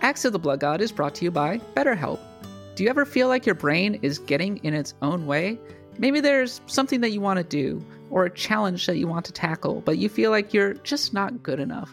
[0.00, 2.20] Acts of the Blood God is brought to you by BetterHelp.
[2.76, 5.58] Do you ever feel like your brain is getting in its own way?
[5.98, 9.32] Maybe there's something that you want to do or a challenge that you want to
[9.32, 11.92] tackle, but you feel like you're just not good enough.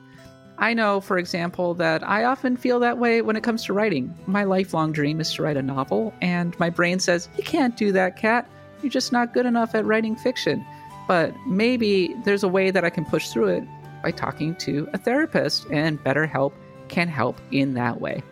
[0.59, 4.15] I know, for example, that I often feel that way when it comes to writing.
[4.27, 7.91] My lifelong dream is to write a novel, and my brain says, You can't do
[7.93, 8.47] that, Kat.
[8.83, 10.63] You're just not good enough at writing fiction.
[11.07, 13.63] But maybe there's a way that I can push through it
[14.03, 16.53] by talking to a therapist, and BetterHelp
[16.87, 18.23] can help in that way.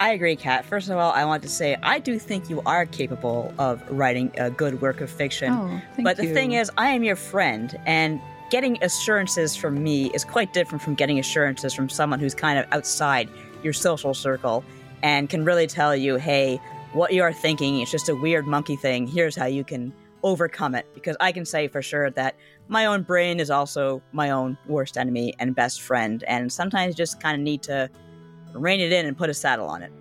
[0.00, 0.64] I agree, Kat.
[0.64, 4.30] First of all, I want to say I do think you are capable of writing
[4.38, 5.52] a good work of fiction.
[5.52, 6.34] Oh, but the you.
[6.34, 10.94] thing is, I am your friend, and getting assurances from me is quite different from
[10.94, 13.28] getting assurances from someone who's kind of outside
[13.62, 14.64] your social circle
[15.02, 16.60] and can really tell you, hey,
[16.92, 19.06] what you are thinking is just a weird monkey thing.
[19.06, 20.86] Here's how you can overcome it.
[20.94, 22.36] Because I can say for sure that
[22.68, 27.20] my own brain is also my own worst enemy and best friend, and sometimes just
[27.20, 27.88] kind of need to
[28.52, 29.92] rein it in and put a saddle on it.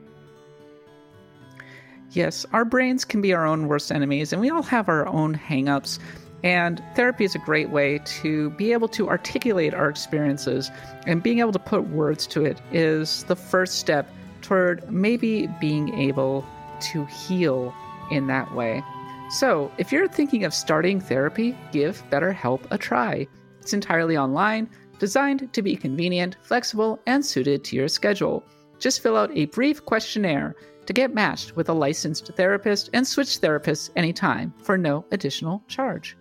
[2.12, 5.36] Yes, our brains can be our own worst enemies, and we all have our own
[5.36, 6.00] hangups.
[6.44, 10.72] And therapy is a great way to be able to articulate our experiences,
[11.06, 14.10] and being able to put words to it is the first step
[14.42, 16.46] toward maybe being able
[16.80, 17.74] to heal
[18.12, 18.84] in that way.
[19.30, 23.28] So, if you're thinking of starting therapy, give BetterHelp a try.
[23.60, 24.70] It's entirely online,
[25.00, 28.46] designed to be convenient, flexible, and suited to your schedule.
[28.80, 33.42] Just fill out a brief questionnaire to get matched with a licensed therapist and switch
[33.42, 36.16] therapists anytime for no additional charge.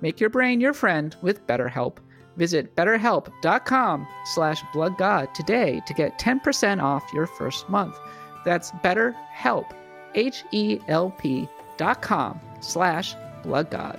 [0.00, 1.98] Make your brain your friend with BetterHelp.
[2.36, 7.96] Visit betterhelp.com slash bloodgod today to get 10% off your first month.
[8.44, 9.72] That's betterhelp,
[10.16, 13.98] H-E-L-P dot com slash bloodgod.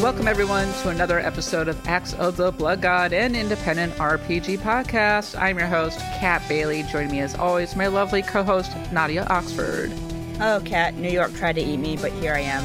[0.00, 5.38] Welcome, everyone, to another episode of Acts of the Blood God, an independent RPG podcast.
[5.38, 6.84] I'm your host, Kat Bailey.
[6.84, 9.92] Joining me, as always, my lovely co host, Nadia Oxford.
[10.40, 12.64] Oh, Kat, New York tried to eat me, but here I am.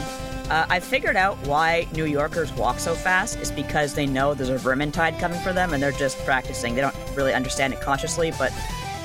[0.50, 3.38] Uh, I figured out why New Yorkers walk so fast.
[3.40, 6.74] It's because they know there's a vermintide coming for them and they're just practicing.
[6.74, 8.54] They don't really understand it consciously, but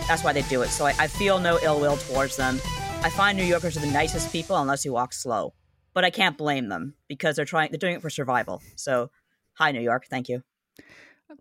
[0.06, 0.68] that's why they do it.
[0.68, 2.60] So I, I feel no ill will towards them.
[3.02, 5.52] I find New Yorkers are the nicest people unless you walk slow.
[5.92, 8.62] But I can't blame them because they're trying they're doing it for survival.
[8.76, 9.10] So
[9.54, 10.42] hi New York, thank you.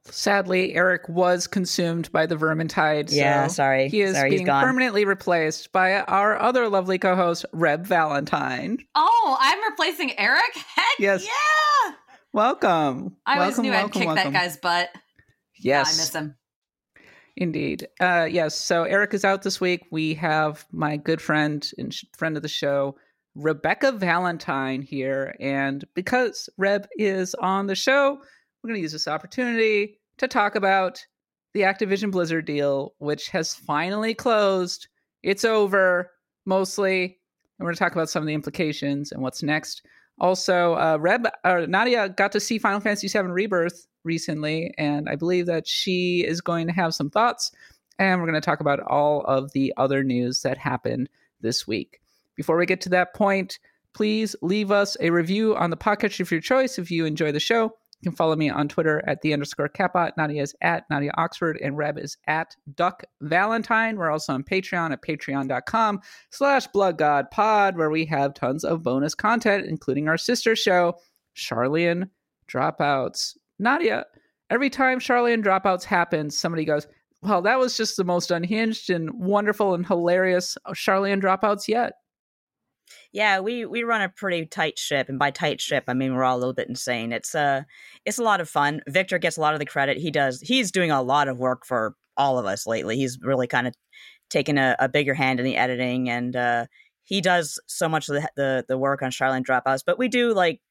[0.05, 3.11] Sadly, Eric was consumed by the vermintide.
[3.11, 3.89] Yeah, sorry.
[3.89, 4.63] He is Sorry, he's being gone.
[4.63, 8.77] permanently replaced by our other lovely co host, Reb Valentine.
[8.93, 10.53] Oh, I'm replacing Eric?
[10.75, 11.25] Heck Yes.
[11.25, 11.93] yeah!
[12.33, 13.15] Welcome.
[13.25, 14.33] I always welcome, knew welcome, I'd kick welcome.
[14.33, 14.89] that guy's butt.
[15.55, 15.63] Yes.
[15.63, 16.35] Yeah, I miss him.
[17.35, 17.87] Indeed.
[17.99, 18.55] Uh, yes.
[18.55, 19.85] So Eric is out this week.
[19.91, 22.95] We have my good friend and friend of the show,
[23.39, 25.35] Rebecca Valentine, here.
[25.39, 28.19] And because Reb is on the show,
[28.61, 31.05] we're going to use this opportunity to talk about
[31.53, 34.87] the Activision Blizzard deal, which has finally closed.
[35.23, 36.11] It's over,
[36.45, 37.03] mostly.
[37.03, 39.83] And we're going to talk about some of the implications and what's next.
[40.19, 45.15] Also, uh, Reb, uh, Nadia got to see Final Fantasy VII Rebirth recently, and I
[45.15, 47.51] believe that she is going to have some thoughts.
[47.97, 52.01] And we're going to talk about all of the other news that happened this week.
[52.39, 53.59] Before we get to that point,
[53.93, 57.39] please leave us a review on the podcast of your choice if you enjoy the
[57.41, 57.63] show.
[57.63, 60.11] You can follow me on Twitter at the underscore katbot.
[60.15, 63.97] Nadia is at Nadia Oxford, and Reb is at Duck Valentine.
[63.97, 69.65] We're also on Patreon at patreon.com slash bloodgodpod, where we have tons of bonus content,
[69.65, 70.95] including our sister show,
[71.35, 72.09] Charlian
[72.49, 73.35] Dropouts.
[73.59, 74.05] Nadia,
[74.49, 76.87] every time Charlian Dropouts happens, somebody goes,
[77.21, 81.95] well, that was just the most unhinged and wonderful and hilarious Charlian Dropouts yet.
[83.11, 86.23] Yeah, we we run a pretty tight ship, and by tight ship, I mean we're
[86.23, 87.11] all a little bit insane.
[87.11, 87.63] It's uh
[88.05, 88.81] it's a lot of fun.
[88.87, 89.97] Victor gets a lot of the credit.
[89.97, 90.41] He does.
[90.41, 92.97] He's doing a lot of work for all of us lately.
[92.97, 93.73] He's really kind of
[94.29, 96.65] taken a, a bigger hand in the editing, and uh,
[97.03, 99.83] he does so much of the the, the work on Charlene Dropouts.
[99.85, 100.61] But we do like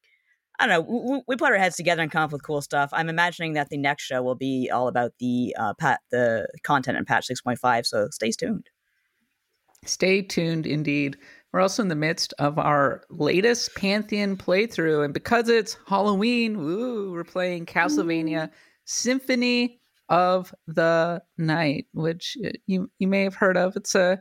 [0.59, 1.11] I don't know.
[1.13, 2.91] We, we put our heads together and come up with cool stuff.
[2.93, 6.99] I'm imagining that the next show will be all about the uh, pat the content
[6.99, 7.87] in patch 6.5.
[7.87, 8.69] So stay tuned.
[9.85, 11.17] Stay tuned indeed.
[11.53, 17.13] We're also in the midst of our latest Pantheon playthrough, and because it's Halloween, woo,
[17.13, 18.51] we're playing Castlevania
[18.85, 19.81] Symphony
[20.11, 23.77] of the Night, which uh, you you may have heard of.
[23.77, 24.21] It's a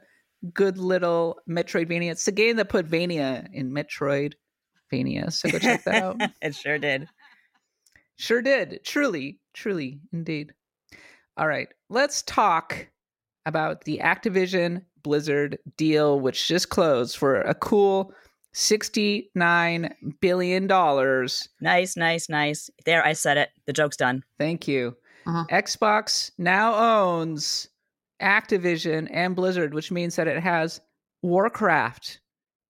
[0.53, 2.12] good little Metroidvania.
[2.12, 6.21] It's the game that put Vania in Metroidvania, so go check that out.
[6.41, 7.09] it sure did.
[8.15, 8.80] Sure did.
[8.85, 10.53] Truly, truly, indeed.
[11.38, 12.88] All right, let's talk
[13.45, 18.13] about the Activision Blizzard deal, which just closed for a cool
[18.54, 20.68] $69 billion.
[21.62, 22.69] Nice, nice, nice.
[22.86, 23.50] There, I said it.
[23.68, 24.24] The joke's done.
[24.38, 24.98] Thank you.
[25.25, 25.45] Uh-huh.
[25.50, 27.69] Xbox now owns
[28.21, 30.81] Activision and Blizzard, which means that it has
[31.21, 32.19] Warcraft,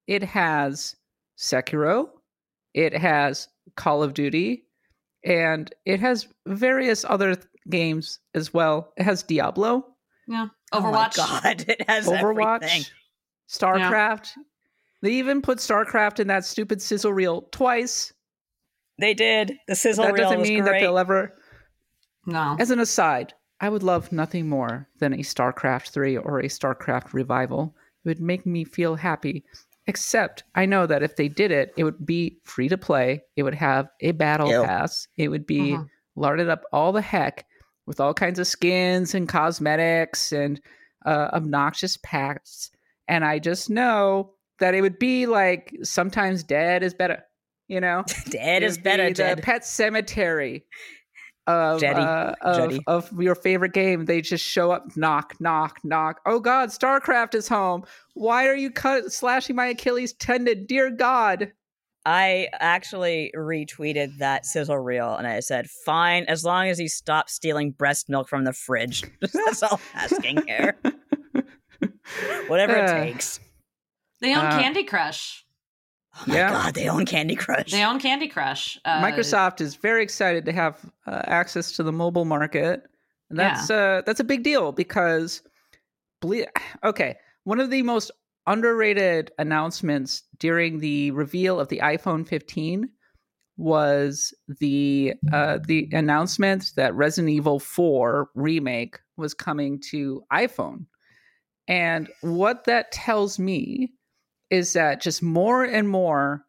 [0.05, 0.95] it has
[1.39, 2.09] Sekiro,
[2.75, 4.65] it has Call of Duty,
[5.23, 8.93] and it has various other th- games as well.
[8.97, 9.85] It has Diablo,
[10.27, 10.47] Yeah.
[10.71, 11.15] Oh Overwatch.
[11.15, 12.83] God, it has Overwatch, everything.
[13.49, 14.29] StarCraft.
[15.01, 18.13] They even put StarCraft in that stupid sizzle reel twice.
[18.99, 19.53] They did.
[19.67, 21.33] The sizzle that reel doesn't was mean that they'll ever
[22.25, 22.55] No.
[22.59, 27.13] As an aside, I would love nothing more than a StarCraft 3 or a StarCraft
[27.13, 27.75] revival.
[28.03, 29.43] It would make me feel happy.
[29.85, 33.21] Except I know that if they did it, it would be free to play.
[33.35, 34.63] It would have a battle Ew.
[34.63, 35.07] pass.
[35.15, 35.87] It would be Mhm.
[36.15, 37.45] larded up all the heck
[37.87, 40.61] with all kinds of skins and cosmetics and
[41.05, 42.69] uh, obnoxious packs.
[43.07, 47.23] And I just know that it would be like sometimes dead is better,
[47.67, 48.03] you know?
[48.29, 50.63] Dead is better, be the Pet Sematary
[51.47, 52.01] of, Jetty.
[52.01, 52.83] uh, of, Jetty.
[52.87, 54.05] of your favorite game.
[54.05, 56.19] They just show up, knock, knock, knock.
[56.25, 57.85] Oh God, StarCraft is home.
[58.13, 60.65] Why are you cut slashing my Achilles tendon?
[60.65, 61.53] Dear God.
[62.09, 67.29] I actually retweeted that sizzle reel and I said, fine, as long as you stop
[67.29, 69.03] stealing breast milk from the fridge.
[69.21, 70.77] That's all I'm asking here.
[72.47, 73.41] Whatever it Uh, takes.
[74.21, 75.45] They own Uh, Candy Crush.
[76.15, 76.49] Oh my yeah.
[76.49, 77.71] God, they own Candy Crush.
[77.71, 78.79] They own Candy Crush.
[78.85, 82.83] Uh, Microsoft is very excited to have uh, access to the mobile market.
[83.29, 85.41] And that's uh, that's a big deal because,
[86.21, 86.45] ble-
[86.85, 88.11] okay, one of the most
[88.47, 92.89] underrated announcements during the reveal of the iPhone 15
[93.57, 100.85] was the uh, the announcement that Resident Evil 4 remake was coming to iPhone.
[101.67, 103.91] And what that tells me
[104.49, 106.45] is that just more and more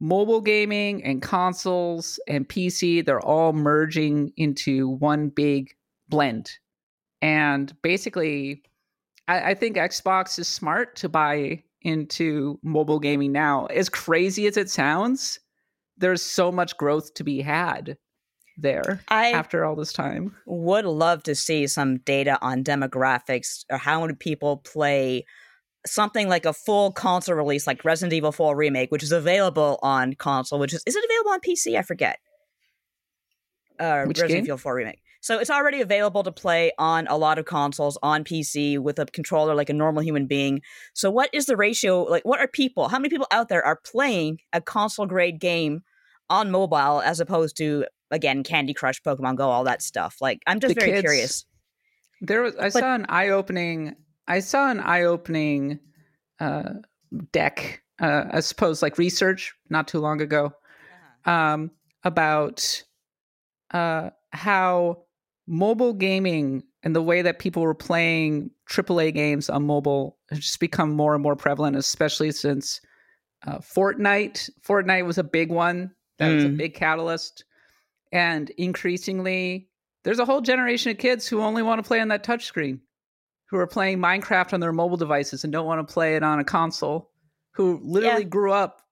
[0.00, 5.70] mobile gaming and consoles and PC, they're all merging into one big
[6.08, 6.50] blend.
[7.22, 8.64] And basically,
[9.28, 13.66] I, I think Xbox is smart to buy into mobile gaming now.
[13.66, 15.38] As crazy as it sounds,
[15.96, 17.96] there's so much growth to be had
[18.58, 20.36] there I after all this time.
[20.46, 25.24] would love to see some data on demographics or how many people play
[25.86, 30.14] something like a full console release like Resident Evil 4 remake which is available on
[30.14, 32.18] console which is is it available on PC I forget
[33.80, 34.44] uh Resident game?
[34.44, 38.24] Evil 4 remake so it's already available to play on a lot of consoles on
[38.24, 40.60] PC with a controller like a normal human being.
[40.92, 43.80] So what is the ratio like what are people how many people out there are
[43.84, 45.82] playing a console grade game
[46.28, 50.16] on mobile as opposed to again Candy Crush Pokemon Go all that stuff?
[50.20, 51.44] Like I'm just The very kids- curious.
[52.20, 53.96] There was I But- saw an eye-opening
[54.28, 55.78] I saw an eye-opening
[56.40, 56.70] uh
[57.32, 60.52] deck uh I suppose like research not too long ago
[61.24, 61.70] um,
[62.02, 62.82] about
[63.72, 65.04] uh, how
[65.46, 70.60] mobile gaming and the way that people were playing AAA games on mobile has just
[70.60, 72.80] become more and more prevalent, especially since
[73.46, 74.48] uh, Fortnite.
[74.66, 75.90] Fortnite was a big one.
[76.18, 76.56] That was a Mm.
[76.58, 77.44] big catalyst.
[78.12, 79.68] And increasingly,
[80.04, 82.80] there's a whole generation of kids who only want to play on that touchscreen,
[83.46, 86.38] who are playing Minecraft on their mobile devices and don't want to play it on
[86.38, 87.10] a console,
[87.52, 88.28] who literally Yeah.
[88.28, 88.82] grew up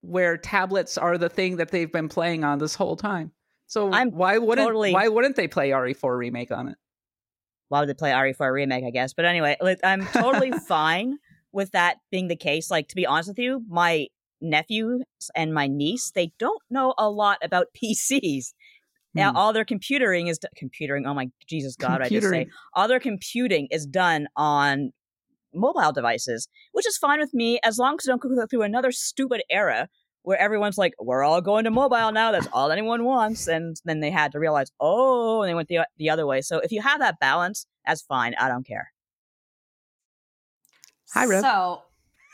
[0.00, 3.30] where tablets are the thing that they've been playing on this whole time.
[3.66, 6.76] So I'm why wouldn't totally- why wouldn't they play RE4 remake on it?
[7.68, 9.12] why would they play RE4 remake, I guess.
[9.12, 11.18] But anyway, like, I'm totally fine
[11.50, 12.70] with that being the case.
[12.70, 14.06] Like, to be honest with you, my
[14.40, 15.00] nephew
[15.34, 18.52] and my niece, they don't know a lot about PCs.
[19.14, 19.36] Now, Hmm.
[19.36, 21.06] all their computing is computering.
[21.08, 22.02] Oh my Jesus God!
[22.02, 24.92] I just say all their computing is done on
[25.54, 28.92] mobile devices, which is fine with me as long as I don't go through another
[28.92, 29.88] stupid era
[30.26, 32.32] where everyone's like, "We're all going to mobile now.
[32.32, 35.86] That's all anyone wants," and then they had to realize, "Oh," and they went the
[35.98, 36.42] the other way.
[36.42, 38.34] So if you have that balance, that's fine.
[38.34, 38.92] I don't care.
[41.14, 41.42] Hi, Reb.
[41.42, 41.82] So,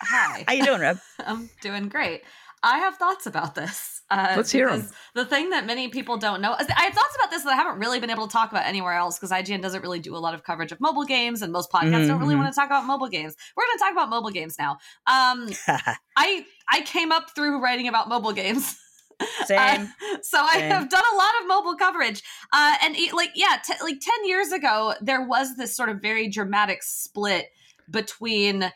[0.01, 0.45] hi.
[0.47, 0.99] How you doing, Reb?
[1.27, 2.23] I'm doing great.
[2.63, 4.02] I have thoughts about this.
[4.13, 4.81] Uh, Let's hear 'em.
[4.81, 7.57] because The thing that many people don't know, I have thoughts about this that I
[7.57, 10.19] haven't really been able to talk about anywhere else because IGN doesn't really do a
[10.19, 12.39] lot of coverage of mobile games, and most podcasts don't really Mhm.
[12.41, 13.35] want to talk about mobile games.
[13.57, 14.79] We're going to talk about mobile games now.
[15.07, 15.49] Um,
[16.17, 18.77] I I came up through writing about mobile games.
[19.47, 19.59] Same.
[20.03, 20.71] Uh, so I Same.
[20.73, 24.53] have done a lot of mobile coverage, uh, and like yeah, t- like ten years
[24.53, 27.47] ago, there was this sort of very dramatic split
[27.91, 28.73] between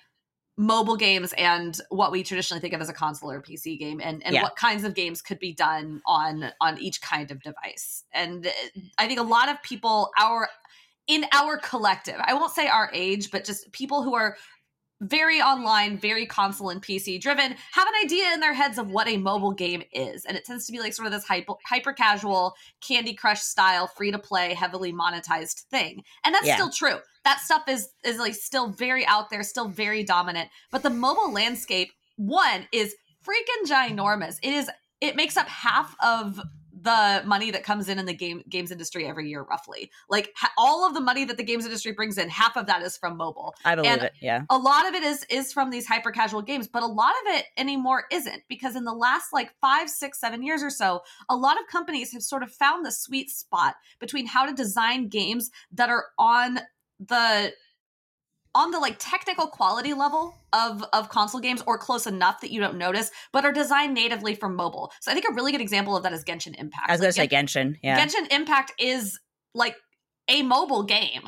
[0.56, 4.24] mobile games and what we traditionally think of as a console or PC game and,
[4.24, 4.42] and Yeah.
[4.42, 8.04] what kinds of games could be done on on each kind of device.
[8.12, 8.50] And uh,
[8.98, 10.48] I think a lot of people our
[11.06, 14.36] in our collective, I won't say our age, but just people who are
[15.00, 19.08] very online, very console and PC driven, have an idea in their heads of what
[19.08, 20.24] a mobile game is.
[20.24, 23.86] And it tends to be like sort of this hyper, hyper casual, Candy Crush style,
[23.86, 26.02] free to play, heavily monetized thing.
[26.24, 26.56] And that's Yeah.
[26.56, 26.98] still true.
[27.24, 30.48] That stuff is is like still very out there, still very dominant.
[30.70, 32.94] But the mobile landscape, one, is
[33.26, 34.38] freaking ginormous.
[34.42, 36.40] It is it makes up half of
[36.86, 40.52] the money that comes in in the game games industry every year roughly like ha-
[40.56, 43.16] all of the money that the games industry brings in half of that is from
[43.16, 44.12] mobile I believe And- it.
[44.22, 44.42] Yeah.
[44.48, 47.34] a lot of it is is from these hyper casual games but a lot of
[47.34, 51.36] it anymore isn't because in the last like five six seven years or so a
[51.36, 55.50] lot of companies have sort of found the sweet spot between how to design games
[55.72, 56.60] that are on
[57.00, 57.52] the
[58.56, 62.58] on the like technical quality level of of console games or close enough that you
[62.60, 65.96] don't notice but are designed natively for mobile so i think a really good example
[65.96, 67.76] of that is genshin impact I was gonna Like, say Genshin.
[67.82, 67.98] Yeah.
[68.00, 69.18] Genshin Impact is
[69.54, 69.76] like
[70.28, 71.22] a mobile game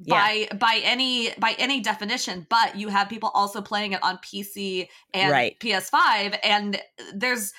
[0.00, 0.14] yeah.
[0.14, 4.88] by by any by any definition, but you have people also playing it on PC
[5.14, 5.58] and Right.
[5.60, 6.80] PS5 and
[7.14, 7.52] there's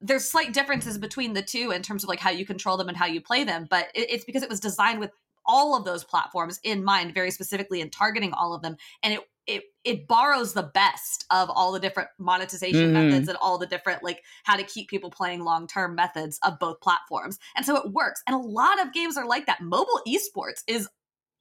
[0.00, 2.96] there's slight differences between the two in terms of like how you control them and
[2.96, 5.10] how you play them, but it, it's because it was designed with
[5.48, 9.20] all of those platforms in mind very specifically and targeting all of them and it
[9.46, 12.92] it it borrows the best of all the different monetization Mhm.
[12.92, 16.58] methods and all the different like how to keep people playing long term methods of
[16.58, 17.38] both platforms.
[17.56, 18.22] And so it works.
[18.26, 19.62] And a lot of games are like that.
[19.62, 20.86] Mobile esports is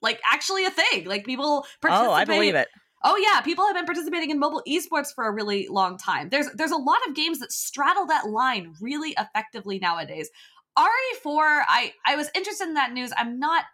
[0.01, 1.05] like actually a thing.
[1.05, 2.09] Like people participate.
[2.09, 2.69] Oh, I believe it.
[3.03, 6.29] Oh yeah, people have been participating in mobile esports for a really long time.
[6.29, 10.29] There's there's a lot of games that straddle that line really effectively nowadays.
[10.77, 13.11] RE4, I I was interested in that news.
[13.17, 13.65] I'm not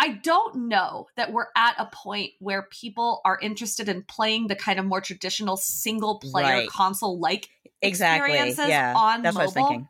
[0.00, 4.54] I don't know that we're at a point where people are interested in playing the
[4.56, 6.68] kind of more traditional single player Right.
[6.68, 7.48] console like
[7.82, 8.30] Exactly.
[8.32, 8.94] experiences Yeah.
[8.96, 9.88] on That's what I was mobile.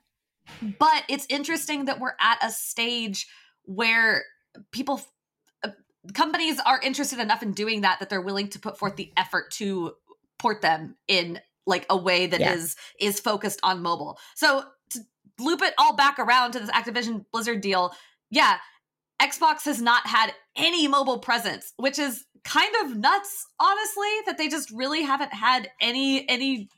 [0.78, 3.28] but it's interesting that we're at a stage
[3.64, 4.24] where
[4.72, 5.00] people
[5.62, 5.70] uh,
[6.14, 9.50] companies are interested enough in doing that that they're willing to put forth the effort
[9.52, 9.92] to
[10.38, 13.08] port them in like a way that is Yeah.
[13.08, 15.00] is focused on mobile so to
[15.38, 17.94] loop it all back around to this activision blizzard deal
[18.30, 18.56] yeah
[19.20, 24.48] xbox has not had any mobile presence which is kind of nuts honestly that they
[24.48, 26.68] just really haven't had any any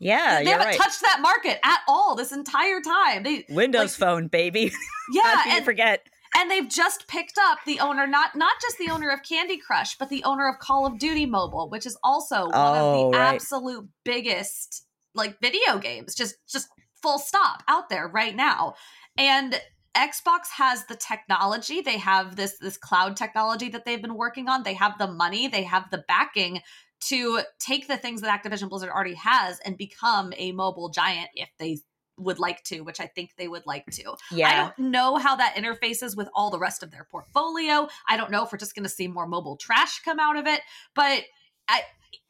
[0.00, 0.76] Yeah, they haven't right.
[0.76, 4.72] touched that market at all this entire time they Windows like- Phone, baby.
[5.12, 6.06] yeah How can you and, forget?
[6.36, 9.96] and they've just picked up the owner not not just the owner of candy crush
[9.98, 13.16] but the owner of call of duty mobile which is also one Oh, of the
[13.18, 13.34] oh, right.
[13.34, 16.68] absolute biggest like video games just just
[17.02, 18.74] full stop out there right now
[19.16, 19.58] and
[19.98, 24.62] xbox has the technology they have this this cloud technology that they've been working on
[24.62, 26.60] they have the money they have the backing
[27.00, 31.48] to take the things that activision blizzard already has and become a mobile giant if
[31.58, 31.78] they
[32.16, 34.48] would like to which i think they would like to Yeah.
[34.48, 37.88] I don't know how that interfaces with all the rest of their portfolio.
[38.08, 40.46] I don't know if we're just going to see more mobile trash come out of
[40.46, 40.60] it,
[40.94, 41.22] but
[41.68, 41.82] I,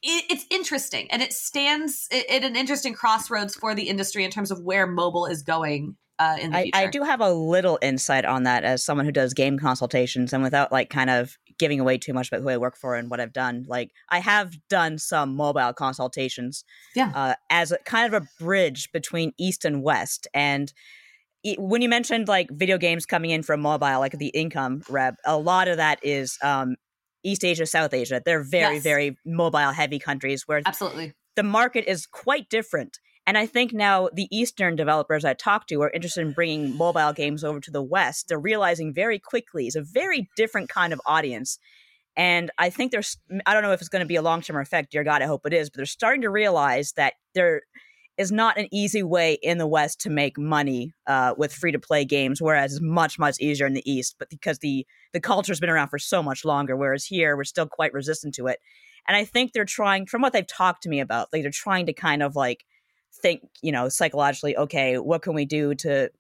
[0.03, 4.31] it, it's interesting and it stands at at an interesting crossroads for the industry in
[4.31, 6.77] terms of where mobile is going uh, in the I, future.
[6.79, 10.43] I do have a little insight on that as someone who does game consultations and
[10.43, 13.21] without like kind of giving away too much about who I work for and what
[13.21, 13.65] I've done.
[13.69, 17.11] Like I have done some mobile consultations Yeah.
[17.15, 20.29] uh, as a kind of a bridge between East and West.
[20.35, 20.73] And
[21.57, 25.37] when you mentioned like video games coming in from mobile, like the income rep, a
[25.39, 26.77] lot of that is um,
[27.25, 28.21] East Asia, South Asia.
[28.25, 28.83] They're very, Yes.
[28.83, 31.15] very mobile heavy countries where Absolutely.
[31.37, 32.99] the market is quite different.
[33.29, 37.13] And I think now the Eastern developers I talk to are interested in bringing mobile
[37.13, 38.29] games over to the West.
[38.29, 41.59] They're realizing very quickly it's a very different kind of audience.
[42.17, 44.57] And I think there's, I don't know if it's going to be a long term
[44.57, 44.93] effect.
[44.93, 45.69] Dear God, I hope it is.
[45.69, 47.65] But they're starting to realize that there
[48.17, 51.79] is not an easy way in the West to make money uh, with free to
[51.79, 54.17] play games, whereas it's much, much easier in the East.
[54.19, 57.67] But because the the culture's been around for so much longer, whereas here we're still
[57.67, 58.59] quite resistant to it.
[59.07, 61.85] And I think they're trying, from what they've talked to me about, like they're trying
[61.87, 62.65] to kind of like
[63.23, 66.11] think, you know, psychologically, okay, what can we do to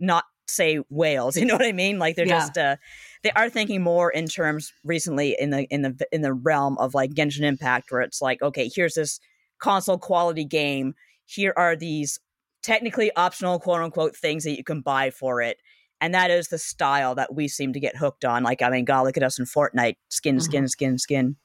[0.00, 1.36] not say whales?
[1.40, 1.98] You know what I mean?
[1.98, 2.40] Like they're Yeah.
[2.40, 2.76] just uh
[3.22, 6.94] they are thinking more in terms recently in the in the in the realm of
[6.94, 9.20] like Genshin Impact, where it's like, okay, here's this
[9.58, 10.94] console quality game.
[11.24, 12.18] Here are these
[12.62, 15.58] technically optional quote unquote things that you can buy for it.
[16.00, 18.42] And that is the style that we seem to get hooked on.
[18.42, 19.94] Like, I mean, God, look at us in Fortnite.
[20.08, 21.36] Skin, skin, skin, skin.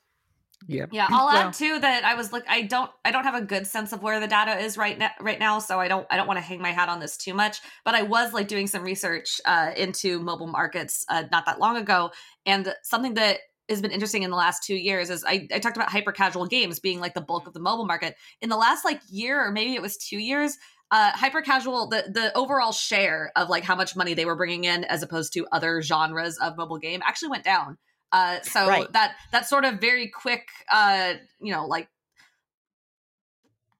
[0.65, 0.89] Yep.
[0.91, 2.43] Yeah, I'll Well, add too that I was look.
[2.47, 2.89] I don't.
[3.05, 5.11] I don't have a good sense of where the data is right now.
[5.21, 6.07] Right now, so I don't.
[6.09, 7.59] I don't want to hang my hat on this too much.
[7.85, 11.77] But I was like doing some research uh, into mobile markets uh, not that long
[11.77, 12.11] ago,
[12.45, 15.77] and something that has been interesting in the last two years is I, I talked
[15.77, 18.15] about hyper casual games being like the bulk of the mobile market.
[18.41, 20.57] In the last like year or maybe it was two years,
[20.89, 24.63] uh, hyper casual the the overall share of like how much money they were bringing
[24.63, 27.77] in as opposed to other genres of mobile game actually went down.
[28.11, 28.91] Uh, so Right.
[28.93, 31.89] that that sort of very quick, uh, you know, like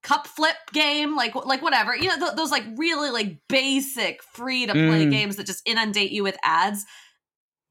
[0.04, 4.66] cup flip game, like like whatever, you know, th- those like really like basic free
[4.66, 5.12] to play Mm.
[5.12, 6.86] games that just inundate you with ads.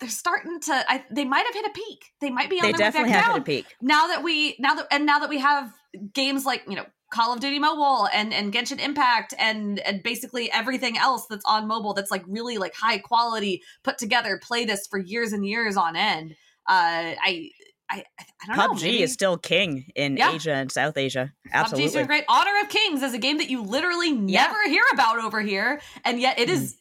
[0.00, 0.84] They're starting to.
[0.92, 2.04] I, they might have hit a peak.
[2.20, 3.76] They might be on They their way definitely back have down hit a peak.
[3.80, 5.72] now that we now that and now that we have
[6.12, 10.50] games like you know Call of Duty Mobile and and Genshin Impact and and basically
[10.52, 14.86] everything else that's on mobile that's like really like high quality put together play this
[14.86, 16.34] for years and years on end.
[16.68, 17.50] Uh, I
[17.88, 18.74] I I don't know.
[18.74, 20.32] PUBG maybe- is still king in Yeah.
[20.34, 21.32] Asia and South Asia.
[21.48, 21.90] PUBG's Absolutely.
[21.92, 22.24] doing great.
[22.28, 24.42] Honor of Kings is a game that you literally Yeah.
[24.46, 26.76] never hear about over here, and yet it is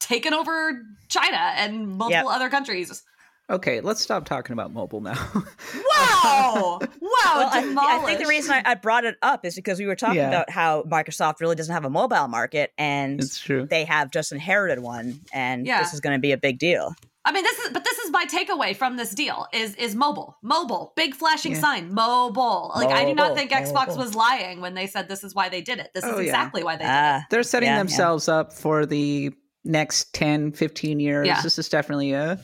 [0.00, 2.34] taken over China and multiple Yep.
[2.36, 3.02] other countries.
[3.50, 5.14] Okay, let's stop talking about mobile now.
[5.74, 6.78] Wow!
[6.80, 6.88] wow!
[7.00, 9.94] Well, I, I think the reason I, I brought it up is because we were
[9.96, 10.28] talking Yeah.
[10.28, 13.66] about how Microsoft really doesn't have a mobile market, and it's true.
[13.66, 15.80] they have just inherited one, and Yeah.
[15.82, 16.94] this is going to be a big deal.
[17.24, 20.36] I mean, this is but this is my takeaway from this deal is is mobile,
[20.42, 21.60] mobile, big flashing Yeah.
[21.60, 22.72] sign, mobile.
[22.74, 23.96] Like I do not Mobile, think Xbox mobile.
[23.98, 25.90] was lying when they said this is why they did it.
[25.94, 26.22] This Oh, is yeah.
[26.32, 26.94] exactly why they did it.
[26.94, 27.78] Ah, They're setting Yeah, yeah.
[27.78, 29.30] themselves up for the
[29.64, 31.26] next 10, 15 years.
[31.28, 31.40] Yeah.
[31.42, 32.38] This is definitely a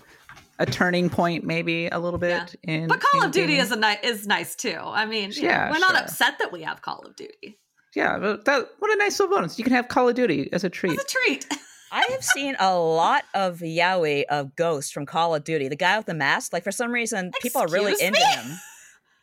[0.60, 2.54] a turning point, maybe a little bit.
[2.64, 3.60] In But Call in of Duty gaming.
[3.62, 4.76] is a ni- is nice too.
[4.80, 5.98] I mean, you Yeah, we're not sure.
[6.00, 7.58] upset that we have Call of Duty.
[7.96, 8.18] yeah.
[8.18, 9.58] But that what a nice little bonus.
[9.58, 10.94] You can have Call of Duty as a treat.
[10.94, 11.46] It's a treat.
[11.90, 15.68] I have seen a lot of yaoi of Ghost from Call of Duty.
[15.68, 18.58] The guy with the mask, like for some reason, people are really Excuse into him.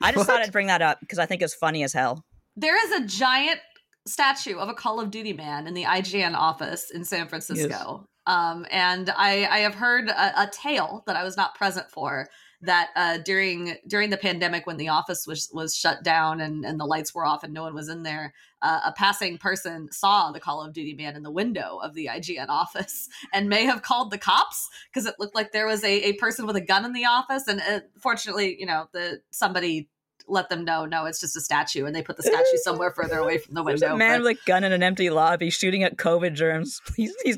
[0.02, 2.26] I just thought I'd bring that up because I think it's funny as hell.
[2.56, 3.60] there is a giant
[4.08, 8.06] statue of a Call of Duty man in the IGN office in San Francisco.
[8.28, 12.28] Um, and I, I have heard a, a tale that I was not present for
[12.62, 16.80] that uh, during during the pandemic when the office was was shut down and, and
[16.80, 20.32] the lights were off and no one was in there, uh, a passing person saw
[20.32, 23.82] the Call of Duty man in the window of the IGN office and may have
[23.82, 26.86] called the cops because it looked like there was a, a person with a gun
[26.86, 27.48] in the office.
[27.48, 29.90] And uh, fortunately, you know, the somebody
[30.28, 33.20] let them know no it's just a statue and they put the statue somewhere further
[33.20, 35.52] away from the There's window a man but- with a gun in an empty lobby
[35.52, 36.82] shooting at COVID germs.
[36.96, 37.38] He's, he's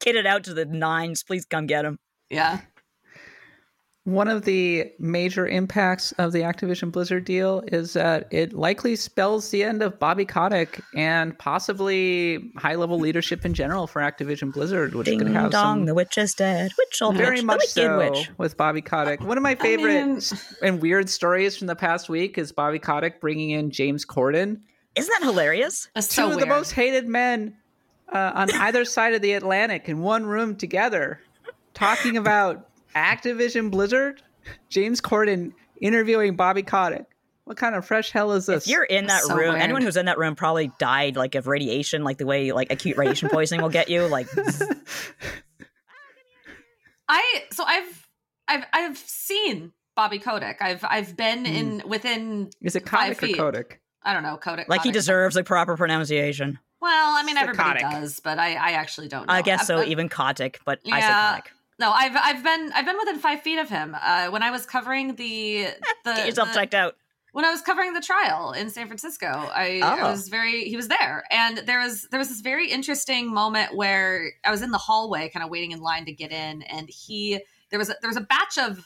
[0.00, 1.22] kitted out to the nines.
[1.22, 1.98] Please come get him.
[2.28, 2.60] yeah
[4.08, 9.50] One of the major impacts of the Activision Blizzard deal is that it likely spells
[9.50, 14.94] the end of Bobby Kotick and possibly high level leadership in general for Activision Blizzard,
[14.94, 16.70] which Ding could have dong, some the witch is dead.
[16.78, 18.30] Witch old very witch, much the so witch.
[18.38, 19.20] with Bobby Kotick.
[19.20, 20.22] One of my favorite mean-
[20.62, 24.60] and weird stories from the past week is Bobby Kotick bringing in James Corden,
[24.96, 25.88] Isn't that hilarious?
[25.94, 26.42] it's two so of weird.
[26.44, 27.56] the most hated men
[28.10, 31.20] uh, on either side of the Atlantic in one room together,
[31.74, 34.22] talking about Activision Blizzard.
[34.70, 37.04] James Corden interviewing Bobby Kotick.
[37.44, 38.64] What kind of fresh hell is this?
[38.66, 39.62] If you're in that So room, weird.
[39.62, 42.96] anyone who's in that room probably died like of radiation, like the way like acute
[42.98, 44.02] radiation poisoning will get you.
[44.06, 44.26] Like
[47.08, 48.08] i so i've
[48.48, 51.46] i've i've seen bobby kotick i've i've been Hmm.
[51.54, 53.36] in within is it five Kotick or feet.
[53.38, 53.80] Kotick?
[54.02, 56.58] i don't know kotick like he deserves the proper pronunciation.
[56.80, 58.00] well i mean everybody Kotick.
[58.00, 60.98] does but i i actually don't know I guess so, I've- even Kotick, but I
[60.98, 61.30] Yeah.
[61.34, 61.52] say Kotick.
[61.78, 64.66] No i've i've been i've been within five feet of him uh when i was
[64.66, 65.66] covering the
[66.04, 66.96] the, Get yourself the- checked out.
[67.32, 70.10] when I was covering the trial in San Francisco, I, I Oh.
[70.10, 74.32] was very he was there, and there was there was this very interesting moment where
[74.44, 77.40] I was in the hallway, kind of waiting in line to get in, and he
[77.70, 78.84] there was a, there was a batch of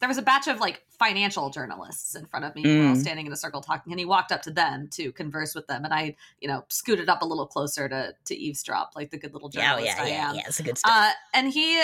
[0.00, 2.62] there was a batch of like financial journalists in front of me.
[2.64, 3.00] Were all Mm.
[3.00, 5.84] standing in a circle talking, and he walked up to them to converse with them,
[5.84, 9.32] and I you know scooted up a little closer to to eavesdrop, like the good
[9.32, 10.34] little Yeah, oh, journalist yeah, I yeah, am.
[10.34, 10.42] yeah.
[10.48, 10.92] It's a good stuff.
[10.92, 11.80] Uh, and he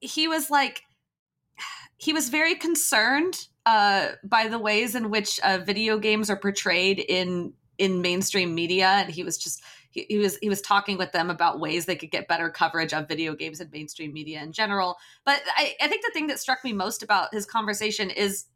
[0.00, 0.82] he was like
[1.98, 6.98] he was very concerned uh, by the ways in which uh, video games are portrayed
[6.98, 11.30] in in mainstream media, and he was just he, was he was talking with them
[11.30, 14.96] about ways they could get better coverage of video games in mainstream media in general.
[15.24, 18.46] But I, I think the thing that struck me most about his conversation is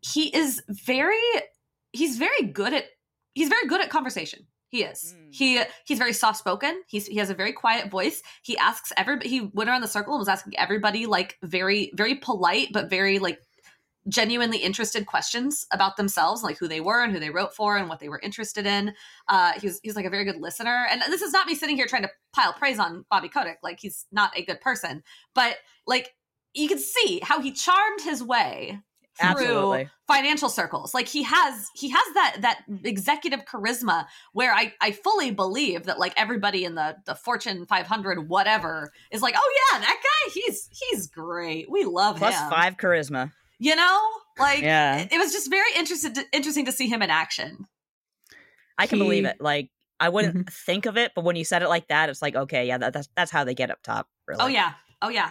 [0.00, 1.20] he is very
[1.92, 2.84] he's very good at
[3.34, 4.46] he's very good at conversation.
[4.76, 5.14] He is.
[5.16, 5.34] Mm.
[5.34, 6.82] He he's very soft spoken.
[6.86, 8.22] He's he has a very quiet voice.
[8.42, 9.30] He asks everybody.
[9.30, 13.18] He went around the circle and was asking everybody like very very polite but very
[13.18, 13.40] like
[14.08, 17.88] genuinely interested questions about themselves, like who they were and who they wrote for and
[17.88, 18.92] what they were interested in.
[19.28, 20.86] Uh, he was he was like a very good listener.
[20.90, 23.58] And this is not me sitting here trying to pile praise on Bobby Kotick.
[23.62, 25.02] Like he's not a good person,
[25.34, 26.12] but like
[26.52, 28.80] you can see how he charmed his way
[29.18, 29.88] through Absolutely.
[30.06, 35.30] financial circles like he has he has that that executive charisma where i i fully
[35.30, 39.96] believe that like everybody in the the fortune 500 whatever is like oh yeah that
[40.02, 43.32] guy he's he's great we love Plus him five charisma.
[43.58, 44.00] You know,
[44.38, 44.98] like Yeah.
[44.98, 47.66] it, it was just very interested to, interesting to see him in action.
[48.76, 49.40] I can believe it.
[49.40, 50.52] Like I wouldn't Mhm.
[50.52, 52.92] think of it, but when you said it like that, it's like okay, yeah, that,
[52.92, 54.08] that's that's how they get up top.
[54.28, 54.42] Really.
[54.42, 54.74] Oh yeah.
[55.00, 55.30] Oh yeah.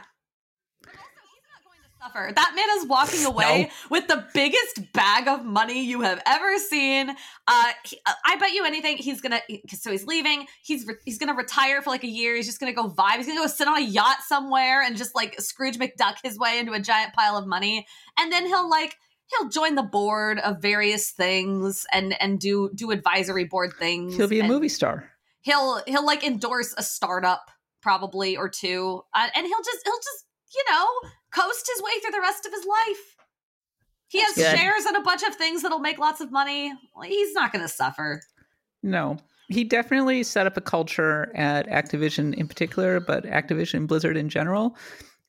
[0.82, 2.32] But also, he's not going to Suffer.
[2.36, 7.10] That man is walking away with the biggest bag of money you have ever seen.
[7.48, 9.42] Uh, he, I bet you anything he's gonna.
[9.70, 10.46] So he's leaving.
[10.64, 12.36] He's re- he's gonna retire for like a year.
[12.36, 13.18] He's just gonna go vibe.
[13.18, 16.60] He's gonna go sit on a yacht somewhere and just like Scrooge McDuck his way
[16.60, 17.88] into a giant pile of money.
[18.20, 18.96] And then he'll like
[19.28, 24.16] he'll join the board of various things and and do do advisory board things.
[24.16, 25.10] He'll be a movie star.
[25.42, 27.50] he'll he'll like endorse a startup
[27.82, 32.12] probably or two uh, and he'll just he'll just you know coast his way through
[32.12, 33.16] the rest of his life
[34.08, 34.58] he has good.
[34.58, 36.72] shares in a bunch of things that'll make lots of money
[37.04, 38.22] he's not going to suffer
[38.84, 39.18] No,
[39.50, 44.78] he definitely set up a culture at Activision in particular, but Activision Blizzard in general,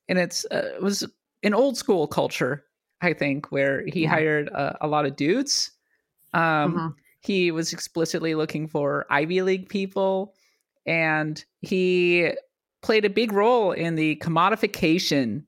[0.08, 1.04] and it's uh, it was
[1.42, 2.64] an old school culture,
[3.00, 4.10] I think, where he Yeah.
[4.10, 5.70] hired uh, a lot of dudes.
[6.34, 6.94] Um, Mhm.
[7.20, 10.34] He was explicitly looking for Ivy League people,
[10.84, 12.30] and he
[12.82, 15.45] played a big role in the commodification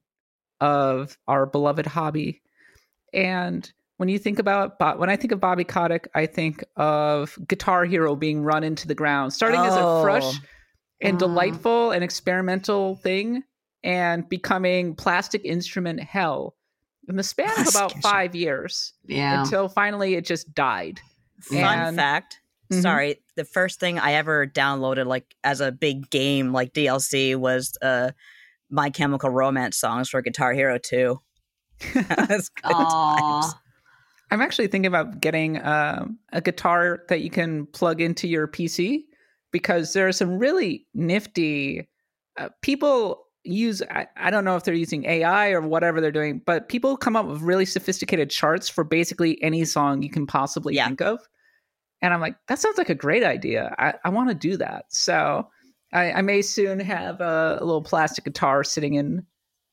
[0.61, 2.40] of our beloved hobby.
[3.12, 7.37] And when you think about Bo- when I think of Bobby Kotick, I think of
[7.49, 10.38] Guitar Hero being run into the ground, starting as a fresh Oh.
[11.01, 11.21] and Mm.
[11.21, 13.42] delightful and experimental thing,
[13.85, 16.57] and becoming plastic instrument hell
[17.09, 21.01] in the span of about five years yeah until finally it just died.
[21.40, 22.40] Fun And- fact.
[22.73, 22.83] Mhm.
[22.83, 27.73] Sorry, the first thing I ever downloaded like as a big game like DLC was
[27.81, 28.11] uh
[28.70, 31.18] My Chemical Romance songs for Guitar Hero 2.
[31.94, 33.54] That's good times.
[34.31, 39.04] I'm actually thinking about getting um, a guitar that you can plug into your PC
[39.52, 41.88] because there are some really nifty
[42.37, 46.42] uh, people use I, I don't know if they're using AI or whatever they're doing,
[46.44, 50.74] but people come up with really sophisticated charts for basically any song you can possibly
[50.74, 50.87] Yeah.
[50.88, 51.20] think of.
[52.02, 53.74] And I'm like, that sounds like a great idea.
[53.78, 54.85] I, I want to do that.
[54.90, 55.48] So
[55.92, 59.24] I, I may soon have a, a little plastic guitar sitting in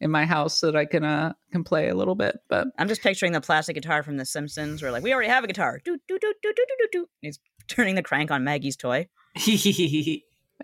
[0.01, 2.37] in my house so that I can uh, can play a little bit.
[2.49, 5.43] But I'm just picturing the plastic guitar from The Simpsons where like we already have
[5.43, 5.79] a guitar.
[5.83, 7.07] Do do do do do do do.
[7.21, 9.07] He's turning the crank on Maggie's toy.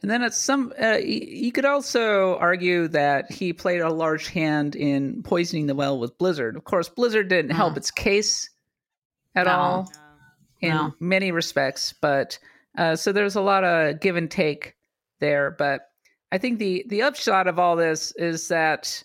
[0.02, 4.74] And then at some, uh, you could also argue that he played a large hand
[4.76, 6.56] in poisoning the well with Blizzard.
[6.56, 7.78] Of course, Blizzard didn't help Mm.
[7.78, 8.50] its case
[9.36, 9.52] at No.
[9.52, 9.92] all
[10.62, 10.94] in No.
[11.02, 12.40] many respects, but
[12.78, 14.76] uh, so there's a lot of give and take
[15.22, 15.56] there.
[15.58, 15.84] But
[16.34, 19.02] I think the the upshot of all this is that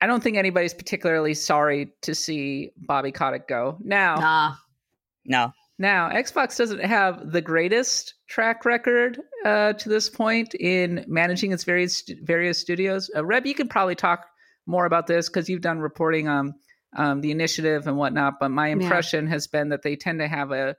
[0.00, 3.76] I don't think anybody's particularly sorry to see Bobby Kotick go.
[3.82, 4.54] Now, nah
[5.26, 5.52] No.
[5.78, 11.64] now, Xbox doesn't have the greatest track record uh, to this point in managing its
[11.64, 13.10] various various studios.
[13.14, 14.26] Uh, Reb, you can probably talk
[14.66, 16.54] more about this because you've done reporting on
[16.96, 18.34] um, the initiative and whatnot.
[18.40, 20.76] But my impression has been that they tend to have a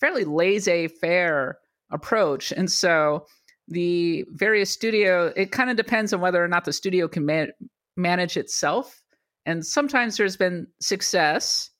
[0.00, 1.58] fairly laissez-faire
[1.90, 3.26] approach, and so
[3.68, 7.52] the various studio it kind of depends on whether or not the studio can man-
[7.96, 9.00] manage itself.
[9.46, 11.70] And sometimes there's been success,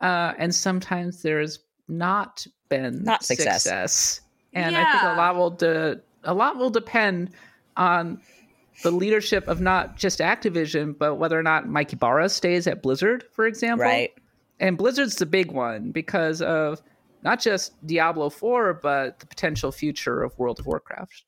[0.00, 3.62] uh, and sometimes there's not been Not success.
[3.62, 4.20] success.
[4.52, 7.30] And I think a lot will de- a lot will depend
[7.76, 8.20] on
[8.82, 13.24] the leadership of not just Activision, but whether or not Mike Ybarra stays at Blizzard,
[13.32, 13.84] for example.
[13.84, 14.12] Right.
[14.58, 16.82] And Blizzard's the big one because of
[17.26, 21.24] not just Diablo 4, but the potential future of World of Warcraft.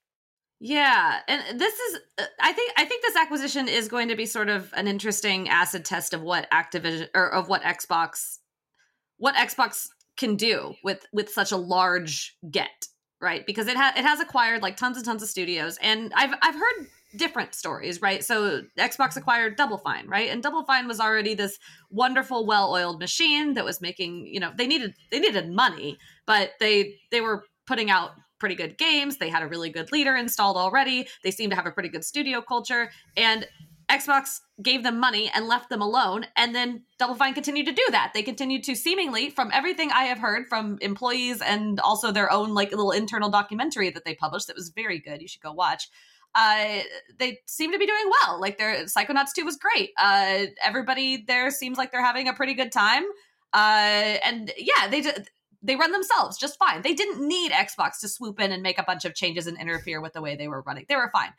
[0.61, 4.24] Yeah, and this is uh, I think I think this acquisition is going to be
[4.24, 8.38] sort of an interesting acid test of what Activision or of what Xbox
[9.16, 12.87] what Xbox can do with with such a large get,
[13.20, 13.44] right?
[13.44, 16.54] Because it has it has acquired like tons and tons of studios and I've I've
[16.54, 18.22] heard different stories, right?
[18.22, 20.30] So Xbox acquired Double Fine, right?
[20.30, 21.58] And Double Fine was already this
[21.90, 26.96] wonderful well-oiled machine that was making, you know, they needed they needed money, but they
[27.10, 29.16] they were putting out pretty good games.
[29.16, 31.08] They had a really good leader installed already.
[31.24, 32.90] They seemed to have a pretty good studio culture.
[33.16, 33.46] And
[33.90, 36.26] Xbox gave them money and left them alone.
[36.36, 38.12] And then Double Fine continued to do that.
[38.12, 42.52] They continued to seemingly, from everything I have heard from employees and also their own
[42.54, 45.22] like little internal documentary that they published that was very good.
[45.22, 45.88] You should go watch.
[46.34, 46.80] Uh,
[47.18, 48.40] they seem to be doing well.
[48.40, 49.90] Like their Psychonauts 2 was great.
[49.98, 53.04] Uh, everybody there seems like they're having a pretty good time.
[53.52, 55.02] Uh, and yeah, they
[55.62, 56.82] they run themselves just fine.
[56.82, 60.00] They didn't need Xbox to swoop in and make a bunch of changes and interfere
[60.00, 60.86] with the way they were running.
[60.88, 61.32] They were fine.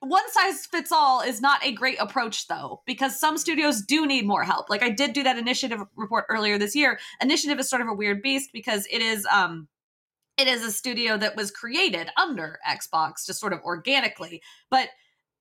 [0.00, 4.26] One size fits all is not a great approach though, because some studios do need
[4.26, 4.70] more help.
[4.70, 7.00] Like I did do that initiative report earlier this year.
[7.20, 9.66] Initiative is sort of a weird beast because it is um
[10.38, 14.40] it is a studio that was created under Xbox just sort of organically.
[14.70, 14.88] But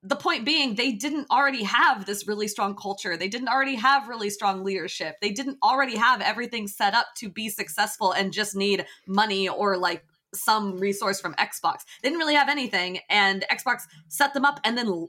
[0.03, 4.07] the point being they didn't already have this really strong culture they didn't already have
[4.07, 8.55] really strong leadership they didn't already have everything set up to be successful and just
[8.55, 10.05] need money or like
[10.36, 14.77] some resource from xbox they didn't really have anything and xbox set them up and
[14.77, 15.07] then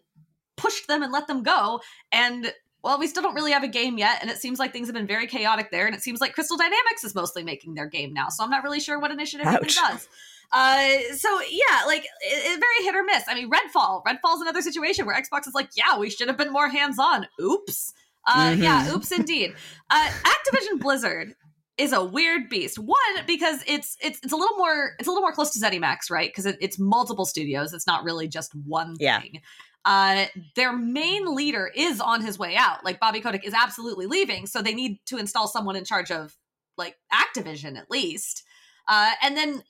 [0.56, 3.98] pushed them and let them go and well we still don't really have a game
[3.98, 6.32] yet and it seems like things have been very chaotic there and it seems like
[6.34, 9.46] crystal dynamics is mostly making their game now so i'm not really sure what initiative
[9.46, 9.74] even Ouch.
[9.76, 10.08] does
[10.50, 13.22] uh, so yeah, like it, it very hit or miss.
[13.28, 14.02] I mean, Redfall.
[14.04, 17.26] Redfall's another situation where Xbox is like, yeah, we should have been more hands on.
[17.38, 17.92] Oops.
[18.26, 18.62] Uh, Mhm.
[18.62, 19.52] Yeah, oops, indeed.
[19.90, 21.34] Uh, Activision Blizzard
[21.76, 22.78] is a weird beast.
[22.78, 26.10] One because it's it's it's a little more it's a little more close to ZeniMax,
[26.10, 26.30] right?
[26.30, 27.74] Because it, it's multiple studios.
[27.74, 29.20] It's not really just one Yeah.
[29.20, 29.42] thing.
[29.88, 32.84] Uh, their main leader is on his way out.
[32.84, 36.36] Like Bobby Kotick is absolutely leaving, so they need to install someone in charge of
[36.76, 38.44] like Activision at least.
[38.86, 39.62] Uh, and then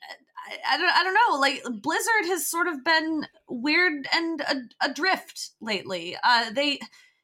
[0.49, 1.39] I, I don't I don't know.
[1.39, 6.17] Like Blizzard has sort of been weird and ad- adrift lately.
[6.25, 6.81] Uh, they,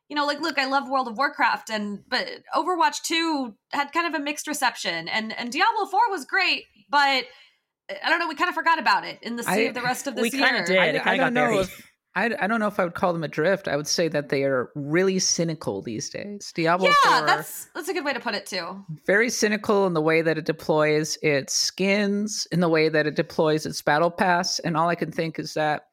[0.08, 4.06] you know, like look, I love World of Warcraft, and but Overwatch Two had kind
[4.06, 7.24] of a mixed reception, and and Diablo Four was great, but
[7.90, 8.28] I don't know.
[8.28, 10.32] We kind of forgot about it in the sea I- of the rest of this
[10.32, 10.46] we year.
[10.46, 10.78] kinda did.
[11.04, 13.66] I, I don't know if I, I don't know if I would call them adrift.
[13.66, 16.52] I would say that they are really cynical these days.
[16.54, 18.84] Diablo yeah, 4, that's that's a good way to put it too.
[19.06, 23.16] very cynical in the way that it deploys its skins, in the way that it
[23.16, 25.88] deploys its battle pass, and all I can think is that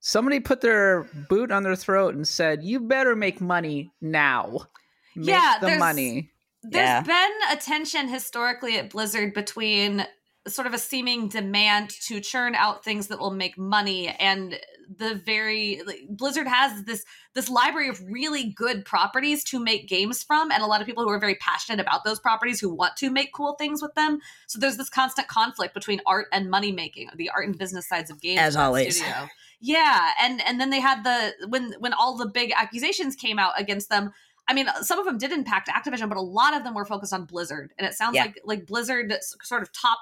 [0.00, 4.68] somebody put their boot on their throat and said, "You better make money now.
[5.16, 6.30] Make Yeah, the there's- money."
[6.68, 7.00] There's Yeah.
[7.02, 10.04] been a tension historically at Blizzard between
[10.48, 14.58] sort of a seeming demand to churn out things that will make money and
[14.94, 20.22] the very like, Blizzard has this this library of really good properties to make games
[20.22, 22.96] from and a lot of people who are very passionate about those properties who want
[22.96, 24.20] to make cool things with them.
[24.46, 28.10] So there's this constant conflict between art and money making, the art and business sides
[28.10, 28.40] of games.
[28.40, 28.96] As always.
[28.96, 29.28] studio.
[29.60, 33.58] Yeah, and and then they had the when when all the big accusations came out
[33.58, 34.12] against them
[34.48, 37.12] I mean, some of them did impact Activision, but a lot of them were focused
[37.12, 38.22] on Blizzard, and it sounds Yeah.
[38.22, 39.98] like like Blizzard sort of top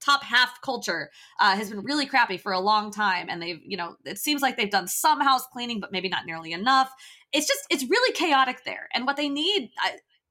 [0.00, 1.10] top half culture
[1.40, 4.42] uh, has been really crappy for a long time, and they've you know it seems
[4.42, 6.92] like they've done some house cleaning, but maybe not nearly enough.
[7.32, 9.70] It's just it's really chaotic there, and what they need.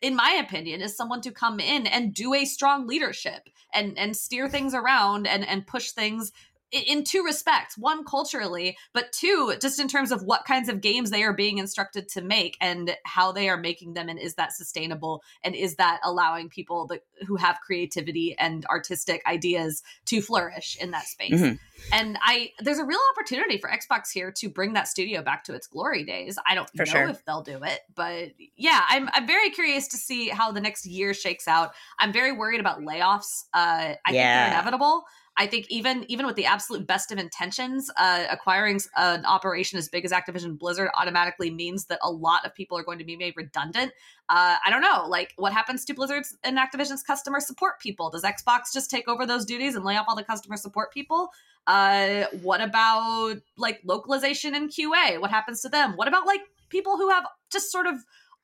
[0.01, 4.15] In my opinion, is someone to come in and do a strong leadership and and
[4.15, 6.31] steer things around and and push things
[6.71, 7.77] in two respects.
[7.77, 11.57] One culturally but two just in terms of what kinds of games they are being
[11.57, 15.75] instructed to make and how they are making them and is that sustainable and is
[15.75, 21.33] that allowing people that who have creativity and artistic ideas to flourish in that space.
[21.33, 21.59] Mhm.
[21.93, 25.53] and i there's a real opportunity for xbox here to bring that studio back to
[25.53, 26.37] its glory days.
[26.47, 27.07] I don't For know sure.
[27.09, 30.85] if they'll do it but yeah i'm i'm very curious to see how the next
[30.85, 31.71] year shakes out.
[31.99, 33.45] I'm very worried about layoffs.
[33.53, 35.03] Uh i think they're inevitable
[35.39, 39.87] I think even even with the absolute best of intentions, uh, acquiring an operation as
[39.87, 43.15] big as Activision Blizzard automatically means that a lot of people are going to be
[43.15, 43.93] made redundant.
[44.27, 48.09] Uh, I don't know, like what happens to Blizzard's and Activision's customer support people?
[48.09, 51.29] Does Xbox just take over those duties and lay off all the customer support people?
[51.65, 55.21] Uh, what about like localization and QA?
[55.21, 55.93] What happens to them?
[55.95, 57.95] What about like people who have just sort of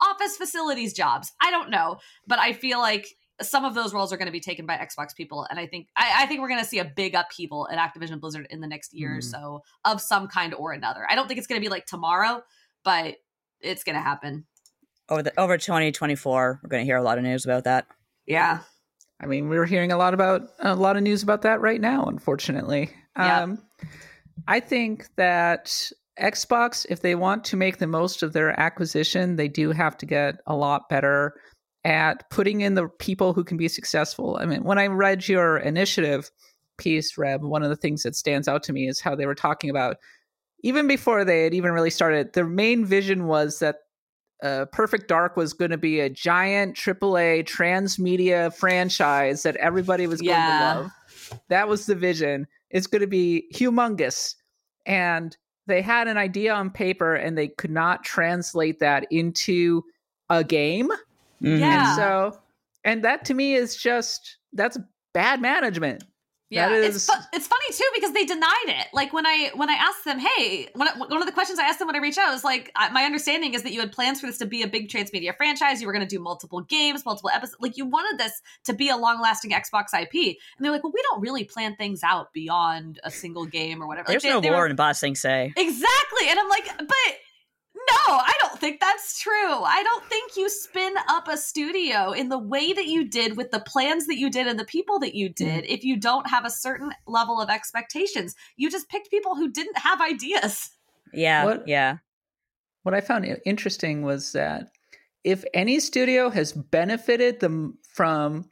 [0.02, 1.34] office facilities jobs?
[1.42, 4.40] I don't know, but I feel like some of those roles are going to be
[4.40, 6.86] taken by Xbox people, and I think I, I think we're going to see a
[6.86, 9.24] big upheaval at Activision Blizzard in the next year or Mhm.
[9.24, 11.06] so of some kind or another.
[11.10, 12.44] I don't think it's going to be like tomorrow,
[12.84, 13.16] but
[13.62, 14.46] it's going to happen.
[15.10, 17.86] over the over 2024 we're going to hear a lot of news about that
[18.26, 18.60] Yeah,
[19.20, 22.06] I mean, we're hearing a lot about a lot of news about that right now,
[22.06, 22.90] unfortunately.
[23.18, 23.42] Yeah.
[23.44, 23.62] Um,
[24.48, 29.48] I think that Xbox, if they want to make the most of their acquisition, they
[29.48, 31.34] do have to get a lot better
[31.86, 34.38] at putting in the people who can be successful.
[34.42, 36.32] I mean, when I read your initiative
[36.78, 39.36] piece, Reb, one of the things that stands out to me is how they were
[39.36, 39.98] talking about,
[40.64, 43.76] even before they had even really started, their main vision was that
[44.44, 50.20] uh, Perfect Dark was going to be a giant AAA transmedia franchise that everybody was
[50.22, 50.74] going Yeah.
[50.74, 50.92] to love.
[51.50, 52.48] That was the vision.
[52.72, 54.36] It's going to be humongous.
[54.88, 59.84] And they had an idea on paper and they could not translate that into
[60.30, 60.90] a game.
[61.42, 61.60] Mhm.
[61.60, 61.88] Yeah.
[61.90, 62.40] And so,
[62.84, 64.78] and that to me is just, that's
[65.14, 66.04] bad management.
[66.52, 66.70] yeah.
[66.70, 68.88] That it's fu- it's funny too because they denied it.
[68.94, 71.64] Like when I when I asked them, hey, one of, one of the questions I
[71.64, 73.92] asked them when I reached out was like, I- my understanding is that you had
[73.92, 75.82] plans for this to be a big transmedia franchise.
[75.82, 77.58] You were going to do multiple games, multiple episodes.
[77.60, 80.14] Like you wanted this to be a long lasting Xbox IP.
[80.58, 83.88] And they're like, well, we don't really plan things out beyond a single game or
[83.88, 84.06] whatever.
[84.08, 86.30] Like, there's they- no they were- war in boss thing say Exactly.
[86.30, 86.90] And I'm like, but
[87.92, 89.32] no, I don't think that's true.
[89.34, 93.52] I don't think you spin up a studio in the way that you did with
[93.52, 95.68] the plans that you did and the people that you did mm.
[95.70, 98.36] if you don't have a certain level of expectations.
[98.58, 100.72] You just picked people who didn't have ideas.
[101.14, 101.98] yeah What- yeah
[102.86, 104.70] what I found interesting was that
[105.24, 108.48] if any studio has benefited them from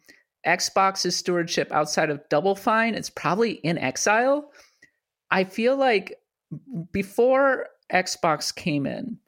[0.46, 4.46] Xbox's stewardship outside of Double Fine, it's probably inXile.
[5.30, 6.16] I feel like
[6.92, 9.20] before Xbox came in,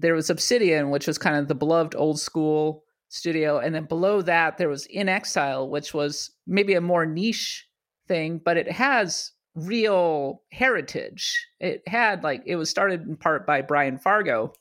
[0.00, 4.22] there was Obsidian, which was kind of the beloved old school studio, and then below
[4.22, 7.66] that there was inXile, which was maybe a more niche
[8.08, 11.46] thing, but it has real heritage.
[11.58, 14.52] It had like it was started in part by Brian Fargo,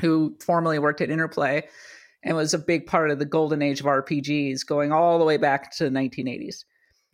[0.00, 1.66] who formerly worked at Interplay
[2.22, 5.36] and was a big part of the golden age of RPGs going all the way
[5.36, 6.64] back to the 1980s.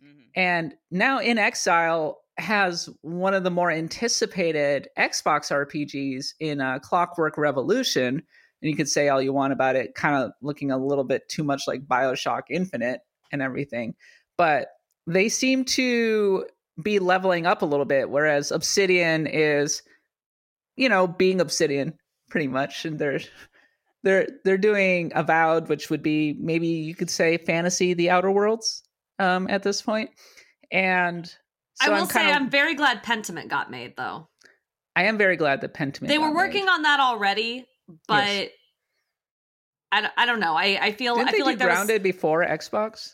[0.03, 0.19] Mm-hmm.
[0.35, 8.21] And now inXile has one of the more anticipated Xbox RPGs in uh, Clockwork Revolution.
[8.61, 11.27] And you could say all you want about it, kind of looking a little bit
[11.29, 13.95] too much like Bioshock Infinite and everything.
[14.37, 14.69] But
[15.05, 16.45] they seem to
[16.81, 19.81] be leveling up a little bit, whereas Obsidian is,
[20.75, 21.93] you know, being Obsidian
[22.29, 22.85] pretty much.
[22.85, 23.19] And they're
[24.03, 28.83] they're they're doing Avowed, which would be maybe you could say fantasy, the Outer Worlds,
[29.19, 29.83] um, at this.
[30.71, 31.33] And
[31.81, 34.27] so I will I'm say of, I'm very glad Pentiment got made, though.
[34.95, 36.07] I am very glad that Pentiment.
[36.07, 36.71] They were working made.
[36.71, 37.65] on that already,
[38.07, 38.49] but yes.
[39.91, 40.55] I, I don't know.
[40.55, 43.11] I I feel Didn't I feel like grounded was, before Xbox.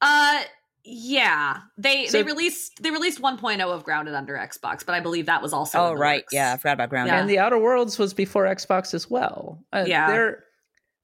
[0.00, 0.42] Uh,
[0.84, 1.58] yeah.
[1.76, 5.42] They so, they released they released 1.0 of Grounded under Xbox, but I believe that
[5.42, 5.78] was also.
[5.78, 6.32] Oh right, works.
[6.32, 7.12] yeah, I forgot about Grounded.
[7.12, 7.20] Yeah.
[7.20, 9.64] And the Outer Worlds was before Xbox as well.
[9.72, 10.44] Uh, yeah, they're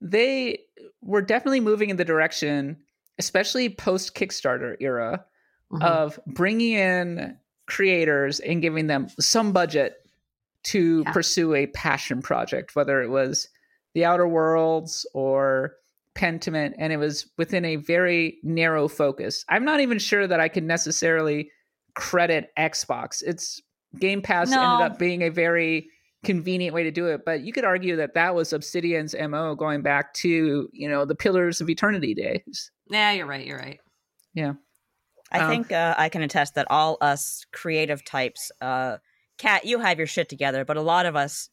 [0.01, 0.61] they
[1.03, 2.79] were definitely moving in the direction,
[3.19, 5.25] especially post Kickstarter era
[5.73, 5.83] mm-hmm.
[5.83, 9.95] of bringing in creators and giving them some budget
[10.65, 11.13] to yeah.
[11.13, 13.49] pursue a passion project, whether it was
[13.95, 15.75] the Outer Worlds or
[16.15, 19.45] Pentiment, and it was within a very narrow focus.
[19.49, 21.51] I'm not even sure that I can necessarily
[21.95, 23.23] credit Xbox.
[23.25, 23.61] It's
[23.99, 24.61] Game Pass no.
[24.61, 25.89] ended up being a very
[26.25, 29.83] convenient way to do it, but you could argue that that was Obsidian's MO going
[29.83, 32.71] back to, you know, the Pillars of Eternity days.
[32.91, 33.47] Yeah, you're right.
[33.47, 33.79] You're right.
[34.35, 34.55] Yeah.
[35.37, 38.99] I um, think uh, I can attest that all us creative types, uh,
[39.39, 41.49] Kat, you have your shit together, but a lot of us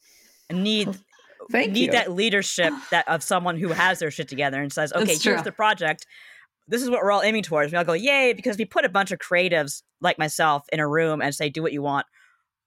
[0.51, 0.89] need
[1.49, 1.91] need you.
[1.91, 5.51] that leadership that of someone who has their shit together and says, "Okay, here's the
[5.51, 6.05] project.
[6.67, 8.89] This is what we're all aiming towards." And I'll go, "Yay!" Because we put a
[8.89, 12.05] bunch of creatives like myself in a room and say, "Do what you want."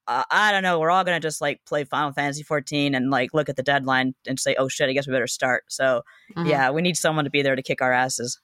[0.09, 0.79] Uh, I don't know.
[0.79, 4.15] We're all gonna just like play Final Fantasy 14 and like look at the deadline
[4.27, 6.03] and say, "Oh shit, I guess we better start." So
[6.37, 6.49] mm-hmm.
[6.49, 8.39] yeah, we need someone to be there to kick our asses.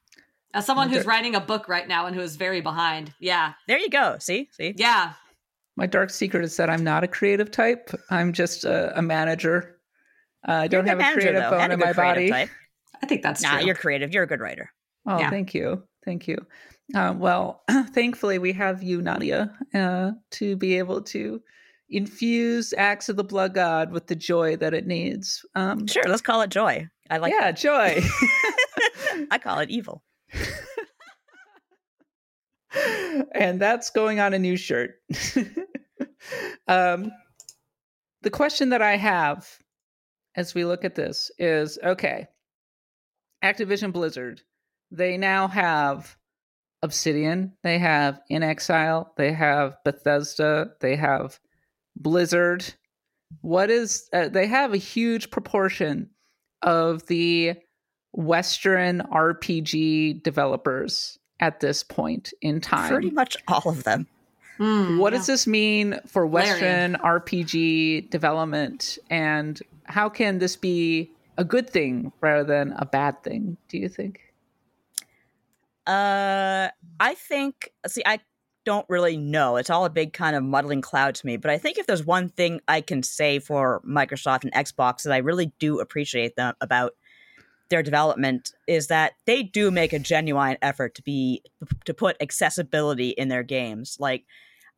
[0.54, 3.54] As someone who's writing a book right now and who is very behind, yeah.
[3.68, 4.16] There you go.
[4.18, 4.74] See, see.
[4.76, 5.14] Yeah.
[5.76, 7.90] My dark secret is that I'm not a creative type.
[8.10, 9.78] I'm just a, a manager.
[10.46, 11.50] Uh, I don't have a creative though.
[11.50, 12.28] bone in my body.
[12.28, 12.50] Type.
[13.02, 13.56] I think that's nah.
[13.56, 13.66] True.
[13.66, 14.12] You're creative.
[14.12, 14.70] You're a good writer.
[15.06, 15.30] Oh, yeah.
[15.30, 16.36] thank you, thank you.
[16.94, 17.62] Uh, well,
[17.92, 21.40] thankfully we have you, Nadia, uh, to be able to
[21.88, 25.44] infuse Axe of the Blood God with the joy that it needs.
[25.54, 26.86] Um, sure, let's call it joy.
[27.10, 27.32] I like.
[27.32, 27.56] Yeah, that.
[27.56, 28.02] joy.
[29.30, 30.02] I call it evil.
[33.34, 34.94] And that's going on a new shirt.
[36.68, 37.10] um,
[38.22, 39.48] the question that I have
[40.34, 42.26] as we look at this is okay,
[43.44, 44.40] Activision Blizzard,
[44.90, 46.16] they now have
[46.82, 51.38] Obsidian, they have inXile, they have Bethesda, they have
[51.96, 52.64] Blizzard.
[53.40, 56.10] What is, uh, they have a huge proportion
[56.62, 57.54] of the
[58.12, 62.88] Western RPG developers at this point in time.
[62.88, 64.06] Pretty much all of them.
[64.58, 65.18] Mm, what yeah.
[65.18, 67.20] does this mean for Western Larry.
[67.20, 68.98] RPG development?
[69.10, 73.88] And how can this be a good thing rather than a bad thing, do you
[73.88, 74.20] think?
[75.86, 76.68] Uh,
[77.00, 78.20] I think, see, I
[78.64, 79.56] don't really know.
[79.56, 81.36] It's all a big kind of muddling cloud to me.
[81.36, 85.12] But I think if there's one thing I can say for Microsoft and Xbox that
[85.12, 86.94] I really do appreciate them about
[87.72, 91.42] their development is that they do make a genuine effort to be
[91.86, 93.96] to put accessibility in their games.
[93.98, 94.26] Like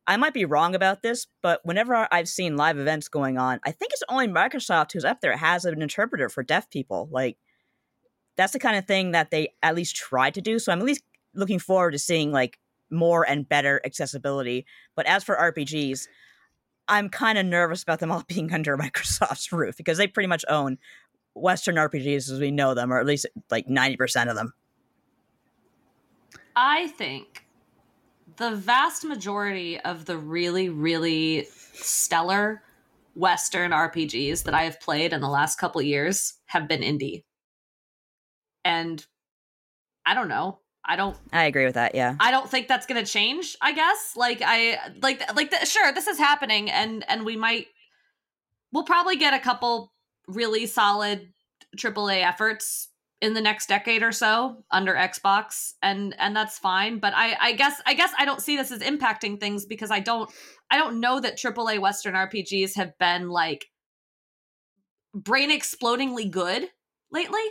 [0.07, 3.71] I might be wrong about this, but whenever I've seen live events going on, I
[3.71, 7.09] think it's only Microsoft who's up there has an interpreter for deaf people.
[7.11, 7.37] Like
[8.37, 10.57] that's the kind of thing that they at least try to do.
[10.57, 14.65] So I'm at least looking forward to seeing like more and better accessibility.
[14.95, 16.07] But as for RPGs,
[16.87, 20.45] I'm kind of nervous about them all being under Microsoft's roof because they pretty much
[20.47, 20.77] own
[21.35, 24.53] Western RPGs as we know them, or at least like 90% of them.
[26.55, 27.45] I think
[28.37, 32.63] the vast majority of the really, really stellar
[33.13, 37.23] Western RPGs that I have played in the last couple years have been indie.
[38.63, 39.05] And
[40.05, 40.59] I don't know.
[40.83, 41.17] I don't.
[41.33, 41.95] I agree with that.
[41.95, 42.15] Yeah.
[42.19, 43.57] I don't think that's going to change.
[43.61, 44.13] I guess.
[44.15, 47.67] Like I like like the, sure this is happening, and and we might
[48.71, 49.91] we'll probably get a couple
[50.27, 51.31] really solid
[51.77, 52.89] AAA efforts
[53.21, 57.51] in the next decade or so under Xbox and and that's fine but I I
[57.53, 60.29] guess I guess I don't see this as impacting things because I don't
[60.69, 63.67] I don't know that AAA western RPGs have been like
[65.13, 66.69] brain explodingly good
[67.11, 67.41] lately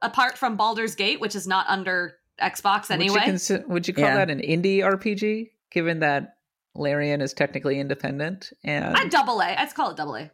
[0.00, 3.14] apart from Baldur's Gate which is not under Xbox anyway.
[3.14, 4.16] Would you, consi- would you call Yeah.
[4.16, 6.36] that an indie RPG given that
[6.74, 9.44] Larian is technically independent and I double A.
[9.60, 10.30] I'd call it double A.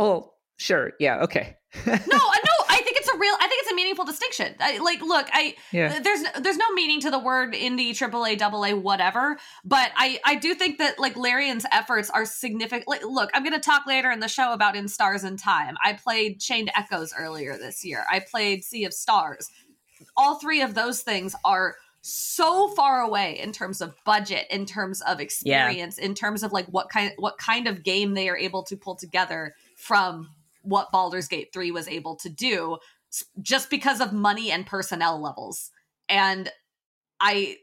[0.00, 0.92] Oh, sure.
[0.98, 1.56] Yeah, okay.
[1.86, 4.56] No, I no, I think it's a real I think it's a meaningful distinction.
[4.58, 6.00] I, like look, I yeah.
[6.00, 10.34] there's there's no meaning to the word indie AAA double A whatever but I I
[10.34, 14.18] do think that like Larian's efforts are significant like, look I'm gonna talk later in
[14.18, 18.18] the show about in stars and time I played Chained Echoes earlier this year I
[18.18, 19.48] played Sea of Stars
[20.16, 25.02] all three of those things are so far away in terms of budget in terms
[25.02, 28.62] of experience in terms of like what kind what kind of game they are able
[28.62, 30.30] to pull together from
[30.62, 32.78] what Baldur's Gate 3 was able to do
[33.40, 35.70] just because of money and personnel levels
[36.08, 36.48] and
[37.18, 37.56] i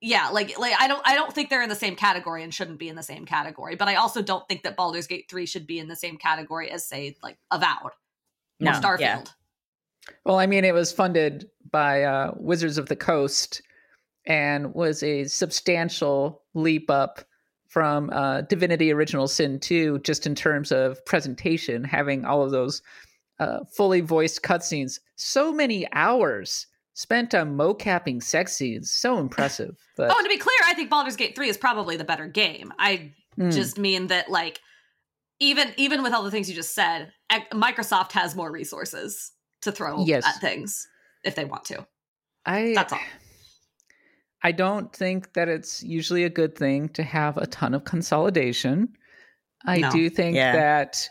[0.00, 2.78] yeah like like i don't i don't think they're in the same category and shouldn't
[2.78, 5.66] be in the same category but i also don't think that Baldur's Gate 3 should
[5.66, 7.92] be in the same category as say like Avowed
[8.58, 9.24] No, or Starfield yeah.
[10.24, 13.62] Well, I mean, it was funded by uh, Wizards of the Coast
[14.24, 17.24] and was a substantial leap up
[17.68, 22.82] from uh, Divinity Original Sin 2, just in terms of presentation, having all of those
[23.38, 24.98] uh, fully voiced cutscenes.
[25.16, 28.90] So many hours spent on mocapping sex scenes.
[28.90, 29.76] So impressive.
[29.96, 32.26] But oh and to be clear i think Baldur's Gate 3 is probably the better
[32.26, 34.60] game i mm, just mean that like
[35.40, 37.12] even even with all the things you just said
[37.52, 40.26] microsoft has more resources to throw Yes.
[40.26, 40.88] at things
[41.24, 41.86] if they want to
[42.46, 43.00] I, that's all
[44.46, 48.88] I don't think that it's usually a good thing to have a ton of consolidation.
[49.64, 49.90] I No.
[49.90, 50.52] do think Yeah.
[50.52, 51.08] that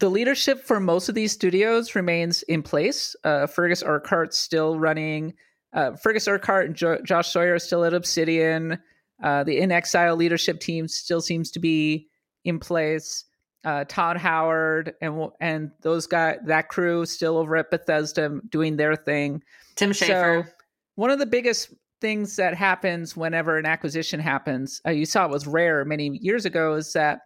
[0.00, 3.16] the leadership for most of these studios remains in place.
[3.24, 5.32] Uh, Fergus Urquhart's still running.
[5.72, 8.78] Uh, Fergus Urquhart and jo- Josh Sawyer are still at Obsidian.
[9.22, 12.08] Uh, the inXile leadership team still seems to be
[12.44, 13.24] in place.
[13.64, 18.96] Uh, Todd Howard and and those guys, that crew, still over at Bethesda doing their
[18.96, 19.42] thing.
[19.76, 20.50] tim schafer So,
[20.96, 21.72] one of the biggest
[22.02, 26.44] things that happens whenever an acquisition happens, uh, you saw it was rare many years
[26.44, 27.20] ago, is that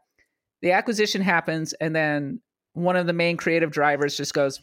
[0.63, 2.41] the acquisition happens and then
[2.75, 4.61] one of the main creative drivers just goes,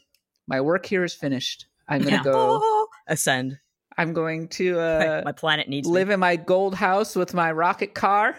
[0.47, 1.66] "My work here is finished.
[1.89, 2.24] I'm going to Yeah.
[2.24, 2.59] go.
[2.64, 3.57] Oh, ascend.
[3.97, 6.14] I'm going to uh, my planet needs live me.
[6.14, 8.36] in my gold house with my rocket car,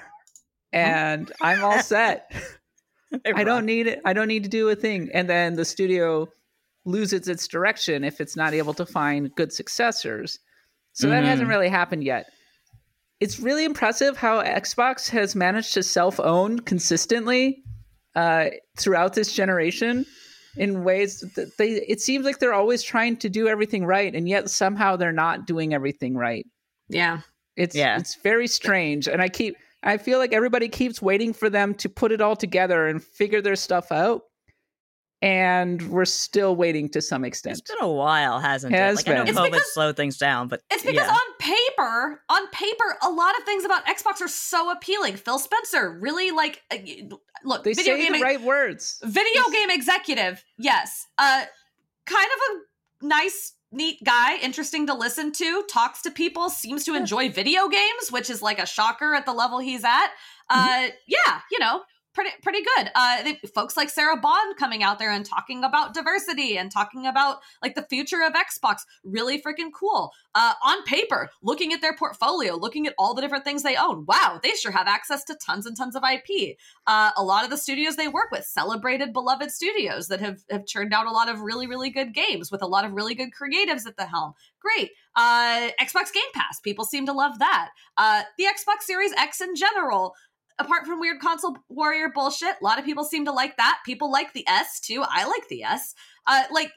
[0.73, 2.33] and I'm all set."
[3.37, 4.01] I don't need it.
[4.05, 5.09] I don't need to do a thing.
[5.15, 6.29] And then the studio
[6.85, 10.39] loses its direction if it's not able to find good successors.
[10.95, 11.53] So that hasn't Mhm.
[11.53, 12.27] really happened yet.
[13.21, 17.63] It's really impressive how Xbox has managed to self own consistently
[18.17, 18.47] uh,
[18.79, 20.07] throughout this generation
[20.57, 24.29] in ways that they it seems like they're always trying to do everything right and
[24.29, 26.47] yet somehow they're not doing everything right
[26.89, 27.21] yeah
[27.57, 27.99] it's Yeah.
[27.99, 31.89] it's very strange, and I keep I feel like everybody keeps waiting for them to
[31.89, 34.23] put it all together and figure their stuff out,
[35.25, 37.59] and we're still waiting to some extent.
[37.59, 39.07] It's been a while, hasn't Has it?
[39.07, 39.29] Like I know been.
[39.31, 41.11] It's COVID because- slowed things down, but It's because yeah.
[41.11, 45.17] on paper, on paper, a lot of things about Xbox are so appealing.
[45.17, 46.77] Phil Spencer really like uh,
[47.43, 49.01] look They video say game the right words.
[49.03, 50.45] video game executive.
[50.59, 51.45] Yes, uh,
[52.05, 52.57] kind of
[53.03, 55.65] a nice, neat guy, interesting to listen to.
[55.71, 59.33] Talks to people, seems to enjoy video games, which is like a shocker at the
[59.33, 60.09] level he's at.
[60.51, 61.81] Uh, yeah, you know.
[62.15, 62.91] Pretty, pretty good.
[62.95, 67.39] Uh, folks like Sarah Bond coming out there and talking about diversity and talking about
[67.61, 68.83] like the future of Xbox.
[69.03, 70.13] Really freaking cool.
[70.33, 74.05] Uh, on paper, looking at their portfolio, looking at all the different things they own.
[74.07, 76.57] Wow, they sure have access to tons and tons of IP.
[76.87, 80.67] Uh, a lot of the studios they work with, celebrated, beloved studios that have have
[80.67, 83.31] churned out a lot of really, really good games with a lot of really good
[83.31, 84.35] creatives at the helm.
[84.61, 84.91] Great.
[85.17, 87.71] Uh, Xbox Game Pass, people seem to love that.
[87.97, 90.15] Uh, the Xbox Series X in general.
[90.59, 93.81] Apart from weird console warrior bullshit, a lot of people seem to like that.
[93.85, 95.05] People like the S too.
[95.07, 95.95] I like the S.
[96.27, 96.73] Uh, like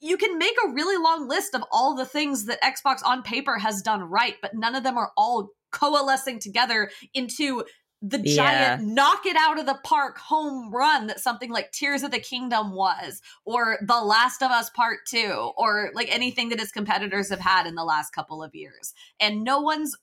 [0.00, 3.58] you can make a really long list of all the things that Xbox on paper
[3.58, 7.64] has done right, but none of them are all coalescing together into
[8.02, 12.10] the giant knock it out of the park home run that something like Tears of
[12.10, 16.70] the Kingdom was, or The Last of Us Part 2, or like anything that its
[16.70, 18.92] competitors have had in the last couple of years.
[19.18, 19.96] And no one's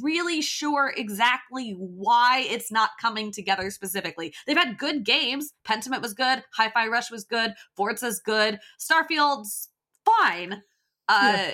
[0.00, 4.34] really sure exactly why it's not coming together specifically.
[4.46, 5.52] They've had good games.
[5.64, 6.42] Pentiment was good.
[6.54, 7.54] Hi-Fi Rush was good.
[7.76, 8.58] Forza's good.
[8.78, 9.68] Starfield's
[10.04, 10.62] fine.
[11.08, 11.50] Uh,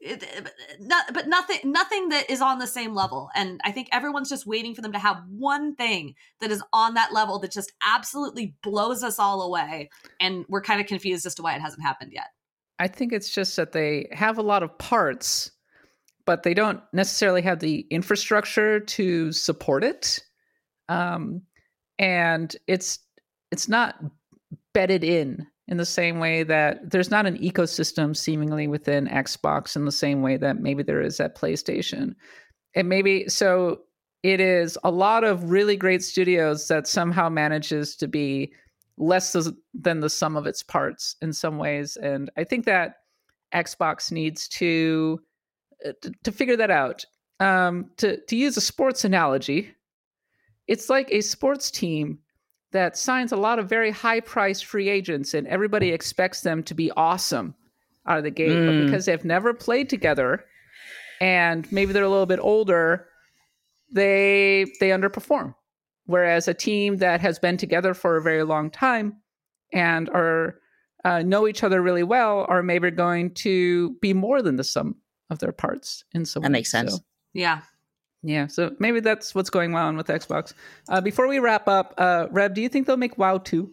[0.00, 4.28] it, not, but nothing nothing that is on the same level and i think everyone's
[4.28, 7.72] just waiting for them to have one thing that is on that level that just
[7.86, 9.88] absolutely blows us all away
[10.20, 12.28] and we're kind of confused as to why it hasn't happened yet
[12.78, 15.52] i think it's just that they have a lot of parts
[16.28, 20.20] but they don't necessarily have the infrastructure to support it
[20.90, 21.40] um,
[21.98, 22.98] and it's
[23.50, 23.96] it's not
[24.74, 29.86] bedded in in the same way that there's not an ecosystem seemingly within Xbox in
[29.86, 32.14] the same way that maybe there is at PlayStation.
[32.74, 33.80] And maybe so
[34.22, 38.52] it is a lot of really great studios that somehow manages to be
[38.98, 39.34] less
[39.74, 42.96] than the sum of its parts in some ways and I think that
[43.54, 45.20] Xbox needs to
[45.86, 47.04] uh, to, figure that out.
[47.40, 49.74] Um, to to use a sports analogy,
[50.66, 52.18] it's like a sports team
[52.72, 56.74] that signs a lot of very high priced free agents and everybody expects them to
[56.74, 57.54] be awesome
[58.06, 58.50] out of the gate.
[58.50, 58.66] Mm.
[58.66, 60.44] But because they've never played together
[61.20, 63.06] and maybe they're a little bit older,
[63.90, 65.54] they they underperform.
[66.06, 69.16] Whereas a team that has been together for a very long time
[69.72, 70.58] and are
[71.04, 74.96] uh, know each other really well are maybe going to be more than the sum
[75.30, 77.00] of their parts in some that makes sense so,
[77.34, 77.60] yeah
[78.22, 80.52] yeah, so maybe that's what's going on with Xbox.
[80.88, 83.70] Uh, before we wrap up, uh, Reb, do you think they'll make WoW 2?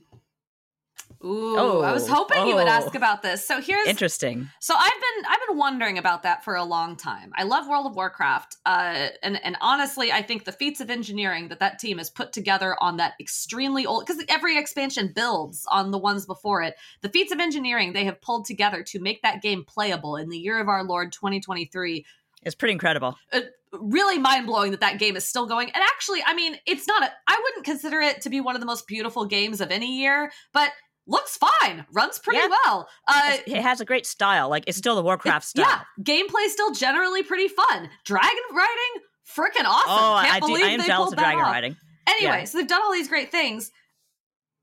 [1.23, 2.47] Ooh, oh, I was hoping oh.
[2.47, 2.97] you would ask oh.
[2.97, 3.47] about this.
[3.47, 4.49] So here's interesting.
[4.59, 7.31] So I've been I've been wondering about that for a long time.
[7.35, 11.49] I love World of Warcraft, uh, and and honestly, I think the feats of engineering
[11.49, 15.91] that that team has put together on that extremely old because every expansion builds on
[15.91, 16.75] the ones before it.
[17.01, 20.37] The feats of engineering they have pulled together to make that game playable in the
[20.37, 22.05] year of our Lord 2023
[22.45, 23.17] is pretty incredible.
[23.33, 23.41] Uh,
[23.73, 25.67] really mind blowing that that game is still going.
[25.67, 28.61] And actually, I mean, it's not a, I wouldn't consider it to be one of
[28.61, 30.71] the most beautiful games of any year, but
[31.07, 32.47] looks fine, runs pretty yeah.
[32.65, 32.87] well.
[33.07, 34.49] Uh, it has a great style.
[34.49, 35.65] Like it's still the Warcraft style.
[35.65, 37.89] Yeah, gameplay still generally pretty fun.
[38.05, 39.89] Dragon riding, freaking awesome.
[39.89, 41.51] Oh, Can't I, believe I am they jealous of dragon off.
[41.51, 41.75] riding.
[42.07, 42.43] Anyway, yeah.
[42.45, 43.71] so they've done all these great things.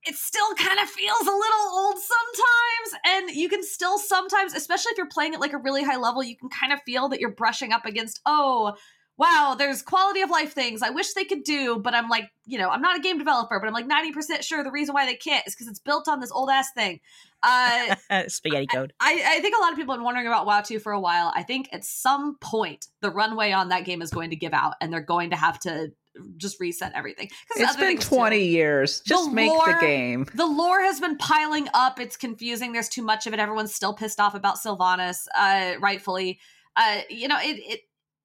[0.05, 4.91] It still kind of feels a little old sometimes, and you can still sometimes, especially
[4.91, 7.21] if you're playing at like a really high level, you can kind of feel that
[7.21, 8.75] you're brushing up against, oh,
[9.19, 12.59] wow, there's quality of life things I wish they could do, but I'm like, you
[12.59, 15.15] know, I'm not a game developer, but I'm like 90% sure the reason why they
[15.15, 17.01] can't is because it's built on this old ass thing.
[17.43, 17.95] Uh,
[18.29, 18.93] Spaghetti code.
[19.01, 21.01] I, I, think a lot of people have been wondering about WoW 2 for a
[21.01, 21.33] while.
[21.35, 24.75] I think at some point the runway on that game is going to give out
[24.81, 25.93] and they're going to have to
[26.37, 27.29] just reset everything.
[27.57, 28.45] It's been 20 too.
[28.45, 29.01] years.
[29.01, 30.27] Just the make lore, the game.
[30.35, 32.01] The lore has been piling up.
[32.01, 32.73] It's confusing.
[32.73, 33.41] There's too much of it.
[33.41, 36.39] Everyone's still pissed off about Sylvanas, uh, rightfully.
[36.77, 37.81] Uh, you know, it, it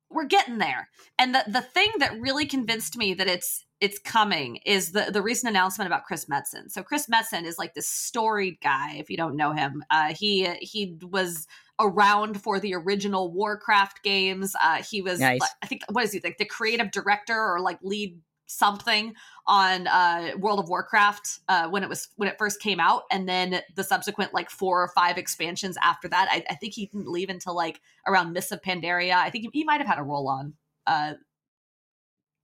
[0.09, 0.89] we're getting there.
[1.17, 5.21] And the the thing that really convinced me that it's it's coming is the the
[5.21, 6.71] recent announcement about Chris Metzen.
[6.71, 8.95] So Chris Metzen is like this storied guy.
[8.97, 11.47] If you don't know him, uh, he he was
[11.79, 14.55] around for the original Warcraft games.
[14.61, 15.39] Uh, he was, nice.
[15.61, 19.13] I think, what is he like the creative director or like lead something
[19.45, 23.29] on uh, World of Warcraft uh, when it was when it first came out, and
[23.29, 26.27] then the subsequent like four or five expansions after that.
[26.31, 29.13] I, I think he didn't leave until like around Mists of Pandaria.
[29.13, 30.53] I think he, he might have had a role on
[30.87, 31.13] uh,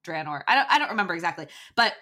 [0.06, 0.44] Draenor.
[0.48, 1.94] I don't I don't remember exactly, but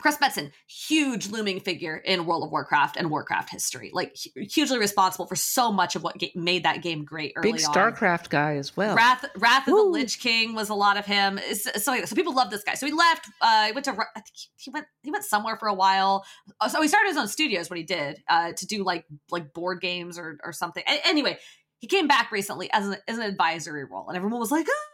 [0.00, 5.26] Chris Metzen, huge looming figure in World of Warcraft and Warcraft history, like hugely responsible
[5.26, 7.32] for so much of what ga- made that game great.
[7.36, 8.30] Early Big StarCraft on.
[8.30, 8.96] guy as well.
[8.96, 11.38] Wrath, Wrath of the Lich King was a lot of him.
[11.52, 12.74] So, so people love this guy.
[12.74, 13.28] So he left.
[13.40, 13.92] Uh, he went to.
[13.92, 14.86] I think he went.
[15.02, 16.24] He went somewhere for a while.
[16.60, 17.70] Uh, so he started his own studios.
[17.70, 20.82] What he did uh, to do like like board games or or something.
[20.86, 21.38] A- anyway,
[21.78, 24.66] he came back recently as an, as an advisory role, and everyone was like.
[24.68, 24.88] Oh,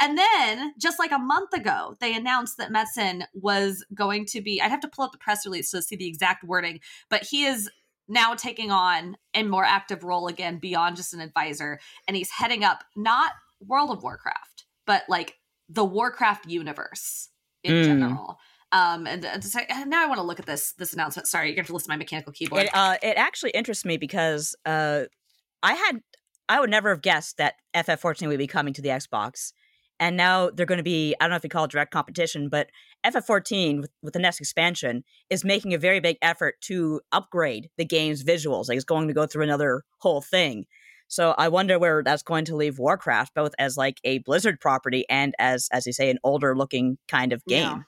[0.00, 4.60] and then, just like a month ago, they announced that Metzen was going to be.
[4.60, 7.44] I'd have to pull up the press release to see the exact wording, but he
[7.44, 7.70] is
[8.08, 11.78] now taking on a more active role again beyond just an advisor.
[12.06, 13.32] And he's heading up not
[13.66, 15.36] World of Warcraft, but like
[15.68, 17.28] the Warcraft universe
[17.64, 17.84] in mm.
[17.84, 18.38] general.
[18.72, 21.28] Um, and, and, say, and, now I want to look at this this announcement.
[21.28, 22.64] Sorry, you have to listen to my mechanical keyboard.
[22.64, 25.02] It, uh, it actually interests me because uh,
[25.62, 26.00] I had
[26.52, 29.54] I would never have guessed that FF14 would be coming to the Xbox.
[29.98, 32.48] And now they're going to be i don't know if you call it direct competition
[32.48, 32.70] but
[33.06, 37.84] ff14 with, with, the next expansion is making a very big effort to upgrade the
[37.84, 38.68] game's visuals.
[38.68, 40.66] Like it's going to go through another whole thing.
[41.08, 45.06] So i wonder where that's going to leave warcraft both as like a blizzard property
[45.08, 47.62] and as as you say an older looking kind of game.
[47.62, 47.78] yeah.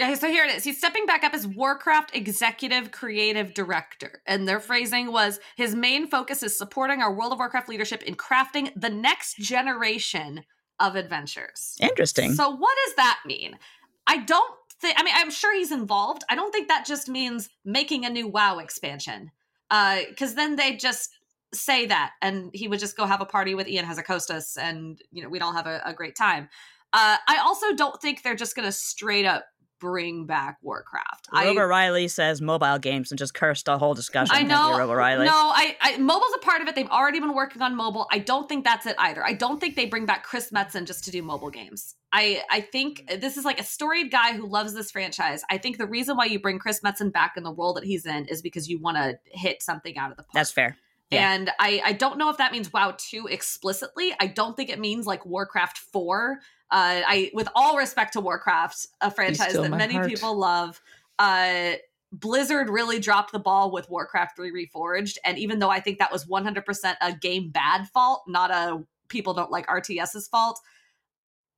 [0.00, 0.64] Yeah, so here it is.
[0.64, 4.22] He's stepping back up as Warcraft Executive Creative Director.
[4.26, 8.14] And their phrasing was his main focus is supporting our World of Warcraft leadership in
[8.14, 10.44] crafting the next generation
[10.78, 11.76] of adventures.
[11.80, 12.32] Interesting.
[12.32, 13.58] So what does that mean?
[14.06, 16.24] I don't think I mean I'm sure he's involved.
[16.30, 19.30] I don't think that just means making a new WoW expansion.
[19.70, 21.10] Uh cuz then they just
[21.52, 25.22] say that and he would just go have a party with Ion Hazzikostas and you
[25.22, 26.48] know we'd all have a, a great time.
[26.92, 29.44] Uh, I also don't think they're just going to straight up
[29.80, 31.28] bring back Warcraft.
[31.32, 34.36] Rob I, O'Reilly says mobile games and just cursed the whole discussion.
[34.36, 34.78] I know.
[34.78, 35.26] Rob O'Reilly.
[35.26, 36.74] No, I, I mobile's a part of it.
[36.74, 38.06] They've already been working on mobile.
[38.12, 39.24] I don't think that's it either.
[39.24, 41.96] I don't think they bring back Chris Metzen just to do mobile games.
[42.12, 45.42] I I think this is like a storied guy who loves this franchise.
[45.50, 48.06] I think the reason why you bring Chris Metzen back in the role that he's
[48.06, 50.34] in is because you want to hit something out of the park.
[50.34, 50.76] That's fair.
[51.10, 51.32] Yeah.
[51.32, 54.14] And I, I don't know if that means WoW 2 explicitly.
[54.20, 56.38] I don't think it means like Warcraft 4.
[56.70, 60.08] Uh, I, with all respect to Warcraft, a franchise that many heart.
[60.08, 60.80] people love,
[61.18, 61.72] uh,
[62.12, 65.16] Blizzard really dropped the ball with Warcraft 3 Reforged.
[65.24, 69.34] And even though I think that was 100% a game bad fault, not a people
[69.34, 70.60] don't like RTS's fault,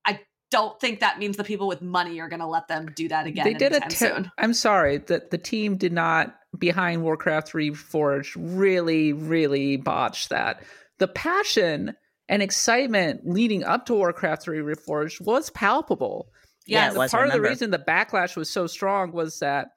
[0.05, 3.09] I don't think that means the people with money are going to let them do
[3.09, 3.45] that again.
[3.45, 4.31] they did a te- soon.
[4.39, 10.63] I'm sorry that the team did not behind Warcraft 3 Reforged, really really botched that.
[10.99, 11.97] The passion
[12.33, 16.29] and excitement leading up to Warcraft 3 Reforged was palpable.
[16.67, 17.13] Yeah, was.
[17.13, 19.69] I Part of the reason the backlash was so strong was that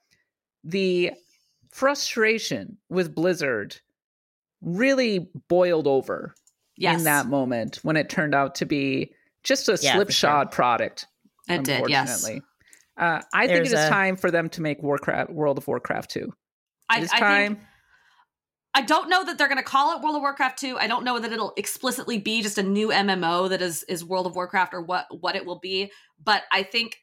[0.64, 1.12] the
[1.74, 3.76] frustration with Blizzard
[4.62, 6.34] really boiled over
[6.78, 7.00] Yes.
[7.00, 9.12] in that moment when it turned out to be
[9.44, 11.08] just a Yeah, slipshod product.
[11.50, 12.26] it did, yes.
[12.98, 16.10] Uh, I think it is a- time for them to make Warcraft World of Warcraft
[16.12, 16.34] 2.
[16.90, 17.60] I, It is I think
[18.76, 20.78] I don't know that they're going to call it World of Warcraft 2.
[20.78, 24.28] I don't know that it'll explicitly be just a new MMO that is is World
[24.28, 26.98] of Warcraft or what what it will be, but I think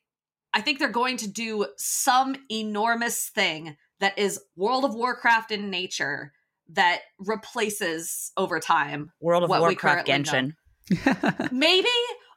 [0.52, 5.70] I think they're going to do some enormous thing that is World of Warcraft in
[5.70, 6.32] nature
[6.68, 9.10] that replaces over time.
[9.20, 10.52] World of Warcraft Genshin.
[11.50, 11.88] Maybe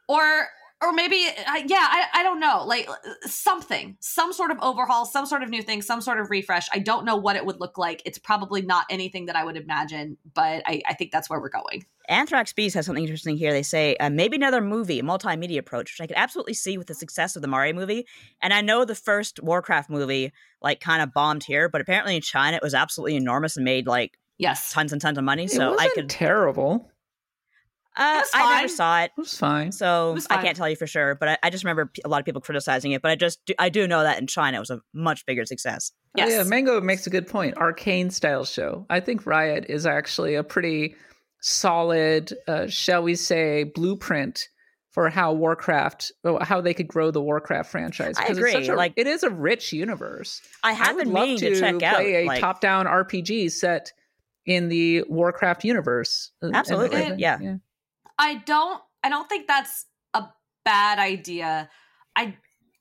[0.08, 0.46] or
[0.82, 2.64] or maybe uh, yeah, I I don't know.
[2.64, 2.88] Like
[3.22, 6.68] something, some sort of overhaul, some sort of new thing, some sort of refresh.
[6.72, 8.02] I don't know what it would look like.
[8.04, 11.48] It's probably not anything that I would imagine, but I, I think that's where we're
[11.48, 11.84] going.
[12.08, 13.52] Anthrax Bees has something interesting here.
[13.52, 16.86] They say uh, maybe another movie, a multimedia approach, which I could absolutely see with
[16.86, 18.06] the success of the Mario movie.
[18.40, 22.22] And I know the first Warcraft movie like kind of bombed here, but apparently in
[22.22, 24.70] China it was absolutely enormous and made like Yes.
[24.70, 25.44] tons and tons of money.
[25.44, 26.10] it so wasn't I could.
[26.10, 26.90] terrible.
[27.96, 29.72] Uh, was I never saw it, It was fine.
[29.72, 31.14] so was I can't tell you for sure.
[31.14, 33.00] But I, I just remember p- a lot of people criticizing it.
[33.02, 35.46] But I just do, I do know that in China it was a much bigger
[35.46, 35.92] success.
[36.18, 37.56] Oh, yeah, Mango makes a good point.
[37.56, 38.86] Arcane style show.
[38.90, 40.94] I think Riot is actually a pretty
[41.40, 44.48] solid, uh, shall we say, blueprint
[44.90, 48.14] for how Warcraft, oh, how they could grow the Warcraft franchise.
[48.18, 50.40] I 'Cause agree, It's such a, like- it is a rich universe.
[50.62, 52.00] I I would been love to, to, check out.
[52.00, 53.92] a like, top-down RPG set
[54.46, 56.30] in the Warcraft universe.
[56.42, 57.18] Uh, and Absolutely, everything.
[57.18, 57.38] yeah.
[58.18, 60.24] I don't I don't think that's a
[60.64, 61.70] bad idea.
[62.14, 62.36] I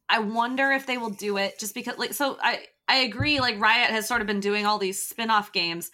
[0.09, 3.59] I wonder if they will do it just because like so I I agree like
[3.59, 5.91] Riot has sort of been doing all these spin-off games.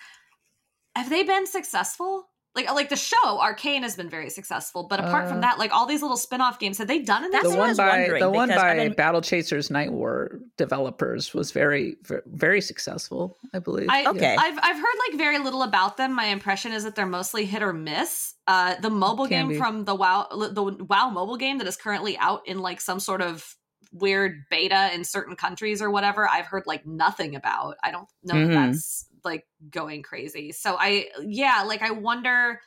[0.96, 2.31] Have they been successful?
[2.54, 5.72] Like like the show Arcane has been very successful, but apart Uh, from that like
[5.74, 7.44] all these little spin-off games have they done in that?
[7.44, 11.96] the one by the one by I've been- Battle Chasers Night War developers was very
[12.26, 13.88] very successful, I believe.
[13.90, 14.36] I, Okay.
[14.38, 16.14] I've I've heard like very little about them.
[16.14, 18.34] My impression is that they're mostly hit or miss.
[18.48, 19.58] Uh, the mobile Can game be.
[19.58, 23.22] from the WoW the WoW mobile game that is currently out in like some sort
[23.22, 23.56] of
[23.94, 26.28] weird beta in certain countries or whatever.
[26.30, 27.76] I've heard like nothing about.
[27.84, 28.48] I don't know Mhm.
[28.54, 30.52] that that's like going crazy.
[30.52, 32.60] So I yeah, like I wonder.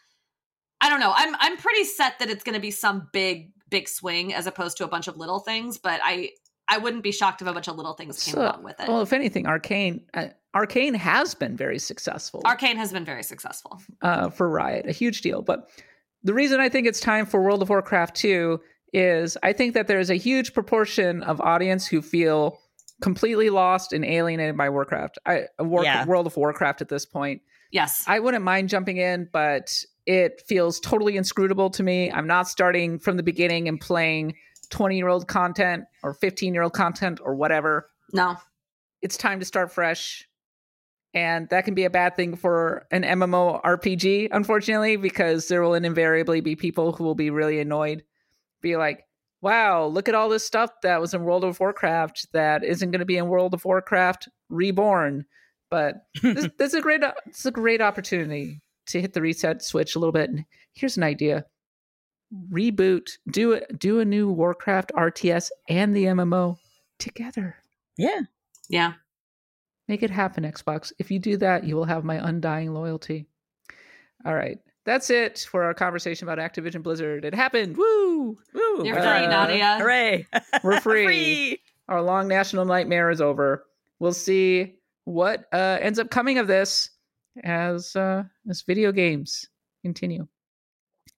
[0.80, 1.12] I don't know.
[1.16, 4.76] I'm I'm pretty set that it's going to be some big big swing as opposed
[4.78, 5.78] to a bunch of little things.
[5.78, 6.30] But I
[6.68, 8.88] I wouldn't be shocked if a bunch of little things came So- along with it.
[8.88, 13.80] Well, if anything, Arcane uh, Arcane has been very successful Arcane has been very successful.
[14.02, 15.42] uh, for Riot, a huge deal.
[15.42, 15.68] But
[16.22, 18.60] the reason I think it's time for World of Warcraft 2
[18.92, 22.60] is I think that there's a huge proportion of audience who feel
[23.04, 25.18] completely lost and alienated by Warcraft.
[25.26, 26.06] I War- Yeah.
[26.06, 27.42] World of Warcraft at this point.
[27.70, 28.02] Yes.
[28.06, 32.10] I wouldn't mind jumping in, but it feels totally inscrutable to me.
[32.10, 34.36] I'm not starting from the beginning and playing
[34.70, 37.90] 20 year old content or 15 year old content or whatever.
[38.14, 38.36] No.
[39.02, 40.26] It's time to start fresh.
[41.12, 45.74] And that can be a bad thing for an MMO RPG, unfortunately, because there will
[45.74, 48.02] invariably be people who will be really annoyed.
[48.62, 49.04] Be like,
[49.44, 53.00] wow, look at all this stuff that was in World of Warcraft that isn't going
[53.00, 55.26] to be in World of Warcraft Reborn.
[55.70, 59.94] But this, this is a great it's a great opportunity to hit the reset switch
[59.94, 60.30] a little bit.
[60.30, 61.44] And here's an idea:
[62.50, 66.56] reboot, do a, do a new Warcraft RTS and the MMO
[66.98, 67.56] together.
[67.98, 68.22] Yeah.
[68.70, 68.94] Yeah.
[69.88, 70.90] Make it happen, Xbox.
[70.98, 73.26] If you do that, you will have my undying loyalty.
[74.24, 74.58] All right.
[74.84, 77.24] That's it for our conversation about Activision Blizzard.
[77.24, 77.76] It happened.
[77.76, 78.38] Woo!
[78.52, 79.26] Woo, You're we're free.
[79.26, 79.78] Nadia.
[79.78, 80.26] Hooray.
[80.62, 81.04] We're free.
[81.04, 81.60] Free.
[81.88, 83.64] Our long national nightmare is over.
[83.98, 84.74] We'll see
[85.04, 86.90] what uh, ends up coming of this.
[87.42, 89.46] as uh, as video games
[89.82, 90.26] continue.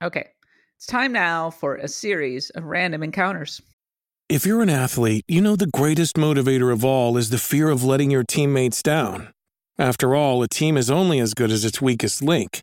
[0.03, 0.29] Okay,
[0.77, 3.61] it's time now for a series of random encounters.
[4.29, 7.85] If you're an athlete, you know the greatest motivator of all is the fear of
[7.85, 9.33] letting your teammates down.
[9.79, 12.63] After all, a team is only as good as its weakest link.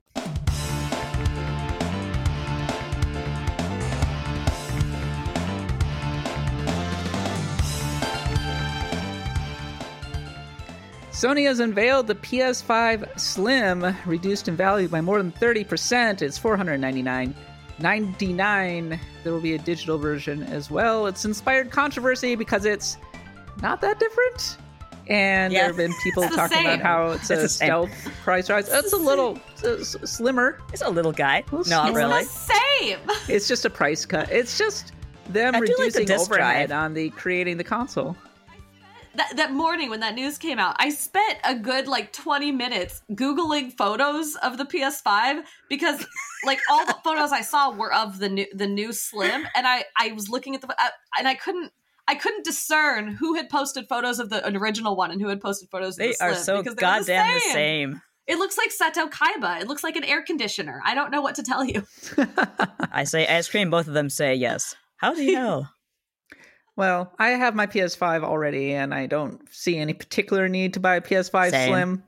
[11.21, 16.23] Sony has unveiled the PS5 Slim, reduced in value by more than 30%.
[16.23, 18.99] It's $499.99.
[19.23, 21.05] There will be a digital version as well.
[21.05, 22.97] It's inspired controversy because it's
[23.61, 24.57] not that different.
[25.07, 25.59] And Yeah.
[25.59, 27.67] there have been people It's talking about how it's, It's a the same.
[27.67, 27.91] stealth
[28.23, 28.67] price rise.
[28.69, 30.57] It's a little uh, s- slimmer.
[30.73, 31.43] It's a little guy.
[31.51, 32.23] Well, Not it's really.
[32.23, 32.97] The same.
[33.27, 34.31] It's just a price cut.
[34.31, 34.91] It's just
[35.29, 36.83] them I do like the reducing overhead drive.
[36.83, 38.15] on the creating the console.
[39.15, 43.01] That, that morning when that news came out, I spent a good like 20 minutes
[43.11, 46.05] Googling photos of the PS5 because
[46.45, 49.85] like all the photos I saw were of the new the new Slim, and I
[49.97, 51.71] I was looking at the uh, and I couldn't
[52.07, 55.69] I couldn't discern who had posted photos of the original one and who had posted
[55.69, 58.01] photos of They the Slim are so because they were goddamn the same.
[58.27, 59.61] It looks like Seto Kaiba.
[59.61, 60.81] It looks like an air conditioner.
[60.85, 61.85] I don't know what to tell you.
[62.91, 64.75] I say ice cream, both of them say yes.
[64.97, 65.67] How do you know?
[66.75, 70.95] Well, I have my PS5 already, and I don't see any particular need to buy
[70.95, 71.69] a PS5 Same.
[71.69, 72.03] Slim.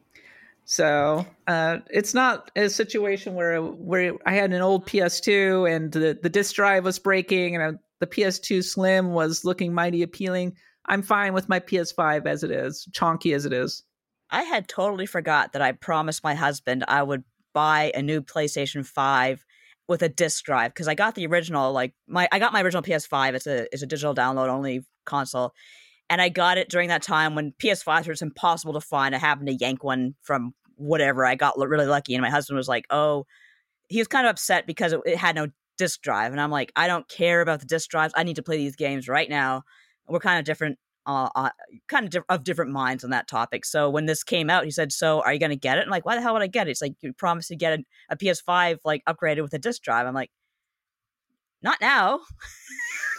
[0.65, 6.17] So uh, it's not a situation where where I had an old PS2 and the,
[6.21, 10.57] the disk drive was breaking, and uh the PS2 Slim was looking mighty appealing.
[10.85, 13.83] I'm fine with my PS5 as it is, chonky as it is.
[14.29, 18.85] I had totally forgot that I promised my husband I would buy a new PlayStation
[18.85, 19.45] 5
[19.87, 22.83] with a disc drive because I got the original like my I got my original
[22.83, 25.53] PS5 it's a it's a digital download only console
[26.09, 29.15] and I got it during that time when PS5s were impossible to find.
[29.15, 31.25] I happened to yank one from whatever.
[31.25, 33.25] I got really lucky and my husband was like oh
[33.89, 36.71] he was kind of upset because it, it had no disc drive and I'm like
[36.75, 38.13] I don't care about the disc drives.
[38.15, 39.63] I need to play these games right now.
[40.07, 41.49] We're kind of different uh, uh
[41.87, 43.65] kind of diff- of different minds on that topic.
[43.65, 45.89] So when this came out, he said, "So are you going to get it?" I'm
[45.89, 47.83] like, "Why the hell would I get it?" It's like you promised to get a,
[48.09, 50.05] a PS5 like upgraded with a disc drive.
[50.07, 50.31] I'm like,
[51.61, 52.21] "Not now.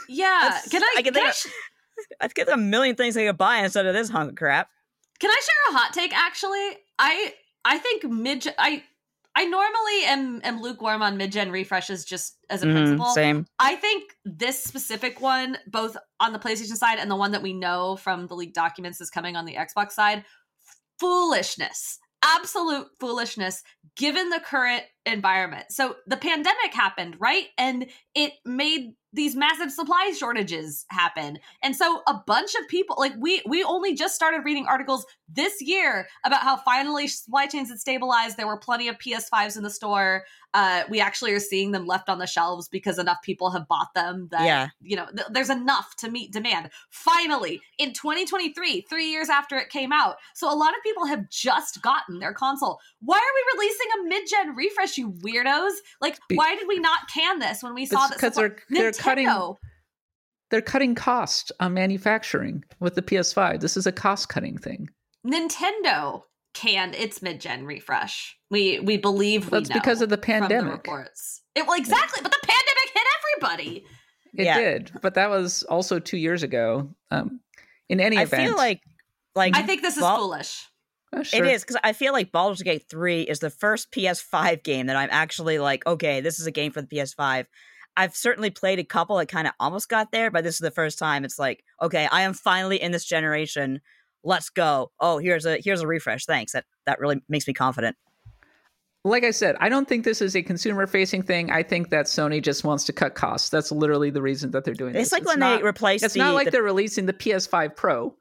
[0.09, 0.61] Yeah.
[0.70, 3.95] Can I, I can can, I sh- a million things I could buy instead of
[3.95, 4.68] this hunk of crap."
[5.20, 6.76] can I share a hot take actually?
[6.99, 8.85] I I think mid I
[9.37, 13.07] I normally am am lukewarm on mid gen refreshes just as a Mhm, principle.
[13.07, 13.47] same.
[13.59, 17.53] I think this specific one, both on the PlayStation side and the one that we
[17.53, 20.24] know from the leaked documents is coming on the Xbox side,
[20.99, 21.99] foolishness.
[22.22, 23.62] Absolute foolishness
[23.97, 25.66] given the current environment.
[25.70, 27.49] So the pandemic happened, right?
[27.59, 31.39] And it made these massive supply shortages happen.
[31.62, 35.62] And so a bunch of people like we we only just started reading articles this
[35.62, 38.37] year about how finally supply chains had stabilized.
[38.37, 40.25] There were plenty of PS5s in the store.
[40.55, 43.93] Uh, we actually are seeing them left on the shelves because enough people have bought
[43.95, 44.69] them that Yeah.
[44.81, 46.71] you know th- there's enough to meet demand.
[46.91, 51.29] Finally, in 2023, three years after it came out, so a lot of people have
[51.29, 52.79] just gotten their console.
[53.01, 55.73] Why are we releasing a mid-gen refresh, you weirdos?
[56.01, 58.17] Like, why did we not can this when we saw It's that?
[58.19, 59.29] because they're they're cutting
[60.51, 63.61] they're cutting cost on manufacturing with the PS5.
[63.61, 64.89] This is a cost cutting thing.
[65.27, 66.23] Nintendo
[66.55, 68.37] canned its mid-gen refresh.
[68.51, 70.73] We we believe we That's know because of the from pandemic.
[70.73, 71.43] reports.
[71.55, 73.85] It well exactly, but the pandemic hit everybody.
[74.37, 74.59] It Yeah.
[74.59, 76.95] did, but that was also two years ago.
[77.11, 77.41] Um,
[77.89, 78.81] in any I event, I feel like
[79.35, 80.65] like I think this is Bal- foolish.
[81.13, 81.45] Oh, sure.
[81.45, 84.97] It is because I feel like Baldur's Gate 3 is the first PS5 game that
[84.97, 87.47] I'm actually like, okay, this is a game for the PS5.
[87.97, 90.73] I've certainly played a couple that kind of almost got there, but this is the
[90.73, 93.81] first time it's like, okay, I am finally in this generation.
[94.25, 94.91] Let's go.
[95.01, 96.25] Oh, here's a here's a refresh.
[96.27, 96.53] Thanks.
[96.53, 97.97] That that really makes me confident.
[99.05, 101.51] like I said, I don't think this is a consumer facing thing.
[101.51, 103.51] I think that Sony just wants to cut costs.
[103.51, 105.03] That's literally the reason that they're doing this.
[105.03, 105.20] It's this.
[105.20, 108.16] like when not, they replace It's the, not like the- they're releasing the PS5 Pro.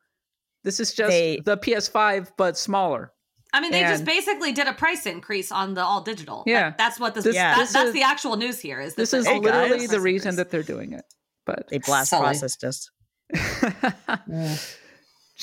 [0.65, 3.13] This is just They- the PS5 but smaller.
[3.53, 6.43] I mean, they just basically did a price increase on the all digital.
[6.45, 6.73] That- Yeah.
[6.77, 7.23] that's what this.
[7.23, 8.81] This- that- this that's is- the actual news here.
[8.81, 9.89] Is that This is literally guys.
[9.89, 11.05] the reason that they're doing it.
[11.45, 12.23] But they blast Sully.
[12.23, 12.91] process just
[13.33, 14.75] mm.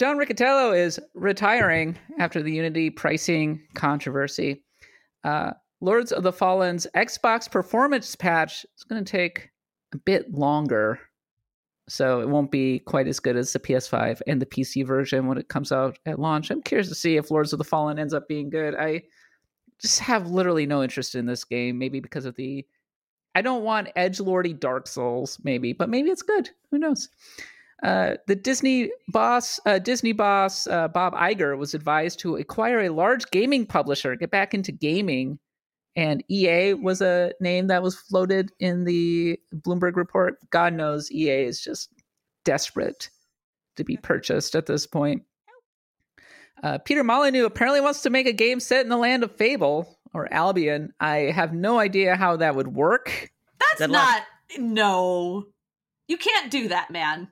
[0.01, 4.64] John Riccitiello is retiring after the Unity pricing controversy.
[5.24, 5.51] Uh,
[5.82, 9.51] Lords of the Fallen's Xbox performance patch is going to take
[9.92, 10.98] a bit longer.
[11.86, 15.36] So it won't be quite as good as the PS5 and the PC version when
[15.36, 16.51] it comes out at launch.
[16.51, 18.74] I'm curious to see if Lords of the Fallen ends up being good.
[18.74, 19.03] I
[19.82, 22.66] just have literally no interest in this game, maybe because of the.
[23.34, 26.48] I don't want edge lordy Dark Souls, maybe, but maybe it's good.
[26.70, 27.11] Who knows?
[27.82, 32.90] Uh, the Disney boss, uh, Disney boss uh, Bob Iger, was advised to acquire a
[32.90, 35.38] large gaming publisher, get back into gaming,
[35.96, 40.38] and EA was a name that was floated in the Bloomberg report.
[40.50, 41.90] God knows EA is just
[42.44, 43.08] desperate
[43.76, 45.22] to be purchased at this point.
[46.62, 49.98] Uh, Peter Molyneux apparently wants to make a game set in the land of Fable
[50.12, 50.92] or Albion.
[51.00, 53.30] I have no idea how that would work.
[53.58, 54.02] That's Good luck.
[54.02, 54.22] not.
[54.58, 55.46] No,
[56.08, 57.28] you can't do that, man.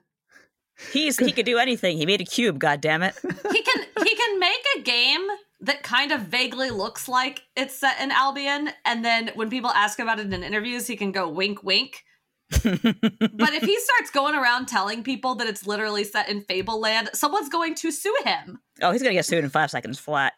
[0.91, 1.97] He's he could do anything.
[1.97, 2.59] He made a cube.
[2.59, 3.15] God damn it!
[3.51, 5.27] He can he can make a game
[5.61, 9.99] that kind of vaguely looks like it's set in Albion, and then when people ask
[9.99, 12.03] about it in interviews, he can go wink wink.
[12.51, 17.09] but if he starts going around telling people that it's literally set in Fable Land,
[17.13, 18.59] someone's going to sue him.
[18.81, 20.33] Oh, he's gonna get sued in five seconds flat.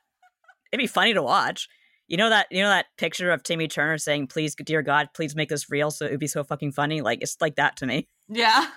[0.72, 1.70] It'd be funny to watch.
[2.08, 5.36] You know that you know that picture of Timmy Turner saying, "Please, dear God, please
[5.36, 7.02] make this real," so it would be so fucking funny.
[7.02, 8.10] Like it's like that to me.
[8.28, 8.68] Yeah.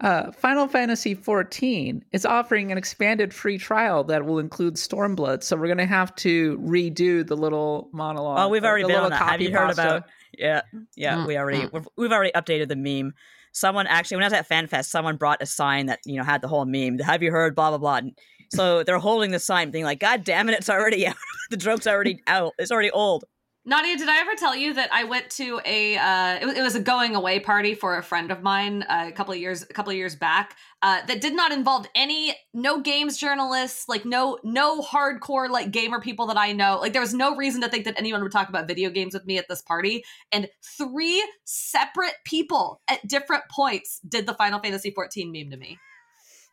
[0.00, 5.42] Uh, Final Fantasy XIV is offering an expanded free trial that will include Stormblood.
[5.42, 8.38] So we're going to have to redo the little monologue.
[8.38, 9.22] Oh, we've already the been on that.
[9.22, 9.82] Have you heard pasta.
[9.82, 10.04] about?
[10.36, 10.60] Yeah,
[10.96, 11.16] yeah.
[11.16, 11.72] Mm, we already mm.
[11.72, 13.14] we've, we've already updated the meme.
[13.52, 16.42] Someone actually, when I was at FanFest, someone brought a sign that you know had
[16.42, 16.98] the whole meme.
[16.98, 17.54] Have you heard?
[17.54, 17.96] Blah blah blah.
[17.96, 18.18] And
[18.50, 21.16] So they're holding the sign, being like, "God damn it, it's already out.
[21.50, 22.52] the joke's already out.
[22.58, 23.24] It's already old."
[23.68, 26.62] Nadia, did I ever tell you that I went to a uh, it, was, it
[26.62, 29.62] was a going away party for a friend of mine uh, a couple of years
[29.62, 34.04] a couple of years back uh, that did not involve any no games journalists like
[34.04, 36.78] no no hardcore like gamer people that I know.
[36.80, 39.26] Like there was no reason to think that anyone would talk about video games with
[39.26, 40.04] me at this party.
[40.30, 45.76] And three separate people at different points did the Final Fantasy 14 meme to me.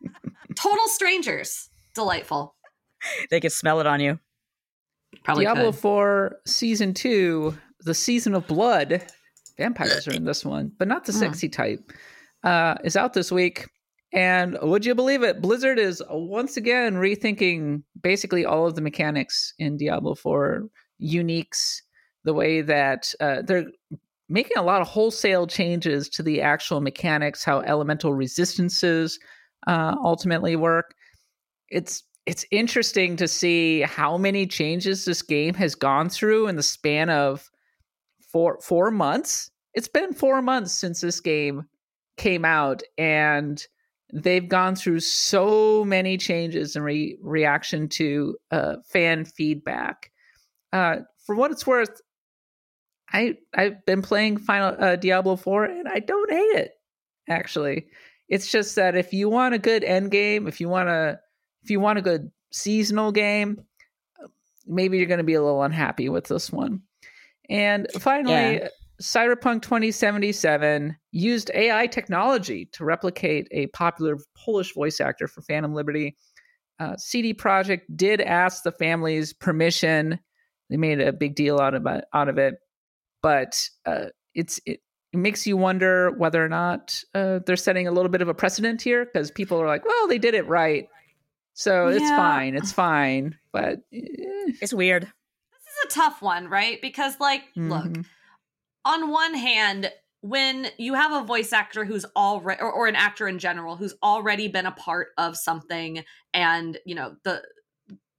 [0.55, 1.69] Total strangers.
[1.93, 2.55] Delightful.
[3.29, 4.19] They could smell it on you.
[5.23, 5.81] Probably Diablo could.
[5.81, 9.05] 4 Season 2, The Season of Blood,
[9.57, 11.19] vampires are in this one, but not the Mm.
[11.19, 11.91] sexy type,
[12.43, 13.67] uh, is out this week.
[14.13, 15.41] And would you believe it?
[15.41, 20.69] Blizzard is once again rethinking basically all of the mechanics in Diablo 4,
[21.01, 21.81] uniques,
[22.23, 23.65] the way that uh, they're
[24.29, 29.19] making a lot of wholesale changes to the actual mechanics, how elemental resistances
[29.67, 30.93] uh, ultimately work.
[31.69, 36.63] It's it's interesting to see how many changes this game has gone through in the
[36.63, 37.49] span of
[38.31, 39.51] four four months.
[39.73, 41.67] It's been four months since this game
[42.17, 43.65] came out, and
[44.13, 50.11] they've gone through so many changes in re- reaction to uh, fan feedback.
[50.71, 52.01] Uh, for what it's worth,
[53.11, 56.71] I I've been playing Final uh, Diablo four, and I don't hate it.
[57.27, 57.87] Actually,
[58.29, 61.19] it's just that if you want a good end game, if you want to
[61.63, 63.63] if you want a good seasonal game,
[64.65, 66.81] maybe you're going to be a little unhappy with this one.
[67.49, 68.67] And finally, Yeah.
[69.01, 76.15] Cyberpunk 2077 used AI technology to replicate a popular Polish voice actor for Phantom Liberty.
[76.79, 80.19] Uh, CD Projekt did ask the family's permission.
[80.69, 82.55] They made a big deal out of it, out of it,
[83.21, 84.05] but uh,
[84.35, 84.79] it's it,
[85.11, 88.33] it makes you wonder whether or not uh, they're setting a little bit of a
[88.33, 90.87] precedent here because people are like, well, they did it right,
[91.53, 93.37] so it's fine, it's fine.
[93.51, 94.01] But eh,
[94.61, 95.03] It's weird.
[95.03, 98.05] this is a tough one right because like look mhm.
[98.85, 99.91] on one hand,
[100.21, 103.93] when you have a voice actor who's already, or, or an actor in general, who's
[104.01, 107.43] already been a part of something, and you know, the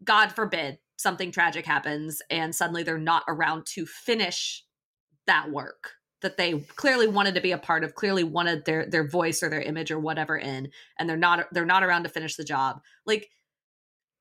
[0.04, 4.64] God forbid something tragic happens, and suddenly they're not around to finish
[5.26, 5.92] that work
[6.24, 9.48] that they clearly wanted to be a part of, clearly wanted their their voice or
[9.48, 12.80] their image or whatever in, and they're not they're not around to finish the job.
[13.06, 13.30] Like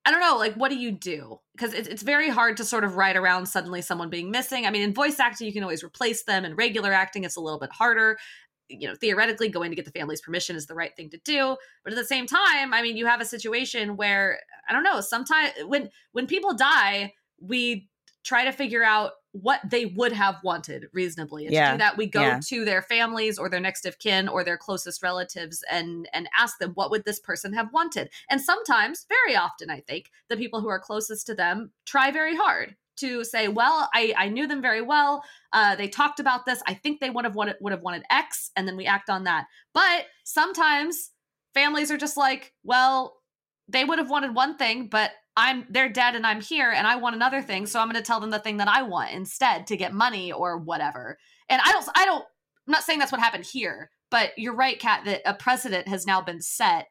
[0.04, 1.40] I don't know, like, what do you do?
[1.56, 4.66] Because it's, it's very hard to sort of ride around suddenly someone being missing.
[4.66, 6.44] I mean, in voice acting, you can always replace them.
[6.44, 8.18] In regular acting, it's a little bit harder.
[8.68, 11.56] You know, theoretically, going to get the family's permission is the right thing to do.
[11.84, 15.00] But at the same time, I mean, you have a situation where I don't know.
[15.00, 17.88] Sometimes when when people die, we
[18.24, 21.46] try to figure out what they would have wanted reasonably.
[21.46, 21.66] And Yeah.
[21.66, 22.40] to do that, we go Yeah.
[22.46, 26.58] to their families or their next of kin or their closest relatives and and ask
[26.58, 28.10] them what would this person have wanted.
[28.30, 32.36] And sometimes, very often, I think, the people who are closest to them try very
[32.36, 35.24] hard to say, well, I, I knew them very well.
[35.52, 36.62] Uh, they talked about this.
[36.68, 39.24] I think they would have wanted would have wanted X, and then we act on
[39.24, 39.46] that.
[39.72, 41.10] But sometimes
[41.54, 43.16] families are just like, well,
[43.66, 46.96] they would have wanted one thing, but I'm they're dead and I'm here and I
[46.96, 49.66] want another thing, so I'm going to tell them the thing that I want instead
[49.68, 51.18] to get money or whatever.
[51.48, 52.24] And I don't I don't
[52.66, 56.06] I'm not saying that's what happened here, but you're right, Kat, that a precedent has
[56.06, 56.86] now been set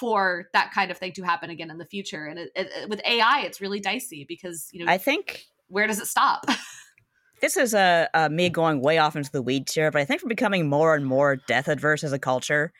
[0.00, 2.26] for that kind of thing to happen again in the future.
[2.26, 6.00] And it, it, with AI, it's really dicey because you know I think where does
[6.00, 6.46] it stop?
[7.42, 10.22] this is a, uh me going way off into the weeds here, but I think
[10.22, 12.72] we're becoming more and more death adverse as a culture,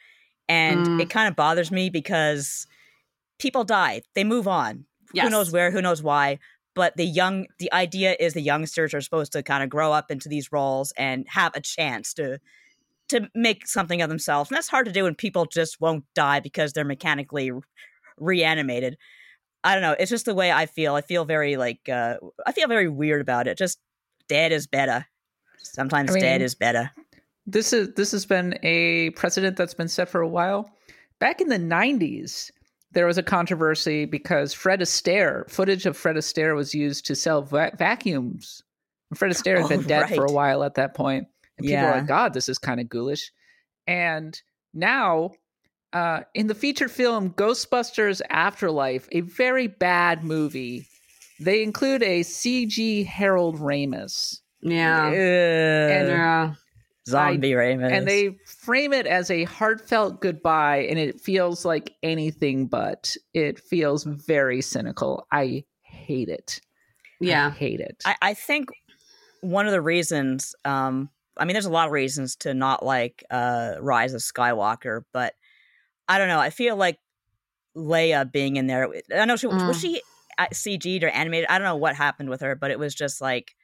[0.49, 1.01] and Mm.
[1.03, 2.67] it kind of bothers me because
[3.39, 4.87] people die, they move on.
[5.13, 5.25] Yes.
[5.25, 5.71] Who knows where?
[5.71, 6.39] Who knows why?
[6.75, 10.11] But the young, the idea is the youngsters are supposed to kind of grow up
[10.11, 12.39] into these roles and have a chance to
[13.09, 16.41] to make something of themselves, and that's hard to do when people just won't die
[16.41, 17.53] because they're mechanically
[18.17, 18.97] reanimated.
[19.65, 19.95] I don't know.
[19.99, 20.95] It's just the way I feel.
[20.95, 23.59] I feel very like uh, I feel very weird about it.
[23.59, 23.79] Just
[24.29, 25.07] dead is better.
[25.59, 26.91] Sometimes I mean, dead is better.
[27.47, 30.71] This is this has been a precedent that's been set for a while.
[31.19, 32.51] Back in the '90s,
[32.93, 37.43] there was a controversy because Fred Astaire footage of Fred Astaire was used to sell
[37.43, 38.63] va- vacuums.
[39.11, 41.27] And Fred Astaire had Oh, been dead for a while at that point,
[41.59, 43.31] and people were like, "God, this is kind of ghoulish."
[43.87, 44.41] And
[44.73, 45.33] now,
[45.93, 50.87] uh, in the feature film Ghostbusters Afterlife, a very bad movie,
[51.41, 54.39] they include a CG Harold Ramis.
[54.63, 55.07] yeah.
[55.09, 55.13] Ugh.
[55.15, 56.55] yeah.
[57.09, 57.93] Zombie Ramis.
[57.93, 63.59] and they frame it as a heartfelt goodbye and it feels like anything but it
[63.59, 66.61] feels very cynical i hate it
[67.21, 67.47] Yeah.
[67.47, 67.51] I Yeah.
[67.51, 68.69] hate it I, I think
[69.41, 73.25] one of the reasons, um, I mean, there's a lot of reasons to not like
[73.31, 75.35] uh, Rise of Skywalker, but
[76.09, 76.39] I don't know.
[76.39, 76.99] I feel like
[77.77, 78.89] Leia being in there.
[79.15, 79.75] I know she was Mm.
[79.81, 80.03] she
[80.39, 81.49] uh, CG'd or animated.
[81.49, 83.57] I don't know what happened with her, but it was just like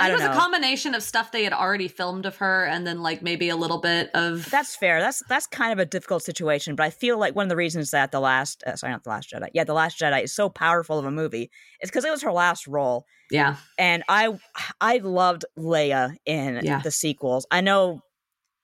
[0.00, 0.32] I it was know.
[0.32, 3.56] a combination of stuff they had already filmed of her and then like maybe a
[3.56, 5.00] little bit of That's fair.
[5.00, 7.90] That's that's kind of a difficult situation, but I feel like one of the reasons
[7.90, 10.48] that the last, uh, sorry, not the Last Jedi, yeah, the Last Jedi is so
[10.48, 11.50] powerful of a movie
[11.82, 13.56] is because it was her last role, yeah.
[13.78, 14.38] and I
[14.80, 16.80] I loved Leia in Yeah.
[16.82, 17.46] the sequels.
[17.50, 18.00] I know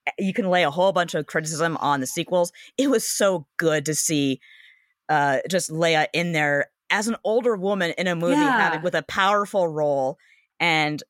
[0.06, 2.52] eh, you can lay a whole bunch of criticism on the sequels.
[2.78, 4.40] It was so good to see
[5.08, 8.58] uh just Leia in there as an older woman in a movie Yeah.
[8.60, 10.18] having with a powerful role
[10.60, 11.02] and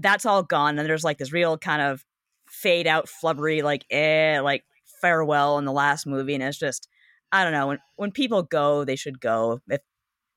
[0.00, 2.04] that's all gone and there's like this real kind of
[2.48, 4.64] fade out flubbery like eh like
[5.00, 6.88] farewell in the last movie and it's just
[7.30, 9.80] I don't know when when people go they should go if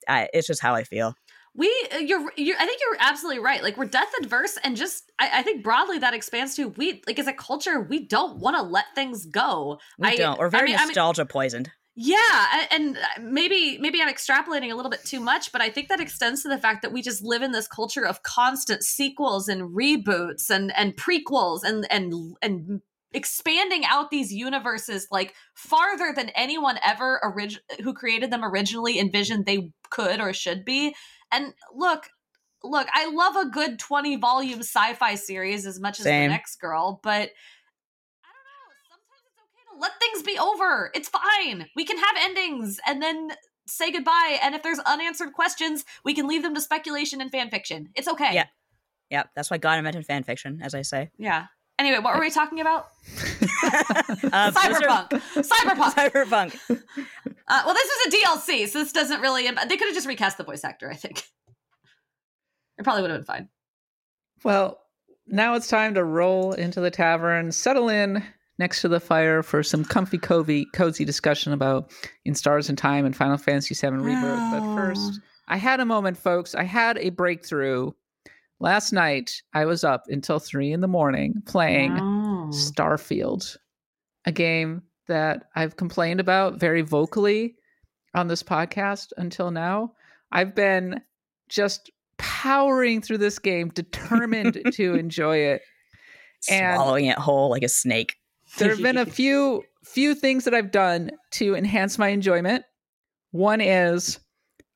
[0.08, 1.16] I, it's just how I feel.
[1.54, 3.62] We, uh, you're, you're, I think you're absolutely right.
[3.62, 7.20] Like we're death adverse, and just, I, I think broadly that expands to we, like
[7.20, 9.80] as a culture, we don't want to let things go.
[10.00, 10.40] We I don't.
[10.40, 11.70] We're I very mean- I mean- nostalgia poisoned.
[12.04, 15.88] Yeah, and uh, maybe maybe I'm extrapolating a little bit too much, but I think
[15.90, 19.48] that extends to the fact that we just live in this culture of constant sequels
[19.48, 22.82] and reboots and and prequels and and and
[23.14, 29.46] expanding out these universes like farther than anyone ever orig- who created them originally envisioned
[29.46, 30.96] they could or should be.
[31.32, 32.10] And look,
[32.64, 36.24] look, I love a good 20 volume sci-fi series as much as Same.
[36.24, 37.30] the next girl, but
[38.24, 38.74] I don't know.
[38.90, 40.92] Sometimes it's okay to let things be over.
[40.94, 41.68] It's fine.
[41.76, 43.32] We can have endings and then
[43.68, 44.40] say goodbye.
[44.42, 47.90] And if there's unanswered questions, we can leave them to speculation and fan fiction.
[47.96, 48.34] It's okay.
[48.34, 48.46] Yeah.
[49.10, 49.24] Yeah.
[49.36, 51.10] that's why God invented fan fiction, as I say.
[51.18, 51.48] Yeah.
[51.80, 52.88] Anyway, what were we talking about?
[54.34, 55.10] Uh, Cyberpunk.
[55.36, 55.94] Cyberpunk.
[55.96, 56.60] Cyberpunk.
[57.48, 59.44] Uh, well, this is a DLC, so this doesn't really.
[59.44, 60.90] They could have just recast the voice actor.
[60.90, 61.24] I think
[62.78, 63.50] it probably would have been fine.
[64.44, 64.80] well
[65.28, 68.24] now it's time to roll into the tavern settle in
[68.62, 71.92] next to the fire for some comfy cozy cozy discussion about
[72.26, 76.18] in stars and time and final fantasy 7 rebirth but first I had a moment,
[76.18, 76.56] folks.
[76.56, 77.92] I had a breakthrough.
[78.62, 82.48] Last night, I was up until three in the morning playing Oh.
[82.54, 83.58] Starfield,
[84.24, 87.56] a game that I've complained about very vocally
[88.14, 89.92] on this podcast until now.
[90.32, 91.02] I've been
[91.50, 95.64] just powering through this game, determined to enjoy it.
[96.50, 98.16] And- Swallowing it whole like a snake.
[98.58, 102.64] There have been a few few things that I've done to enhance my enjoyment.
[103.32, 104.20] One is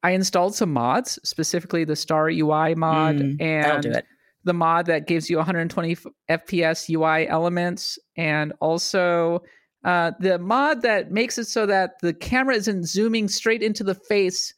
[0.04, 4.04] I installed some mods, specifically the Star UI mod Mm, and
[4.44, 5.98] the mod that gives you 120
[6.30, 9.42] FPS UI elements, and also
[9.84, 13.96] uh, the mod that makes it so that the camera isn't zooming straight into the
[13.96, 14.54] face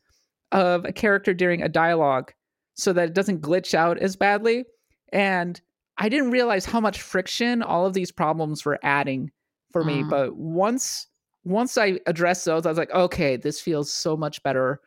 [0.51, 2.31] of a character during a dialogue.
[2.75, 4.63] so that it doesn't glitch out as badly.
[5.11, 5.59] And
[5.97, 9.31] I didn't realize how much friction all of these problems were adding
[9.71, 10.03] for me.
[10.03, 10.09] Mm.
[10.09, 11.07] But once
[11.43, 14.81] once I addressed those, I was like, okay, this feels so much better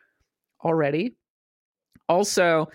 [0.63, 1.17] already.
[2.07, 2.69] Also,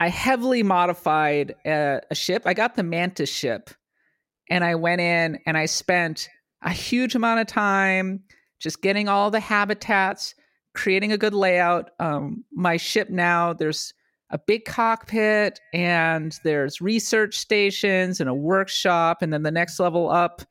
[0.00, 2.42] I heavily modified a, a ship.
[2.44, 3.70] I got the Mantis ship,
[4.48, 6.28] and I went in and I spent
[6.62, 8.24] a huge amount of time
[8.58, 10.34] just getting all the habitats,
[10.74, 11.90] creating a good layout.
[11.98, 13.94] Um, my ship now, there's
[14.30, 20.10] a big cockpit and there's research stations and a workshop, and then the next level
[20.10, 20.42] up.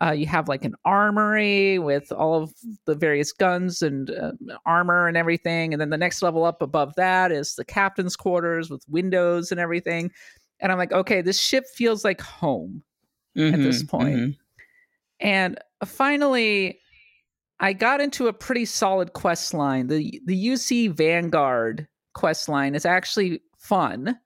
[0.00, 2.52] Uh, you have like an armory with all of
[2.86, 4.32] the various guns and uh,
[4.66, 5.72] armor and everything.
[5.72, 9.60] And then the next level up above that is the captain's quarters with windows and
[9.60, 10.10] everything.
[10.58, 12.82] And I'm like, okay, this ship feels like home
[13.36, 14.16] at this Mhm, point.
[14.16, 14.36] mhm.
[15.20, 16.80] And finally,
[17.60, 19.86] I got into a pretty solid quest line.
[19.86, 24.18] The the UC Vanguard quest line is actually fun.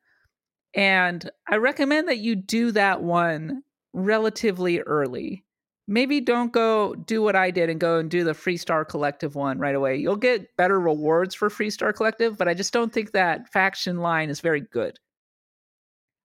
[0.75, 3.63] And I recommend that you do that one
[3.93, 5.45] relatively early.
[5.89, 9.59] Maybe don't go do what I did and go and do the Freestar Collective one
[9.59, 9.97] right away.
[9.97, 14.29] You'll get better rewards for Freestar Collective, but I just don't think that faction line
[14.29, 14.99] is very good.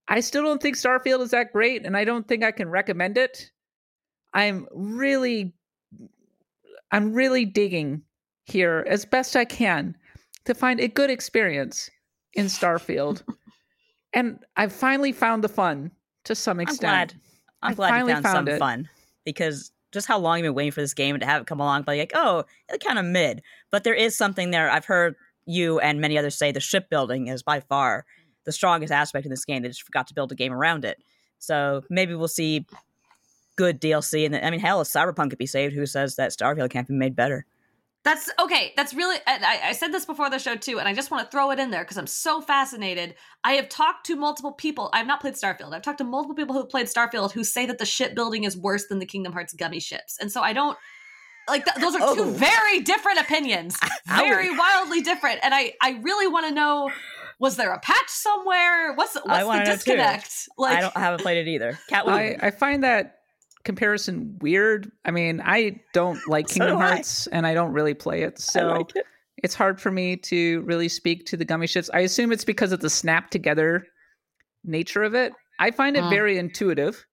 [0.08, 3.18] I still don't think Starfield is that great, and I don't think I can recommend
[3.18, 3.52] it.
[4.34, 5.54] I'm really
[6.92, 8.02] I'm really digging
[8.46, 9.96] here as best I can
[10.46, 11.90] to find a good experience
[12.34, 13.24] in Starfield.
[14.14, 15.92] and I've finally found the fun
[16.26, 16.80] to some I'm extent.
[16.82, 17.14] glad.
[17.64, 18.60] I'm glad you finally found, found some it.
[18.60, 18.90] fun
[19.24, 21.84] because just how long you've been waiting for this game to have it come along,
[21.84, 23.42] but like, oh, it's kind of mid.
[23.72, 24.70] But there is something there.
[24.70, 25.16] I've heard
[25.46, 28.06] you and many others say the shipbuilding is by far
[28.46, 29.62] the strongest aspect in this game.
[29.62, 30.98] They just forgot to build a game around it.
[31.40, 32.66] So maybe we'll see
[33.56, 34.26] good DLC.
[34.26, 36.94] And I mean, hell, if Cyberpunk could be saved, who says that Starfield can't be
[36.94, 37.46] made better?
[38.04, 38.74] That's okay.
[38.76, 39.18] That's really.
[39.28, 41.60] I, I said this before the show too, and I just want to throw it
[41.60, 43.14] in there because I'm so fascinated.
[43.44, 44.90] I have talked to multiple people.
[44.92, 45.74] I've not played Starfield.
[45.74, 48.88] I've talked to multiple people who played Starfield who say that the shipbuilding is worse
[48.88, 50.78] than the Kingdom Hearts gummy ships, and so I don't.
[51.48, 52.32] Like th- those are two Oh.
[52.32, 53.78] very different opinions,
[54.08, 56.90] very wildly different, and I I really want to know:
[57.40, 58.94] was there a patch somewhere?
[58.94, 59.76] What's what's the wanna know, too.
[59.78, 60.50] disconnect?
[60.58, 61.78] Like I don't I haven't played it either.
[61.90, 62.48] Kat, what do you I.
[62.48, 63.18] I find that
[63.64, 64.92] comparison weird.
[65.06, 66.88] I mean, I don't like So Kingdom do I.
[66.96, 68.40] Hearts and I don't really play it.
[68.40, 69.06] So like it.
[69.44, 71.90] it's hard for me to really speak to the gummy ships.
[71.94, 73.86] I assume it's because of the snap together
[74.64, 75.34] nature of it.
[75.60, 76.10] I find it Hmm.
[76.10, 77.06] very intuitive.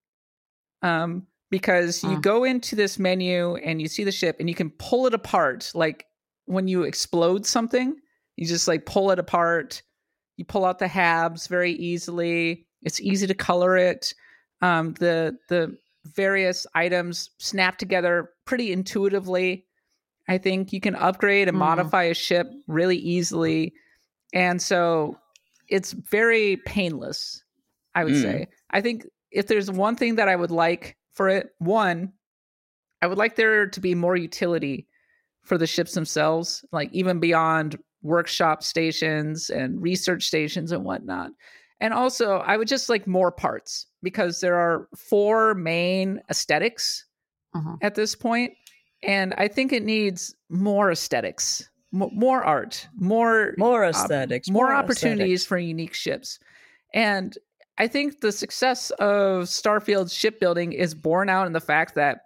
[0.82, 2.20] Um, because you Hmm.
[2.20, 5.70] go into this menu and you see the ship and you can pull it apart.
[5.74, 6.04] Like
[6.44, 7.96] when you explode something,
[8.36, 9.82] you just like pull it apart.
[10.36, 12.66] You pull out the halves very easily.
[12.82, 14.14] It's easy to color it.
[14.60, 19.64] Um, the the various items snap together pretty intuitively.
[20.28, 21.60] I think you can upgrade and Mhm.
[21.60, 23.72] modify a ship really easily.
[24.32, 25.18] And so
[25.68, 27.42] it's very painless,
[27.94, 28.22] I would Mm.
[28.22, 28.48] say.
[28.70, 32.12] I think if there's one thing that I would like for it, one,
[33.02, 34.86] I would like there to be more utility
[35.42, 41.32] for the ships themselves, like even beyond workshop stations and research stations and whatnot.
[41.80, 47.04] And also, I would just like more parts because there are four main aesthetics
[47.54, 47.78] Mhm.
[47.82, 48.52] at this point,
[49.02, 54.50] and I think it needs more aesthetics, mo- more art, more More op- aesthetics.
[54.50, 55.44] more, more opportunities aesthetics.
[55.44, 56.38] for unique ships.
[56.94, 57.36] And
[57.78, 62.22] I think the success of Starfield shipbuilding is borne out in the fact that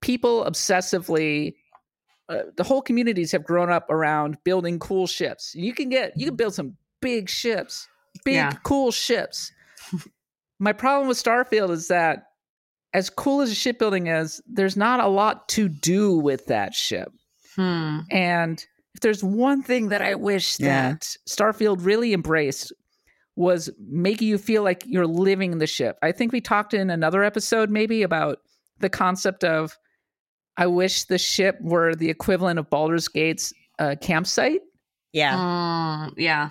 [0.00, 1.54] people obsessively
[2.28, 5.52] uh, the whole communities have grown up around building cool ships.
[5.54, 7.88] You can get you can build some big ships,
[8.24, 8.52] big Yeah.
[8.62, 9.52] cool ships.
[10.58, 12.24] My problem with Starfield is that
[12.92, 17.12] as cool as shipbuilding is, there's not a lot to do with that ship.
[17.56, 18.00] Hmm.
[18.10, 18.64] And
[18.94, 20.90] if there's one thing that I wish Yeah.
[20.90, 22.72] that Starfield really embraced
[23.36, 25.96] was making you feel like you're living the ship.
[26.02, 28.38] I think we talked in another episode maybe about
[28.80, 29.78] the concept of
[30.56, 34.60] I wish the ship were the equivalent of Baldur's Gate's uh, campsite.
[35.12, 35.36] Yeah.
[35.36, 36.50] Mm, yeah.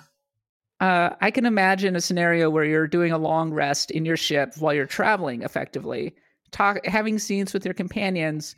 [0.80, 4.53] Uh, I can imagine a scenario where you're doing a long rest in your ship
[4.60, 6.15] while you're traveling effectively,
[6.51, 8.56] talk, having scenes with your companions,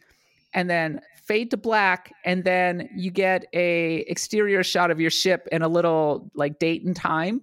[0.53, 5.47] and then fade to black, and then you get a exterior shot of your ship
[5.51, 7.41] and a little like date and time,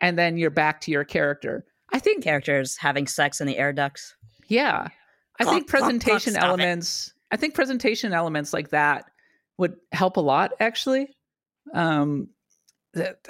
[0.00, 1.64] and then you're back to your character.
[1.90, 4.14] I think, Characters having sex in the air ducts.
[4.48, 4.88] yeah,
[5.40, 6.46] I Clunk, think presentation stop it.
[6.46, 7.14] elements.
[7.30, 9.06] I think presentation elements like that
[9.56, 10.52] would help a lot.
[10.60, 11.08] Actually,
[11.72, 12.28] um,
[12.92, 13.26] that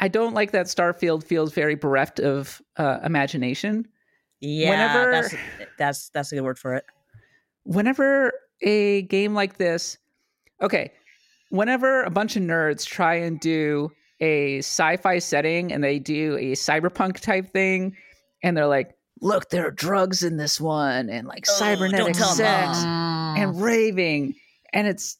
[0.00, 3.86] I don't like that Starfield feels very bereft of uh, imagination.
[4.40, 4.70] Yeah.
[4.70, 5.34] Whenever- That's
[5.78, 6.84] that's that's a good word for it.
[7.64, 8.32] Whenever
[8.62, 9.98] a game like this,
[10.62, 10.92] okay,
[11.50, 13.90] whenever a bunch of nerds try and do
[14.20, 17.96] a sci-fi setting and they do a cyberpunk type thing
[18.42, 22.78] and they're like look there are drugs in this one and like Oh, cybernetic sex
[22.78, 23.38] Mm.
[23.38, 24.34] and raving
[24.74, 25.16] and it's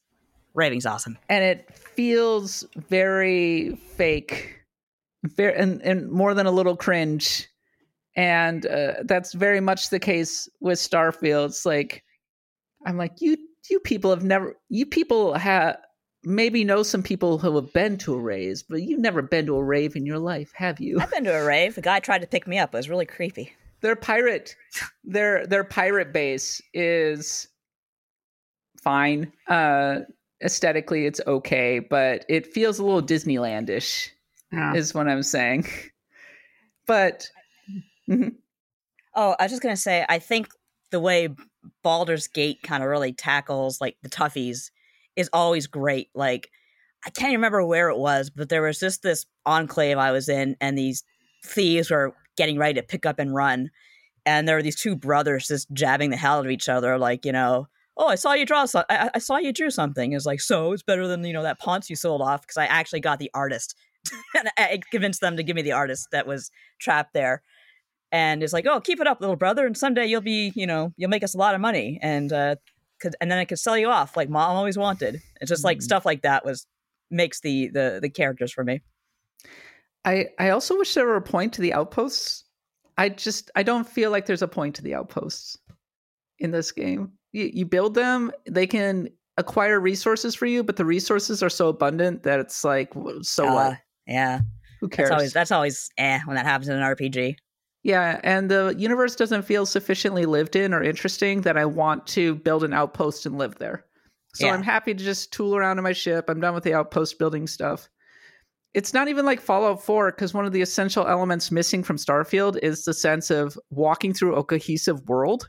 [0.55, 1.16] Raving's awesome.
[1.31, 4.59] and it feels very fake
[5.24, 7.48] very and, and more than a little cringe
[8.16, 12.02] and uh, that's very much the case with starfield it's like
[12.86, 13.36] i'm like you
[13.68, 15.76] you people have never you people have
[16.24, 19.56] maybe know some people who have been to a rave but you've never been to
[19.56, 21.74] a rave in your life have you I've been to a rave.
[21.76, 22.74] The guy tried to pick me up.
[22.74, 23.52] It was really creepy.
[23.80, 24.56] their pirate
[25.05, 27.48] their their pirate base is
[28.82, 30.01] fine uh
[30.42, 34.09] aesthetically it's okay but it feels a little disneylandish
[34.52, 34.74] Yeah.
[34.74, 35.66] is what i'm saying
[36.86, 37.28] but
[38.09, 38.35] Mhm.
[39.14, 40.48] Oh, I was just gonna say, I think
[40.90, 41.28] the way
[41.85, 44.70] Baldur's Gate kind of really tackles like the toughies
[45.16, 46.09] is always great.
[46.14, 46.51] Like,
[47.06, 50.56] I can't remember where it was, but there was just this enclave I was in,
[50.60, 51.05] and these
[51.44, 53.70] thieves were getting ready to pick up and run,
[54.27, 57.24] and there were these two brothers just jabbing the hell out of each other, like
[57.24, 57.68] you know.
[57.97, 58.64] Oh, I saw you draw.
[58.64, 60.12] So- I, I saw you drew something.
[60.12, 60.72] It's like so.
[60.72, 63.31] It's better than you know that Ponce you sold off because I actually got the
[63.35, 63.77] artist,
[64.39, 66.51] and I convinced them to give me the artist that was
[66.81, 67.43] trapped there
[68.12, 70.93] and it's like, oh, keep it up, little brother, and someday you'll be, you know,
[70.97, 72.56] you'll make us a lot of money, and uh,
[73.01, 75.20] could, and then I could sell you off like mom always wanted.
[75.40, 75.82] It's just like Mhm.
[75.82, 76.66] stuff like that was
[77.10, 78.81] makes the the the characters for me.
[80.05, 82.44] i i also wish there were a point to the outposts
[82.98, 85.59] i just i don't feel like there's a point to the outposts
[86.39, 90.85] in this game you, you build them they can acquire resources for you but the
[90.85, 93.78] resources are so abundant that it's like so Uh, what
[94.10, 94.40] Yeah,
[94.80, 97.36] who cares that's always that's always eh when that happens in an RPG.
[97.82, 102.34] Yeah, and the universe doesn't feel sufficiently lived in or interesting that I want to
[102.34, 103.86] build an outpost and live there.
[104.34, 104.52] So Yeah.
[104.52, 106.28] I'm happy to just tool around in my ship.
[106.28, 107.88] I'm done with the outpost building stuff.
[108.74, 112.58] It's not even like Fallout 4 because one of the essential elements missing from Starfield
[112.62, 115.48] is the sense of walking through a cohesive world.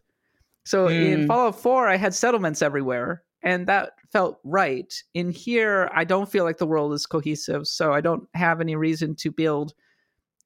[0.66, 1.28] So in Mm.
[1.28, 4.94] Fallout 4, I had settlements everywhere, and that felt right.
[5.14, 8.76] In here, I don't feel like the world is cohesive, so I don't have any
[8.76, 9.74] reason to build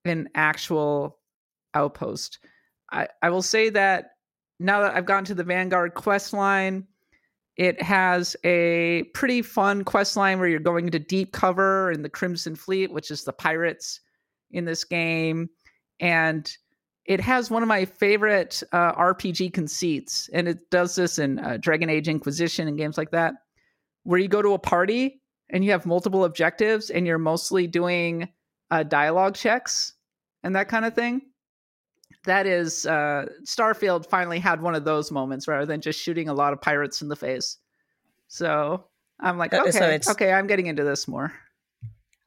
[0.06, 1.18] an actual
[1.74, 2.40] outpost.
[2.92, 4.12] I, I will say that
[4.60, 6.88] now that I've gotten to the Vanguard quest line,
[7.58, 12.10] it has a pretty fun quest line where you're going into deep cover in the
[12.10, 14.02] Crimson Fleet, which is the pirates
[14.52, 15.50] in this game.
[16.00, 16.52] And
[17.06, 21.58] it has one of my favorite uh, RPG conceits, and it does this in uh,
[21.60, 23.36] Dragon Age Inquisition and games like that,
[24.04, 25.22] where you go to a party
[25.52, 28.28] and you have multiple objectives, and you're mostly doing
[28.72, 29.94] uh, dialogue checks
[30.44, 31.22] and that kind of thing.
[32.24, 36.34] That is, uh, Starfield finally had one of those moments rather than just shooting a
[36.34, 37.58] lot of pirates in the face.
[38.28, 38.86] So
[39.20, 41.32] I'm like, Uh, okay, so okay, I'm getting into this more.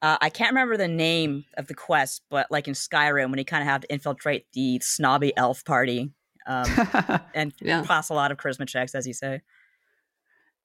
[0.01, 3.45] Uh, I can't remember the name of the quest, but like in Skyrim, when you
[3.45, 6.13] kind of have to infiltrate the snobby elf party
[6.47, 6.69] um,
[7.35, 7.83] and Yeah.
[7.83, 9.43] pass a lot of charisma checks, as you say.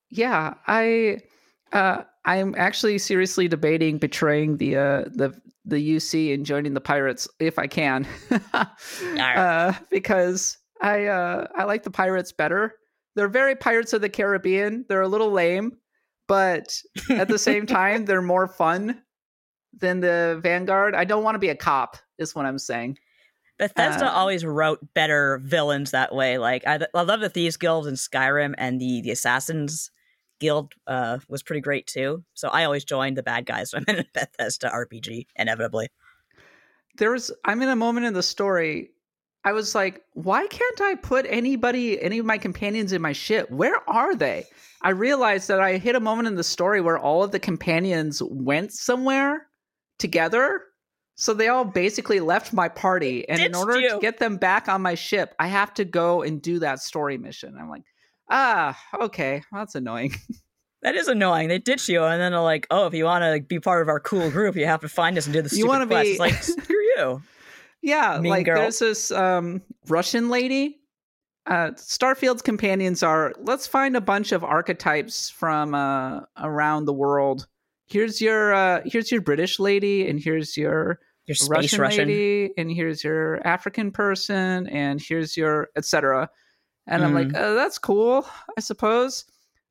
[0.09, 1.19] yeah, I,
[1.71, 5.33] uh, I'm actually seriously debating betraying the uh, the
[5.65, 8.05] the UC and joining the pirates if I can,
[9.17, 12.75] uh, because I uh, I like the pirates better.
[13.15, 14.85] They're very Pirates of the Caribbean.
[14.89, 15.77] They're a little lame,
[16.27, 16.75] but
[17.09, 19.01] at the same time, they're more fun
[19.77, 20.95] than the Vanguard.
[20.95, 22.97] I don't want to be a cop, is what I'm saying.
[23.59, 26.37] Bethesda Uh, always wrote better villains that way.
[26.37, 29.91] Like I, I love the Thieves Guild in Skyrim, and the the Assassins
[30.39, 32.23] Guild uh, was pretty great too.
[32.33, 35.89] So I always joined the bad guys when I'm in a Bethesda RPG, inevitably.
[36.97, 37.31] there was.
[37.45, 38.89] I'm in a moment in the story.
[39.45, 43.51] I was like, why can't I put anybody, any of my companions in my ship?
[43.51, 44.45] Where are they?
[44.81, 48.23] I realized that I hit a moment in the story where all of the companions
[48.23, 49.47] went somewhere
[49.99, 50.61] together.
[51.15, 53.27] So they all basically left my party.
[53.29, 56.41] And in order to get them back on my ship, I have to go and
[56.41, 57.55] do that story mission.
[57.59, 57.83] I'm like,
[58.29, 59.43] ah, okay.
[59.51, 60.15] Well, that's annoying.
[60.81, 61.47] That is annoying.
[61.47, 63.87] They ditch you, and then they're like, "Oh, if you want to be part of
[63.87, 66.09] our cool group, you have to find us and do the You wanna quest." be-
[66.09, 67.21] It's like, screw you.
[67.81, 68.57] Yeah, Mean like girl.
[68.57, 70.81] there's this um, Russian lady.
[71.45, 77.47] Uh, Starfield's companions are let's find a bunch of archetypes from uh, around the world.
[77.93, 82.07] Here's your uh, here's your British lady, and here's your Your Russian, Russian.
[82.09, 86.29] lady, and here's your African person, and here's your etc.
[86.87, 87.37] And I'm like, Mm.
[87.37, 88.25] oh, that's cool,
[88.57, 89.23] I suppose.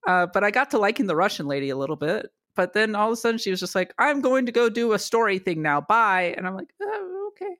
[0.06, 2.30] Uh, but I got to liking the Russian lady a little bit.
[2.56, 4.92] But then all of a sudden, she was just like, "I'm going to go do
[4.92, 5.80] a story thing now.
[5.80, 7.54] Bye." And I'm like, oh, "Okay,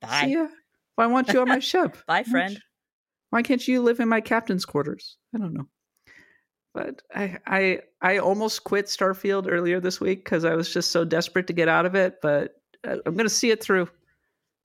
[0.00, 0.48] Bye, see ya.
[0.96, 1.96] Why want you on my ship?
[2.06, 2.58] bye, friend.
[3.30, 5.18] Why can't you live in my captain's quarters?
[5.34, 5.66] I don't know.
[6.76, 11.06] But I I I almost quit Starfield earlier this week because I was just so
[11.06, 12.16] desperate to get out of it.
[12.20, 12.52] But
[12.86, 13.88] uh, I'm gonna see it through.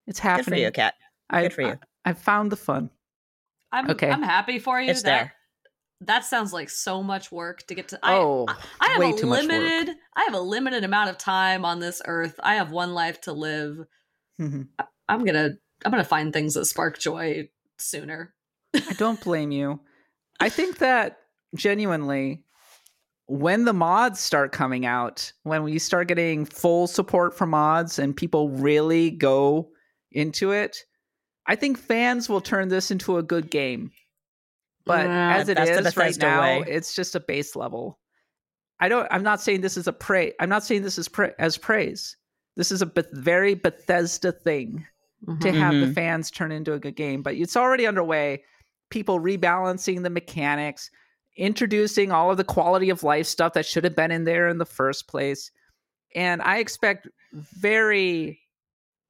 [0.08, 0.64] It's Good for happening.
[0.64, 0.96] you, Kat.
[1.30, 1.80] I, Good for you.
[2.04, 2.90] I, I found the fun.
[3.72, 4.10] I'm Okay.
[4.10, 4.92] I'm happy for you.
[4.92, 5.34] It's that, there.
[6.02, 8.00] That sounds like so much work to get to.
[8.04, 9.52] I, Oh, I, I have way a too much work.
[9.52, 9.96] limited.
[10.18, 12.38] I have a limited amount of time on this earth.
[12.44, 13.86] I have one life to live.
[14.38, 14.68] Mhm.
[15.08, 15.52] I'm gonna
[15.86, 17.48] I'm gonna find things that spark joy
[17.78, 18.34] sooner.
[18.76, 19.80] I don't blame you.
[20.42, 21.20] I think that
[21.56, 22.44] genuinely,
[23.28, 28.16] when the mods start coming out, when we start getting full support for mods and
[28.16, 29.70] people really go
[30.12, 30.78] into it,
[31.48, 33.92] I think fans will turn this into a good game.
[34.86, 36.66] But Yeah, as it that's the is right now, way.
[36.68, 38.00] it's just a base level.
[38.80, 39.08] I don't.
[39.12, 40.34] I'm not saying this is a praise.
[40.40, 42.18] I'm not saying this is pra- as praise.
[42.58, 44.86] This is a Beth- very Bethesda thing
[45.40, 45.94] to have the Mhm.
[45.94, 47.22] fans turn into a good game.
[47.22, 48.44] But it's already underway.
[48.90, 50.90] People rebalancing the mechanics,
[51.38, 54.58] introducing all of the quality of life stuff that should have been in there in
[54.58, 55.52] the first place.
[56.16, 58.40] And I expect very,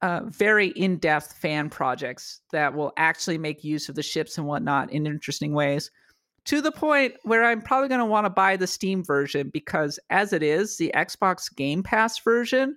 [0.02, 4.46] uh, very in depth fan projects that will actually make use of the ships and
[4.46, 5.90] whatnot in interesting ways.
[6.46, 9.98] To the point where I'm probably going to want to buy the Steam version because,
[10.10, 12.76] as it is, the Xbox Game Pass version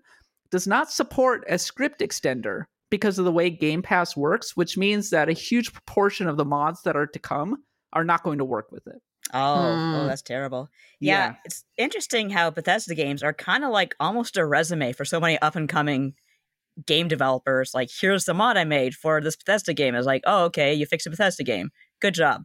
[0.51, 5.09] does not support a script extender because of the way Game Pass works, which means
[5.09, 7.57] that a huge proportion of the mods that are to come
[7.93, 9.01] are not going to work with it.
[9.33, 9.95] Oh, Hmm.
[9.95, 10.69] oh, that's terrible.
[10.99, 15.19] Yeah, it's interesting how Bethesda games are kind of like almost a resume for so
[15.19, 16.13] many up and coming
[16.85, 17.73] game developers.
[17.73, 19.95] Like, here's the mod I made for this Bethesda game.
[19.95, 21.71] It's like, oh, okay, you fixed a Bethesda game.
[22.01, 22.43] Good job.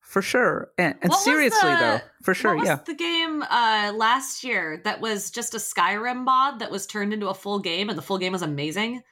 [0.00, 0.70] for sure.
[0.78, 2.78] And, and seriously, the- though, for sure, what was yeah.
[2.86, 7.28] the game uh, last year that was just a Skyrim mod that was turned into
[7.28, 9.02] a full game, and the full game was amazing.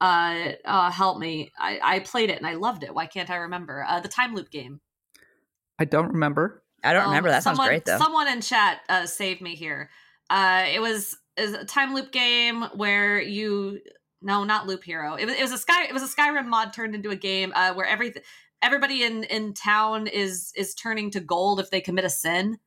[0.00, 1.52] Uh, uh, help me!
[1.58, 2.92] I, I played it and I loved it.
[2.94, 3.84] Why can't I remember?
[3.88, 4.80] Uh, the time loop game.
[5.82, 6.62] I don't remember.
[6.84, 7.30] I don't Um, remember.
[7.30, 7.98] That someone, sounds great, though.
[7.98, 9.90] Someone in chat uh, saved me here.
[10.30, 13.80] Uh, it was is a time loop game where you
[14.24, 15.14] no, not Loop Hero.
[15.16, 17.52] It was, it was a sky it was a Skyrim mod turned into a game
[17.56, 18.14] uh, where every
[18.62, 22.58] everybody in in town is is turning to gold if they commit a sin.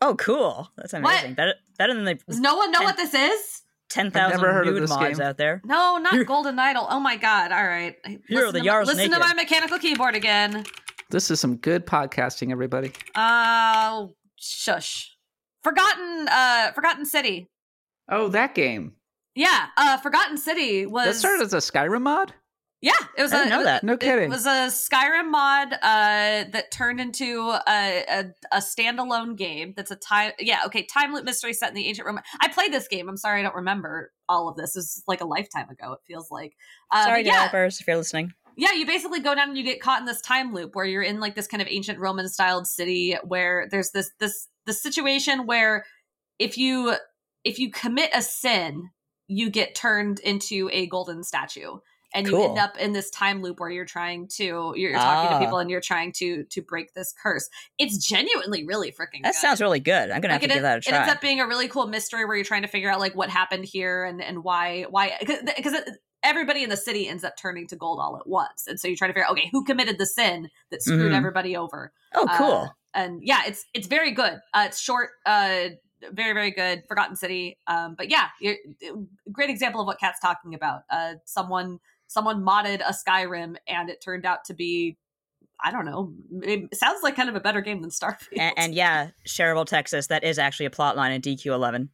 [0.00, 0.70] oh, cool.
[0.76, 1.00] That's What?
[1.02, 1.34] amazing.
[1.34, 3.62] Better, better than the Does no one know Ten- what this is?
[3.90, 5.26] 10,000 never nude mods game.
[5.26, 5.60] out there.
[5.66, 6.86] No, not Here- Golden Idol.
[6.88, 7.52] Oh my god!
[7.52, 10.64] All right, Here are listen, the to, my, Jarls listen to my mechanical keyboard again.
[11.12, 12.90] This is some good podcasting, everybody.
[13.14, 14.06] Uh,
[14.36, 15.14] shush.
[15.62, 17.50] Forgotten, uh, Forgotten City.
[18.08, 18.94] Oh, that game.
[19.34, 22.32] Yeah, uh, Forgotten City was That started as a Skyrim mod?
[22.80, 23.84] Yeah, it was I a didn't know it- that.
[23.84, 24.24] No kidding.
[24.24, 25.78] It was a Skyrim mod uh,
[26.50, 29.74] that turned into a, a a standalone game.
[29.76, 30.32] That's a time.
[30.40, 30.82] Yeah, okay.
[30.84, 32.24] Time loop mystery set in the ancient Roman.
[32.40, 33.08] I played this game.
[33.08, 34.72] I'm sorry, I don't remember all of this.
[34.72, 35.92] This is like a lifetime ago.
[35.92, 36.56] It feels like.
[36.90, 38.32] Uh, Sorry, yeah, developers, if you're listening.
[38.56, 38.72] Yeah.
[38.72, 41.20] You basically go down and you get caught in this time loop where you're in
[41.20, 45.84] like this kind of ancient Roman styled city where there's this this this situation where
[46.38, 46.94] if you
[47.44, 48.90] if you commit a sin,
[49.28, 51.78] you get turned into a golden statue
[52.14, 54.44] and you end up in this time loop where you're trying to
[54.76, 55.38] you're, you're talking Ah.
[55.38, 57.48] to people and you're trying to to break this curse.
[57.78, 59.34] It's genuinely really freaking That good.
[59.36, 60.10] sounds really good.
[60.10, 60.94] I'm gonna have Like, to it, give that a try.
[60.96, 63.14] it ends up being a really cool mystery where you're trying to figure out like
[63.16, 65.74] what happened here and and why why because
[66.24, 68.96] everybody in the city ends up turning to gold all at once and so you
[68.96, 71.16] try to figure out okay who committed the sin that screwed Mhm.
[71.16, 72.74] everybody over oh, uh, cool.
[72.94, 75.68] and yeah it's it's very good uh it's short uh
[76.12, 78.56] very very good forgotten city um but yeah you're,
[79.30, 81.78] great example of what kat's talking about uh someone
[82.08, 84.96] someone modded a skyrim and it turned out to be
[85.64, 86.12] i don't know
[86.42, 90.08] it sounds like kind of a better game than starfield and, and yeah, Cherville, Texas.
[90.08, 91.88] That is actually a plot line in DQ11.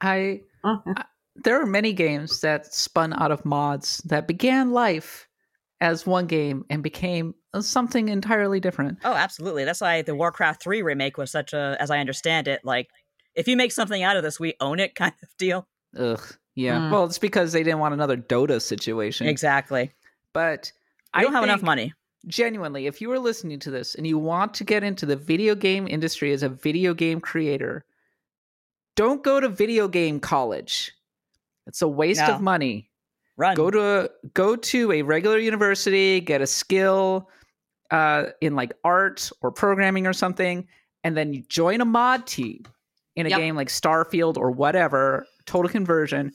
[0.00, 0.94] I Uh-huh.
[0.96, 1.04] I-
[1.44, 5.26] there are many games that spun out of mods that began life
[5.80, 8.98] as one game and became something entirely different.
[9.04, 9.64] Oh, absolutely.
[9.64, 12.88] That's why the Warcraft 3 remake was such a, as I understand it, like,
[13.34, 15.68] if you make something out of this, we own it kind of deal.
[15.96, 16.20] Ugh.
[16.56, 16.78] Yeah.
[16.78, 16.90] Mm.
[16.90, 19.28] Well, it's because they didn't want another Dota situation.
[19.28, 19.92] Exactly.
[20.34, 20.72] But
[21.14, 21.94] I I don't have enough money.
[22.26, 25.54] genuinely, if you are listening to this and you want to get into the video
[25.54, 27.84] game industry as a video game creator,
[28.96, 30.92] don't go to video game college.
[31.68, 32.34] It's a waste No.
[32.34, 32.90] of money.
[33.36, 33.54] Run.
[33.54, 37.28] Go to go to a regular university, get a skill
[37.90, 40.66] uh, in like art or programming or something,
[41.04, 42.64] and then you join a mod team
[43.14, 43.38] in a Yep.
[43.38, 46.32] game like Starfield or whatever, total conversion,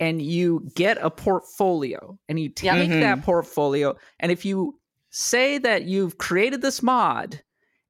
[0.00, 2.54] and you get a portfolio and you Yep.
[2.54, 3.00] take Mhm.
[3.00, 4.78] that portfolio and if you
[5.10, 7.40] say that you've created this mod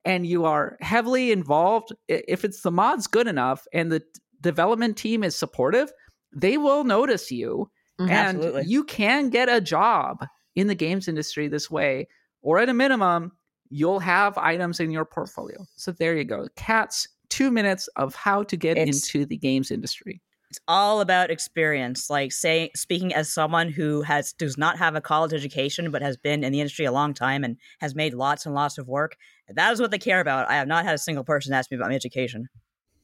[0.04, 4.00] and you are heavily involved if it's the mod's good enough and the
[4.40, 5.92] development team is supportive
[6.40, 7.70] they will notice you
[8.00, 8.10] Mhm.
[8.10, 8.64] and Absolutely.
[8.66, 10.24] you can get a job
[10.54, 12.06] in the games industry this way
[12.42, 13.32] or at a minimum
[13.70, 15.66] you'll have items in your portfolio.
[15.76, 16.46] So there you go.
[16.56, 20.22] Kat's, two minutes of how to get It's- into the games industry.
[20.48, 22.08] It's all about experience.
[22.08, 26.16] Like say speaking as someone who has does not have a college education but has
[26.16, 29.16] been in the industry a long time and has made lots and lots of work.
[29.50, 30.48] That is what they care about.
[30.48, 32.48] I have not had a single person ask me about my education.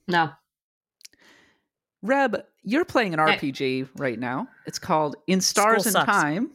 [0.08, 0.30] No.
[2.02, 3.20] Reb, you're playing an.
[3.20, 4.48] RPG right now.
[4.66, 5.94] It's called In Stars and.
[5.94, 6.50] Time.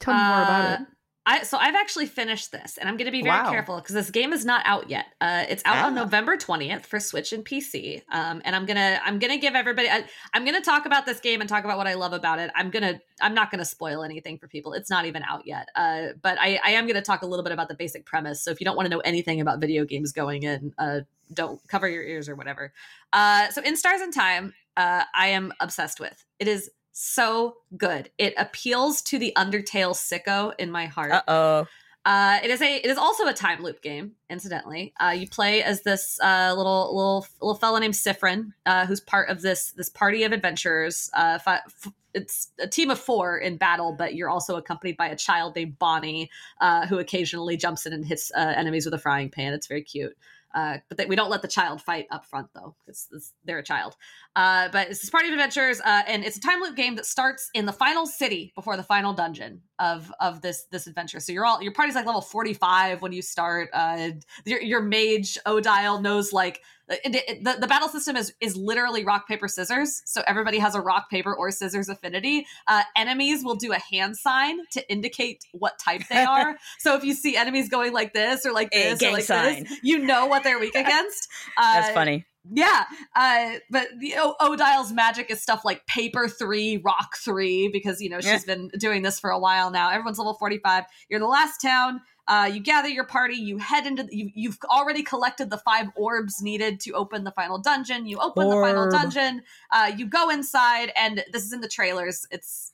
[0.00, 0.80] Tell me more about it.
[0.80, 0.84] Uh,
[1.28, 3.50] I, so I've actually finished this, and I'm going to be very Wow.
[3.50, 5.06] careful because this game is not out yet.
[5.20, 6.02] Uh, it's out on Ah.
[6.04, 8.02] November 20th for Switch and PC.
[8.12, 10.04] Um, and I'm gonna I'm gonna give everybody I,
[10.34, 12.52] I'm gonna talk about this game and talk about what I love about it.
[12.54, 14.72] I'm gonna I'm not gonna spoil anything for people.
[14.72, 15.68] It's not even out yet.
[15.74, 18.40] Uh, but I, I am gonna talk a little bit about the basic premise.
[18.44, 21.00] So if you don't want to know anything about video games going in, uh,
[21.34, 22.72] don't cover your ears or whatever.
[23.12, 26.24] Uh, so in Stars and Time, uh, I am obsessed with.
[26.38, 28.10] It is so good.
[28.18, 31.12] It appeals to the Undertale sicko in my heart.
[31.12, 31.66] Uh oh.
[32.06, 34.12] Uh, it is a it is also a time loop game.
[34.30, 39.00] Incidentally, uh, you play as this uh, little little little fellow named Siffrin, uh, who's
[39.00, 41.10] part of this this party of adventurers.
[41.14, 45.08] Uh, fi- f- it's a team of four in battle, but you're also accompanied by
[45.08, 46.30] a child named Bonnie,
[46.60, 49.52] uh, who occasionally jumps in and hits uh, enemies with a frying pan.
[49.52, 50.16] It's very cute.
[50.56, 53.62] Uh, but they, we don't let the child fight up front though, because they're a
[53.62, 53.94] child.
[54.34, 57.04] Uh, but it's this party of adventures, uh, and it's a time loop game that
[57.04, 61.20] starts in the final city before the final dungeon of of this this adventure.
[61.20, 63.68] So you're all your party's like level 45 when you start.
[63.74, 64.12] Uh,
[64.46, 69.04] your your mage Odile knows like it, it- the the battle system is is literally
[69.04, 70.02] rock paper scissors.
[70.04, 72.46] So everybody has a rock paper or scissors affinity.
[72.66, 76.56] Uh, enemies will do a hand sign to indicate what type they are.
[76.78, 79.64] so if you see enemies going like this or like this gang or like sign.
[79.64, 81.28] this, you know what they're weak against.
[81.56, 82.24] Uh, That's funny.
[82.52, 88.00] Yeah, uh, but the o- Odile's magic is stuff like paper three, rock three, because
[88.00, 89.90] you know she's been doing this for a while now.
[89.90, 90.84] Everyone's level forty five.
[91.08, 92.00] You're the last town.
[92.28, 93.36] Uh, you gather your party.
[93.36, 94.08] You head into.
[94.10, 98.06] You, you've already collected the five orbs needed to open the final dungeon.
[98.06, 99.42] You open the final dungeon.
[99.70, 102.26] Uh, you go inside, and this is in the trailers.
[102.30, 102.72] It's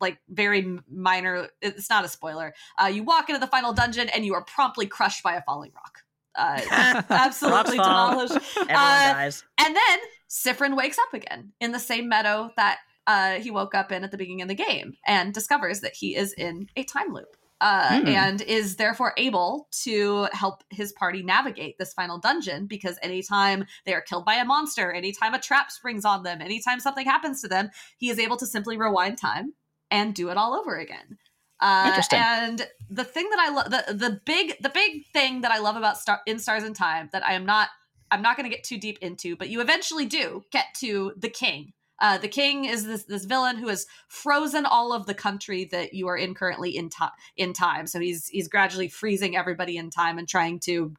[0.00, 1.48] like very minor.
[1.60, 2.54] It's not a spoiler.
[2.80, 5.72] Uh, you walk into the final dungeon, and you are promptly crushed by a falling
[5.74, 5.98] rock.
[6.34, 6.60] Uh,
[7.10, 8.34] absolutely demolished.
[8.56, 9.44] Everyone Uh, dies.
[9.58, 9.98] And then
[10.30, 14.10] Siffrin wakes up again in the same meadow that uh, he woke up in at
[14.10, 17.36] the beginning of the game and discovers that he is in a time loop.
[17.60, 18.08] Uh, Hmm.
[18.08, 23.94] And is therefore able to help his party navigate this final dungeon because anytime they
[23.94, 27.46] are killed by a monster, anytime a trap springs on them, anytime something happens to
[27.48, 29.52] them, he is able to simply rewind time
[29.92, 31.18] and do it all over again.
[31.62, 32.18] Uh, Interesting.
[32.20, 35.76] And the thing that I love, the the big the big thing that I love
[35.76, 37.68] about Star in Stars and Time that I am not
[38.10, 41.30] I'm not going to get too deep into, but you eventually do get to the
[41.30, 41.72] king.
[42.00, 45.94] Uh, the king is this this villain who has frozen all of the country that
[45.94, 47.12] you are in currently in time.
[47.36, 50.92] In time, so he's he's gradually freezing everybody in time and trying to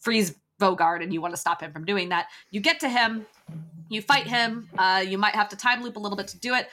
[0.00, 2.26] freeze Vaugarde, and you want to stop him from doing that.
[2.50, 3.24] You get to him,
[3.88, 4.68] you fight him.
[4.76, 6.68] Uh, you might have to time loop a little bit to do it.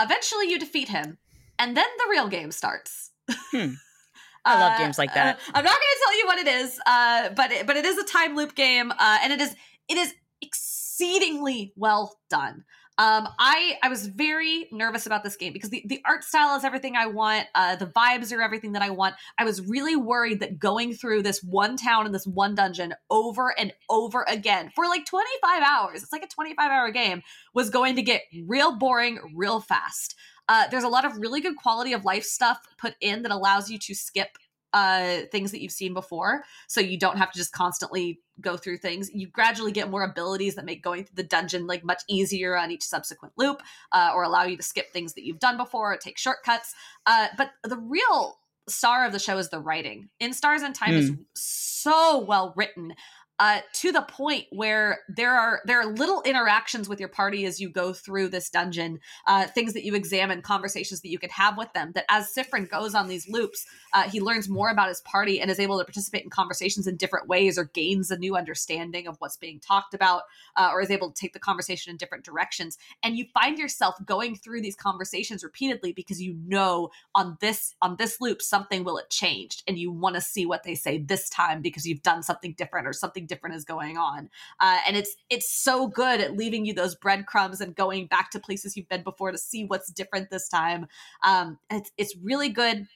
[0.00, 1.16] Eventually, you defeat him,
[1.58, 3.10] and then the real game starts.
[3.30, 3.72] Hmm.
[4.44, 5.36] I love Uh, games like that.
[5.36, 7.84] uh, I'm not going to tell you what it is, uh, but it, but it
[7.84, 9.56] is a time loop game, uh, and it is
[9.88, 12.64] it is exceedingly well done.
[12.98, 16.64] Um, I I was very nervous about this game because the, the art style is
[16.64, 17.46] everything I want.
[17.54, 19.16] Uh, the vibes are everything that I want.
[19.36, 23.52] I was really worried that going through this one town and this one dungeon over
[23.58, 27.20] and over again for like 25 hours, it's like a 25 hour game,
[27.52, 30.14] was going to get real boring real fast.
[30.48, 33.70] Uh, there's a lot of really good quality of life stuff put in that allows
[33.70, 34.38] you to skip
[34.72, 38.76] uh, things that you've seen before, so you don't have to just constantly go through
[38.76, 39.10] things.
[39.14, 42.70] You gradually get more abilities that make going through the dungeon like much easier on
[42.70, 43.62] each subsequent loop,
[43.92, 46.74] uh, or allow you to skip things that you've done before or take shortcuts.
[47.06, 50.08] Uh, but the real star of the show is the writing.
[50.20, 52.94] In Stars and Time is so well written.
[53.38, 57.60] Uh, to the point where there are there are little interactions with your party as
[57.60, 61.58] you go through this dungeon, uh, things that you examine, conversations that you can have
[61.58, 61.92] with them.
[61.92, 65.50] That as Siffrin goes on these loops, uh, he learns more about his party and
[65.50, 69.16] is able to participate in conversations in different ways, or gains a new understanding of
[69.18, 70.22] what's being talked about,
[70.56, 72.78] uh, or is able to take the conversation in different directions.
[73.02, 77.96] And you find yourself going through these conversations repeatedly because you know on this on
[77.96, 81.28] this loop something will have changed, and you want to see what they say this
[81.28, 84.30] time because you've done something different or something different is going on.
[84.60, 88.40] Uh, and it's it's so good at leaving you those breadcrumbs and going back to
[88.40, 90.86] places you've been before to see what's different this time.
[91.24, 92.86] Um, it's it's really good.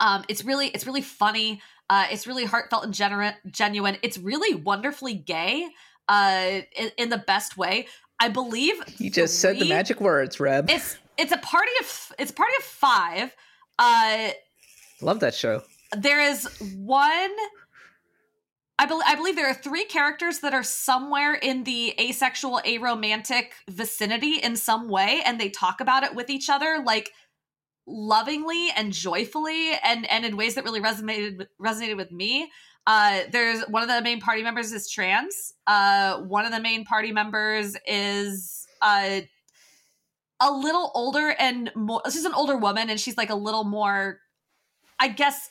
[0.00, 1.60] Um, it's really it's really funny.
[1.88, 3.34] Uh, it's really heartfelt and genuine.
[3.50, 3.96] Genuine.
[4.02, 5.68] It's really wonderfully gay.
[6.08, 7.88] Uh, in, in the best way.
[8.20, 10.70] I believe You just said the magic words, Reb.
[10.70, 13.34] It's it's a party of it's a party of five.
[13.76, 14.28] Uh,
[15.02, 15.62] Love that show.
[15.96, 17.30] there is one
[18.78, 23.48] I, be- I believe there are three characters that are somewhere in the asexual, aromantic
[23.68, 27.12] vicinity in some way, and they talk about it with each other, like
[27.86, 32.50] lovingly and joyfully, and and in ways that really resonated resonated with me.
[32.86, 35.54] Uh, there's one of the main party members is trans.
[35.66, 39.20] Uh, one of the main party members is uh,
[40.40, 42.02] a little older and more.
[42.10, 44.20] She's an older woman, and she's like a little more,
[45.00, 45.48] I guess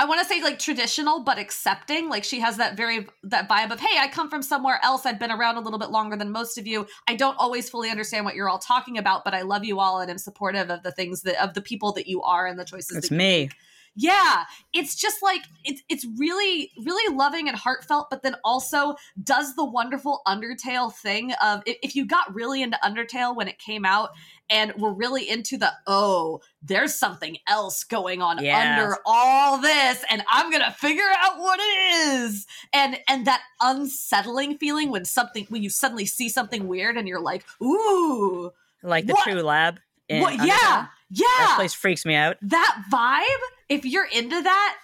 [0.00, 2.08] I want to say like traditional but accepting.
[2.08, 5.06] Like she has that very that vibe of, "Hey, I come from somewhere else.
[5.06, 6.86] I've been around a little bit longer than most of you.
[7.08, 10.00] I don't always fully understand what you're all talking about, but I love you all
[10.00, 12.64] and am supportive of the things that of the people that you are and the
[12.64, 13.40] choices It's that you me.
[13.40, 13.54] make."
[14.00, 18.94] Yeah, it's just like it's it's really really loving and heartfelt, but then also
[19.24, 23.58] does the wonderful Undertale thing of if, if you got really into Undertale when it
[23.58, 24.10] came out
[24.50, 28.78] and we're really into the oh, there's something else going on Yes.
[28.78, 34.58] under all this, and I'm gonna figure out what it is, and and that unsettling
[34.58, 38.52] feeling when something when you suddenly see something weird and you're like, ooh,
[38.82, 39.24] Like the What?
[39.24, 39.80] True Lab.
[40.08, 40.34] in what?
[40.36, 42.36] Yeah, yeah, That place freaks me out.
[42.42, 43.24] that vibe,
[43.68, 44.76] if you're into that,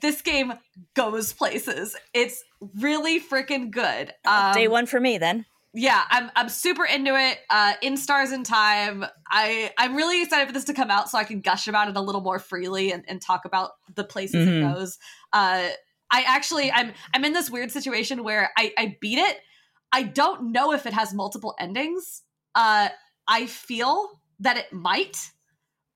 [0.00, 0.52] this game
[0.94, 1.94] goes places.
[2.14, 2.42] It's
[2.80, 4.12] really freaking good.
[4.24, 5.44] Um, Day one for me then.
[5.74, 7.38] Yeah, I'm I'm super into it.
[7.48, 11.16] Uh, in Stars and Time, I I'm really excited for this to come out so
[11.16, 14.46] I can gush about it a little more freely and, and talk about the places
[14.46, 14.58] Mhm.
[14.70, 14.98] it goes.
[15.32, 15.68] Uh,
[16.10, 19.38] I actually I'm I'm in this weird situation where I I beat it.
[19.92, 22.22] I don't know if it has multiple endings.
[22.54, 22.90] Uh,
[23.26, 25.30] I feel that it might,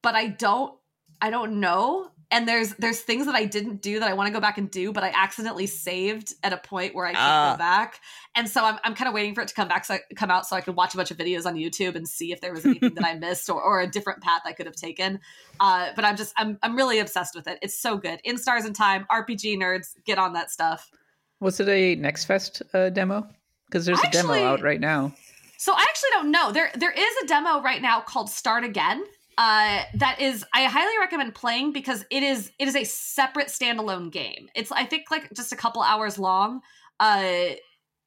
[0.03, 0.75] but I don't
[1.21, 2.11] I don't know.
[2.31, 4.69] And there's there's things that I didn't do that I want to go back and
[4.69, 7.53] do, but I accidentally saved at a point where I can't Ah.
[7.55, 8.01] go back.
[8.35, 10.31] And so I'm, I'm kind of waiting for it to come back, so I, come
[10.31, 12.53] out, so I could watch a bunch of videos on YouTube and see if there
[12.53, 15.21] was anything that I missed or, or a different path I could have taken.
[15.61, 17.59] Uh, but I'm just I'm I'm really obsessed with it.
[17.63, 18.21] It's so good.
[18.25, 20.91] In Stars and Time, RPG nerds, get on that stuff.
[21.39, 23.27] Was it a Next Fest uh, demo?
[23.67, 25.13] Because there's a demo out right now.
[25.59, 26.51] So I actually don't know.
[26.53, 29.05] There there is a demo right now called Start Again.
[29.39, 34.11] Uh, that is I highly recommend playing because it is it is a separate standalone
[34.11, 34.49] game.
[34.55, 36.63] It's I think like just a couple hours long.
[36.99, 37.51] Uh,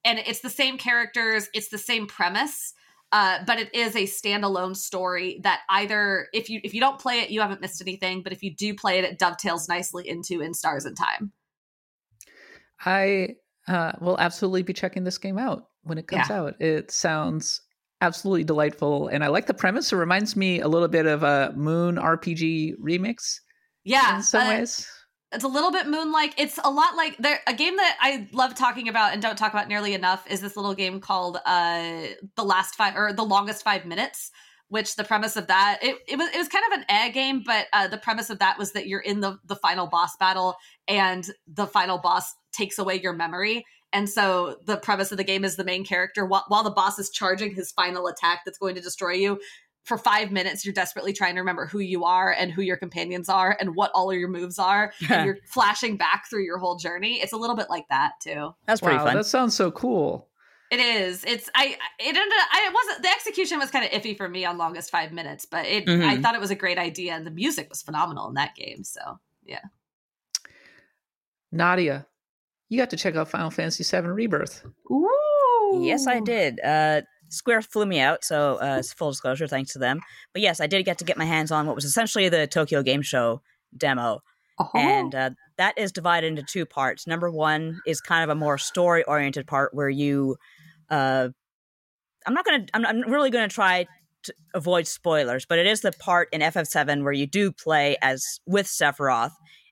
[0.03, 2.73] and it's the same characters, it's the same premise.
[3.11, 7.19] Uh, but it is a standalone story that either if you if you don't play
[7.19, 8.22] it, you haven't missed anything.
[8.23, 11.31] But if you do play it, it dovetails nicely into In Stars and Time.
[12.85, 13.35] I
[13.68, 16.38] uh, will absolutely be checking this game out when it comes Yeah.
[16.41, 16.61] out.
[16.61, 17.61] It sounds
[18.02, 19.92] absolutely delightful, and I like the premise.
[19.92, 23.40] It reminds me a little bit of a Moon RPG remix
[23.84, 24.88] Yeah, in some uh, ways.
[25.32, 28.28] it's a little bit moon like it's a lot like there a game that i
[28.34, 32.02] love talking about and don't talk about nearly enough is this little game called uh
[32.36, 34.32] the last five or the longest five minutes
[34.70, 37.44] which the premise of that it, it was it was kind of an egg game
[37.46, 40.56] but uh the premise of that was that you're in the the final boss battle
[40.88, 45.44] and the final boss takes away your memory and so the premise of the game
[45.44, 48.76] is the main character while, while the boss is charging his final attack that's going
[48.76, 49.40] to destroy you
[49.86, 53.28] for five minutes you're desperately trying to remember who you are and who your companions
[53.30, 56.76] are and what all of your moves are and you're flashing back through your whole
[56.76, 59.16] journey it's a little bit like that too That's pretty wow, fun.
[59.16, 60.28] that sounds so cool.
[60.72, 62.22] It is it's i it ended
[62.54, 65.46] i it wasn't the execution was kind of iffy for me on longest five minutes
[65.46, 66.22] but it i Mhm.
[66.22, 69.20] thought it was a great idea and the music was phenomenal in that game so
[69.46, 69.62] yeah.
[71.52, 72.06] Nadia,
[72.70, 74.64] you got to check out Final Fantasy VII Rebirth.
[74.91, 75.82] Ooh.
[75.84, 76.60] Yes, I did.
[76.64, 80.00] Uh, Square flew me out, so uh, full disclosure, thanks to them.
[80.34, 82.82] But yes, I did get to get my hands on what was essentially the Tokyo
[82.84, 83.41] Game Show
[83.76, 84.22] demo,
[84.60, 84.70] Oh.
[84.76, 87.08] and uh, that is divided into two parts.
[87.08, 90.36] Number one is kind of a more story-oriented part where you,
[90.90, 91.30] uh,
[92.26, 93.88] I'm not gonna, I'm, I'm really gonna try
[94.24, 98.40] to avoid spoilers, but it is the part in FF7 where you do play as
[98.45, 99.32] with Sephiroth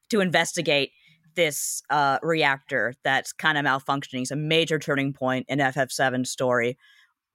[0.10, 0.92] to investigate
[1.36, 4.22] this uh, reactor that's kind of malfunctioning.
[4.22, 6.78] It's a major turning point in FF7's story.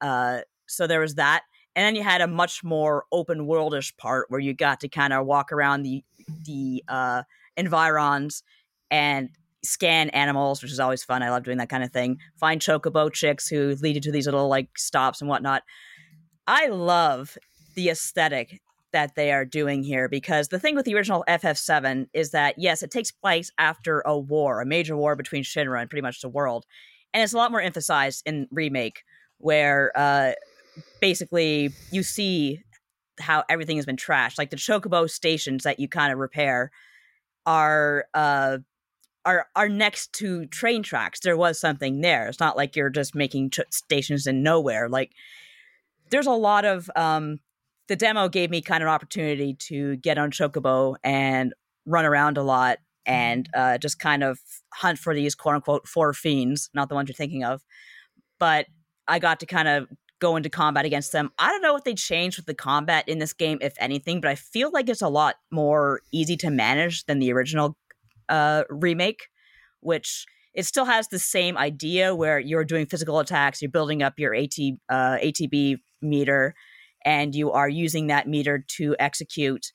[0.00, 1.42] Uh, so there was that,
[1.76, 5.12] and then you had a much more open worldish part where you got to kind
[5.12, 6.02] of walk around the
[6.44, 7.22] the uh,
[7.56, 8.42] environs
[8.90, 9.30] and
[9.64, 11.22] scan animals, which is always fun.
[11.22, 12.18] I love doing that kind of thing.
[12.39, 15.62] Find chocobo chicks who lead you to these little like stops and whatnot.
[16.47, 17.39] I love
[17.74, 18.60] the aesthetic
[18.93, 22.82] that they are doing here because the thing with the original FF7 is that yes,
[22.82, 26.28] it takes place after a war, a major war between Shinra and pretty much the
[26.28, 26.66] world,
[27.14, 29.02] and it's a lot more emphasized in remake
[29.39, 30.32] where uh,
[31.01, 32.60] basically you see
[33.18, 34.39] how everything has been trashed.
[34.39, 36.70] Like the chocobo stations that you kind of repair
[37.44, 38.59] are uh,
[39.24, 41.20] are are next to train tracks.
[41.20, 42.28] There was something there.
[42.28, 44.88] It's not like you're just making ch- stations in nowhere.
[44.88, 45.12] Like
[46.10, 47.38] there's a lot of um,
[47.88, 51.54] the demo gave me kind of an opportunity to get on chocobo and
[51.86, 54.38] run around a lot and uh, just kind of
[54.72, 57.62] hunt for these quote unquote four fiends, not the ones you're thinking of.
[58.38, 58.66] But
[59.08, 59.88] I got to kind of
[60.20, 61.32] go into combat against them.
[61.38, 64.30] I don't know what they changed with the combat in this game, if anything, but
[64.30, 67.76] I feel like it's a lot more easy to manage than the original
[68.28, 69.28] uh, remake,
[69.80, 74.18] which it still has the same idea where you're doing physical attacks, you're building up
[74.18, 74.56] your AT,
[74.88, 76.54] uh, ATB meter,
[77.04, 79.72] and you are using that meter to execute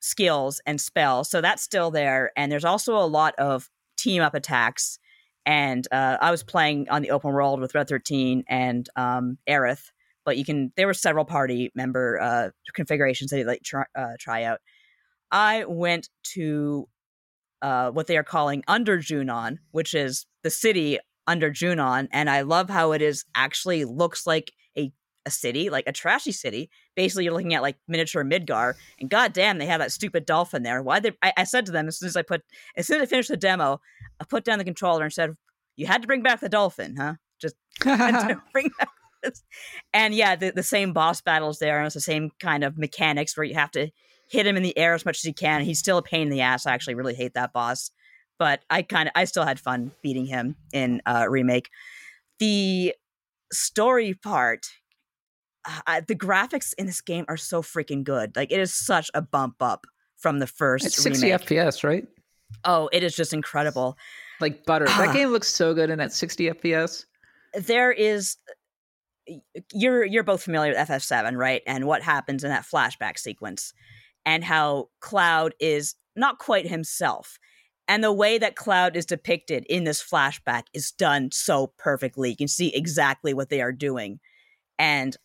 [0.00, 1.30] skills and spells.
[1.30, 2.30] So that's still there.
[2.36, 4.98] And there's also a lot of team up attacks
[5.46, 9.92] and uh, I was playing on the open world with Red Thirteen and um, Aerith,
[10.24, 14.14] but you can there were several party member uh, configurations that you like try, uh,
[14.18, 14.58] try out.
[15.30, 16.88] I went to
[17.62, 22.42] uh, what they are calling Under Junon, which is the city under Junon, and I
[22.42, 24.92] love how it is actually looks like a
[25.24, 26.70] a city, like a trashy city.
[26.94, 30.82] Basically, you're looking at like miniature Midgar, and goddamn, they have that stupid dolphin there.
[30.82, 31.12] Why they?
[31.22, 32.42] I, I, said to them as soon as I put,
[32.76, 33.80] as soon as I finished the demo,
[34.20, 35.34] I put down the controller and said,
[35.76, 37.14] "You had to bring back the dolphin, huh?
[37.40, 38.88] Just bring back."
[39.22, 39.42] This.
[39.92, 43.36] And yeah, the, the same boss battles there, and it's the same kind of mechanics
[43.36, 43.90] where you have to
[44.28, 45.62] hit him in the air as much as you can.
[45.62, 46.66] He's still a pain in the ass.
[46.66, 47.90] I actually really hate that boss,
[48.38, 51.70] but I kind of I still had fun beating him in uh, remake.
[52.38, 52.94] The
[53.52, 54.66] story part
[55.86, 58.36] uh, the graphics in this game are so freaking good.
[58.36, 59.86] Like it is such a bump up
[60.16, 60.86] from the first.
[60.86, 61.42] It's 60 remake.
[61.42, 62.06] FPS, right?
[62.64, 63.96] Oh, it is just incredible.
[64.40, 64.86] Like butter.
[64.86, 67.04] that game looks so good in at 60 FPS.
[67.54, 68.36] There is
[69.72, 71.62] you're you're both familiar with FF7, right?
[71.66, 73.72] And what happens in that flashback sequence
[74.26, 77.38] and how Cloud is not quite himself.
[77.88, 82.30] And the way that Cloud is depicted in this flashback is done so perfectly.
[82.30, 84.18] You can see exactly what they are doing.
[84.78, 85.16] And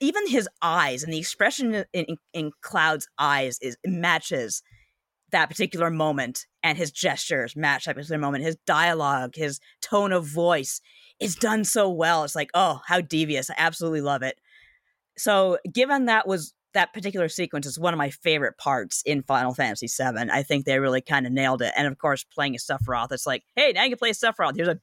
[0.00, 4.62] even his eyes and the expression in, in, Cloud's eyes is matches
[5.32, 8.44] that particular moment, and his gestures match that particular moment.
[8.44, 10.80] His dialogue, his tone of voice
[11.20, 12.24] is done so well.
[12.24, 13.50] It's like, oh, how devious!
[13.50, 14.40] I absolutely love it.
[15.18, 19.54] So, given that was that particular sequence is one of my favorite parts in Final
[19.54, 20.30] Fantasy VII.
[20.30, 21.72] I think they really kind of nailed it.
[21.76, 24.56] And of course, playing a Sephiroth, it's like, hey, now you can play Sephiroth.
[24.56, 24.80] Here's a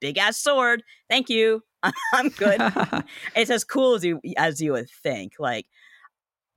[0.00, 0.82] big ass sword.
[1.10, 1.62] Thank you.
[2.14, 2.60] I'm good.
[3.36, 5.34] it's as cool as you as you would think.
[5.38, 5.66] Like,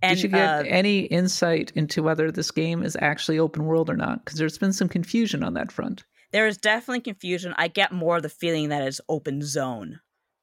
[0.01, 3.89] and, Did you get uh, any insight into whether this game is actually open world
[3.89, 4.23] or not?
[4.23, 6.03] Because there's been some confusion on that front.
[6.31, 7.55] There is definitely confusion.
[7.57, 9.99] I get more the feeling that it's open zone,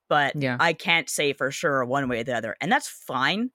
[0.09, 0.57] but yeah.
[0.59, 3.51] I can't say for sure one way or the other, and that's fine.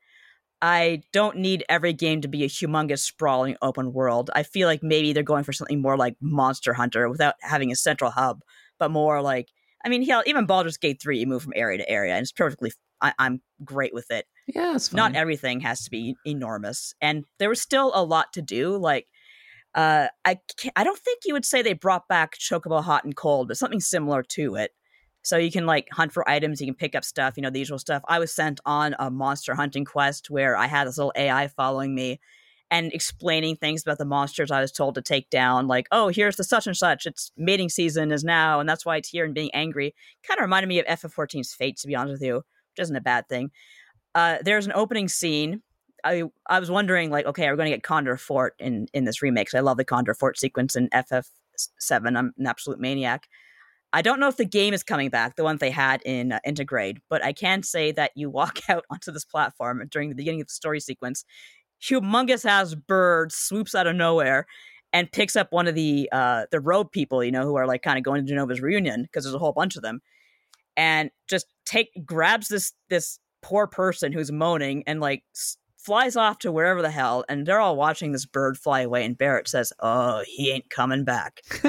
[0.62, 4.32] I don't need every game to be a humongous sprawling open world.
[4.34, 7.76] I feel like maybe they're going for something more like Monster Hunter without having a
[7.76, 8.42] central hub,
[8.80, 9.50] but more like
[9.86, 12.32] I mean, hell, even Baldur's Gate 3, you move from area to area, and it's
[12.32, 14.26] perfectly, I, am great with it.
[14.48, 14.98] Yeah, it's fine.
[14.98, 16.94] Not everything has to be enormous.
[17.00, 18.76] And there was still a lot to do.
[18.76, 19.08] Like,
[19.76, 20.40] uh, I,
[20.76, 23.80] I don't think you would say they brought back Chocobo Hot and Cold, but something
[23.80, 24.72] similar to it.
[25.28, 27.60] So you can like hunt for items, you can pick up stuff, you know, the
[27.60, 28.02] usual stuff.
[28.08, 31.94] I was sent on a monster hunting quest where I had this little AI following
[31.94, 32.22] me
[32.72, 36.38] and explaining things about the monsters I was told to take down, like, oh, here's
[36.38, 37.06] the such and such.
[37.06, 39.94] Its mating season is now, and that's why it's here and being angry.
[40.26, 43.02] Kind of reminded me of FF14's fate, to be honest with you, which isn't a
[43.02, 43.52] bad thing.
[44.16, 45.62] Uh, there's an opening scene.
[46.06, 49.04] I I was wondering, like, okay, are we going to get Condor Fort in in
[49.04, 49.54] this remake?
[49.54, 52.18] I love the Condor Fort sequence in FF7.
[52.18, 53.28] I'm an absolute maniac.
[53.98, 56.40] I don't know if the game is coming back, the one they had in uh,
[56.48, 60.42] Intergrade, but I can say that you walk out onto this platform during the beginning
[60.42, 61.26] of the story sequence
[61.84, 64.46] humongous ass bird swoops out of nowhere
[64.94, 67.82] and picks up one of the uh the road people, you know, who are like
[67.82, 70.00] kind of going to Jenova's reunion because there's a whole bunch of them,
[70.76, 76.40] and just take grabs this this poor person who's moaning and like s- flies off
[76.40, 79.04] to wherever the hell, and they're all watching this bird fly away.
[79.06, 81.42] And Barrett says, "Oh, he ain't coming back."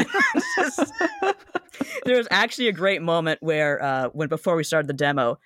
[0.56, 0.92] just,
[2.04, 5.38] there's actually a great moment where uh when before we started the demo,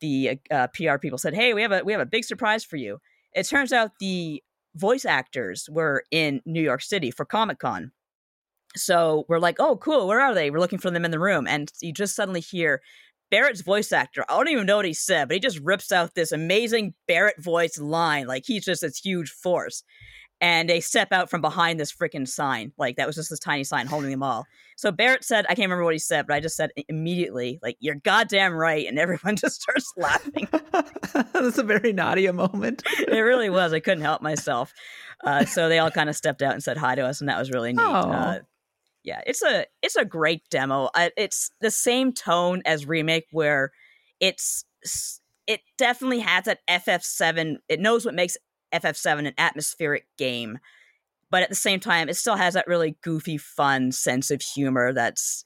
[0.00, 2.76] the uh, PR people said, "Hey, we have a we have a big surprise for
[2.76, 2.98] you."
[3.34, 4.42] It turns out the
[4.74, 7.92] voice actors were in New York City for Comic Con.
[8.76, 10.06] So we're like, oh, cool.
[10.06, 10.50] Where are they?
[10.50, 11.46] We're looking for them in the room.
[11.46, 12.80] And you just suddenly hear
[13.30, 14.24] Barrett's voice actor.
[14.28, 17.42] I don't even know what he said, but he just rips out this amazing Barrett
[17.42, 18.26] voice line.
[18.26, 19.82] Like he's just this huge force
[20.40, 22.72] and they step out from behind this freaking sign.
[22.78, 24.46] Like that was just this tiny sign holding them all.
[24.76, 27.76] So Barrett said, I can't remember what he said, but I just said immediately, like,
[27.80, 28.86] you're goddamn right.
[28.86, 30.46] And everyone just starts laughing.
[31.32, 32.82] That's a very Nadia moment.
[32.98, 33.72] it really was.
[33.72, 34.72] I couldn't help myself.
[35.24, 37.38] Uh, so they all kind of stepped out and said hi to us, and that
[37.38, 37.82] was really neat.
[37.82, 38.38] Uh,
[39.02, 40.90] yeah, it's a it's a great demo.
[40.94, 43.72] Uh, it's the same tone as remake, where
[44.20, 44.64] it's
[45.48, 47.56] it definitely has that FF7.
[47.68, 48.36] It knows what makes
[48.72, 50.58] FF7 an atmospheric game
[51.30, 54.94] but at the same time, it still has that really goofy, fun sense of humor
[54.94, 55.44] that's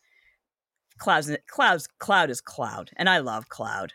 [0.99, 3.93] Cloud's Cloud's Cloud is Cloud, and I love Cloud.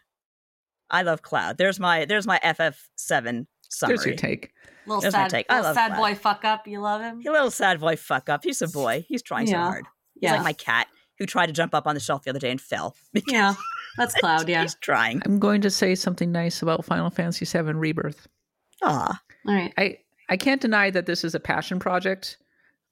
[0.90, 1.58] I love Cloud.
[1.58, 3.96] There's my there's my FF7 summary.
[3.96, 4.52] There's your take.
[4.86, 5.46] Little There's my sad, take.
[5.50, 5.98] I little love sad Vlad.
[5.98, 6.68] boy fuck up.
[6.68, 7.22] You love him?
[7.22, 8.44] He a little sad boy fuck up.
[8.44, 9.06] He's a boy.
[9.08, 9.64] He's trying so Yeah.
[9.64, 9.86] hard.
[10.16, 10.34] He's Yeah.
[10.36, 10.88] like my cat
[11.20, 12.96] who tried to jump up on the shelf the other day and fell.
[13.28, 13.56] Yeah,
[13.98, 14.50] that's Cloud.
[14.50, 14.64] Yeah.
[14.64, 15.22] He's trying.
[15.26, 18.28] I'm going to say something nice about Final Fantasy VII Rebirth.
[18.84, 19.22] Aw.
[19.48, 19.74] All right.
[19.78, 19.98] I
[20.30, 22.38] I can't deny that this is a passion project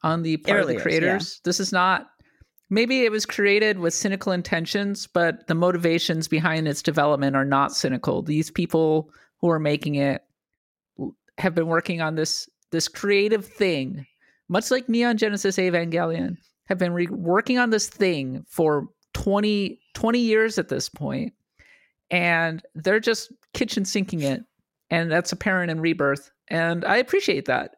[0.04, 1.42] on the part really of the creators.
[1.44, 2.08] This is not
[2.70, 7.74] maybe it was created with cynical intentions, but the motivations behind its development are not
[7.74, 8.22] cynical.
[8.22, 9.10] These people
[9.42, 10.24] who are making it
[11.38, 14.06] have been working on this this creative thing,
[14.50, 16.38] much like Neon Genesis Evangelion,
[16.68, 21.34] have been re- working on this thing for 20, 20 years at this point,
[22.10, 24.44] and they're just kitchen sinking it,
[24.90, 27.72] and that's apparent in Rebirth, and I appreciate that.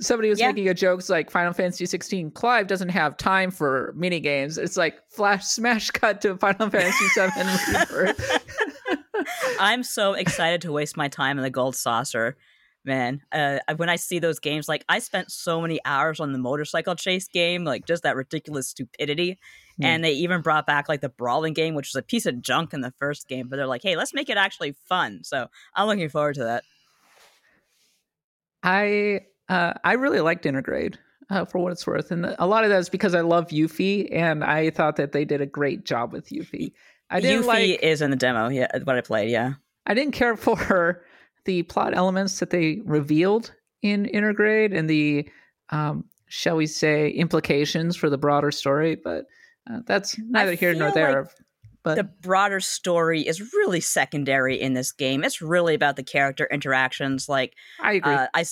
[0.00, 0.48] Somebody was Yeah.
[0.48, 2.32] making a joke it's like Final Fantasy 16.
[2.32, 4.58] Clive doesn't have time for mini games.
[4.58, 8.42] It's like flash smash cut to Final Fantasy 7 Rebirth.
[9.60, 12.36] I'm so excited to waste my time in the gold saucer.
[12.86, 16.38] Man, uh, when I see those games, like I spent so many hours on the
[16.38, 19.38] motorcycle chase game, like just that ridiculous stupidity.
[19.78, 19.84] Hmm.
[19.84, 22.74] And they even brought back like the brawling game, which was a piece of junk
[22.74, 25.20] in the first game, but they're like, hey, let's make it actually fun.
[25.24, 26.64] So I'm looking forward to that.
[28.62, 30.96] I uh, I really liked Intergrade
[31.30, 34.08] uh, for what it's worth, and a lot of that is because I love Yuffie,
[34.10, 36.72] and I thought that they did a great job with Yuffie.
[37.10, 39.54] I didn't Yuffie like is in the demo, yeah, what I played, yeah.
[39.86, 41.04] I didn't care for
[41.44, 43.52] the plot elements that they revealed
[43.82, 45.28] in Intergrade and the
[45.70, 49.26] um, shall we say implications for the broader story, but
[49.70, 51.22] uh, that's neither here nor there.
[51.22, 51.30] like
[51.84, 55.22] but the broader story is really secondary in this game.
[55.22, 57.28] It's really about the character interactions.
[57.28, 58.12] Like I agree.
[58.12, 58.44] uh, I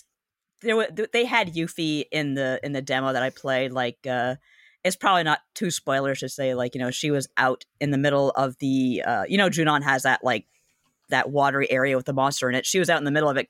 [0.61, 3.73] there were, they had Yuffie in the in the demo that I played.
[3.73, 4.37] Like uh,
[4.85, 7.99] it's probably not too spoilers to say like you know she was out in the
[7.99, 10.47] middle of the uh, you know Junon has that like
[11.13, 12.67] that watery area with the monster in it.
[12.67, 13.49] She was out in the middle of it,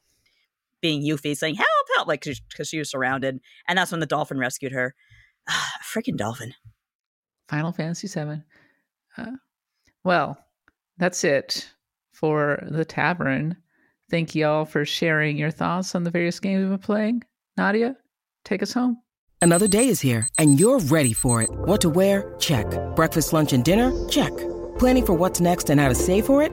[0.80, 4.38] being Yuffie, saying help help like because she was surrounded, and that's when the dolphin
[4.38, 4.94] rescued her.
[5.82, 6.54] Freaking dolphin.
[7.48, 8.42] Final Fantasy VII.
[9.18, 9.32] Uh,
[10.04, 10.38] well,
[10.98, 11.70] that's it
[12.12, 13.56] for the tavern.
[14.10, 17.22] Thank you all for sharing your thoughts on the various games we've been playing.
[17.56, 17.96] Nadia,
[18.44, 18.98] take us home.
[19.40, 21.50] Another day is here, and you're ready for it.
[21.50, 22.34] What to wear?
[22.38, 22.66] Check.
[22.94, 23.92] Breakfast, lunch, and dinner?
[24.08, 24.32] Check.
[24.78, 26.52] Planning for what's next and how to save for it?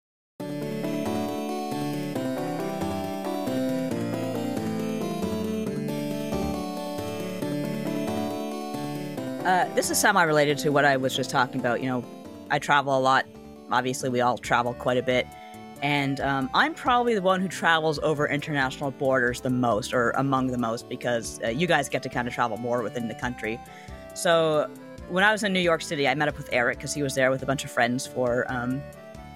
[9.45, 11.81] Uh, this is semi related to what I was just talking about.
[11.81, 12.05] You know,
[12.51, 13.25] I travel a lot.
[13.71, 15.25] Obviously, we all travel quite a bit.
[15.81, 20.47] And um, I'm probably the one who travels over international borders the most, or among
[20.47, 23.59] the most, because uh, you guys get to kind of travel more within the country.
[24.13, 24.69] So
[25.09, 27.15] when I was in New York City, I met up with Eric because he was
[27.15, 28.79] there with a bunch of friends for um,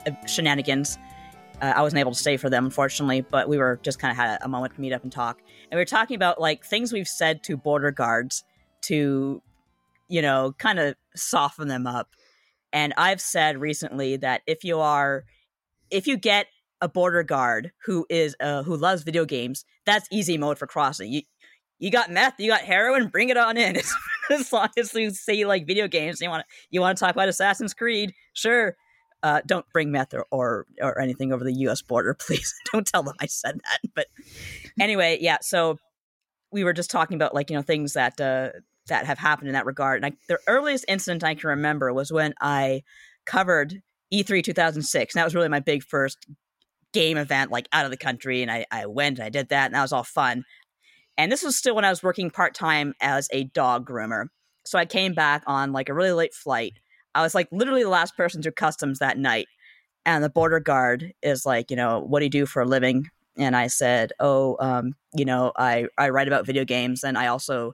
[0.05, 0.99] uh, shenanigans.
[1.63, 4.17] Uh, I wasn't able to stay for them, unfortunately, but we were just kind of
[4.17, 5.41] had a moment to meet up and talk.
[5.71, 8.43] And we were talking about like things we've said to border guards
[8.83, 9.41] to
[10.07, 12.09] you know, kind of soften them up.
[12.73, 15.23] And I've said recently that if you are,
[15.89, 16.47] if you get
[16.81, 21.11] a border guard who is uh, who loves video games, that's easy mode for crossing.
[21.11, 21.21] You
[21.79, 23.77] you got meth, you got heroin, bring it on in.
[24.31, 27.03] as long as you say you like video games, you want to you want to
[27.03, 28.75] talk about Assassin's Creed, sure.
[29.23, 31.81] Uh, don't bring meth or, or or anything over the U.S.
[31.81, 32.53] border, please.
[32.71, 33.91] don't tell them I said that.
[33.95, 34.07] But
[34.79, 35.37] anyway, yeah.
[35.41, 35.77] So
[36.51, 38.49] we were just talking about like you know things that uh,
[38.87, 40.03] that have happened in that regard.
[40.03, 42.83] And I, the earliest incident I can remember was when I
[43.25, 43.81] covered
[44.11, 45.13] E E3 2006.
[45.13, 46.27] And that was really my big first
[46.93, 48.41] game event, like out of the country.
[48.41, 50.43] And I, I went and I did that, and that was all fun.
[51.17, 54.27] And this was still when I was working part time as a dog groomer.
[54.65, 56.73] So I came back on like a really late flight.
[57.13, 59.47] I was like literally the last person through customs that night.
[60.05, 63.05] And the border guard is like, you know, what do you do for a living?
[63.37, 67.27] And I said, oh, um, you know, I, I write about video games and I
[67.27, 67.73] also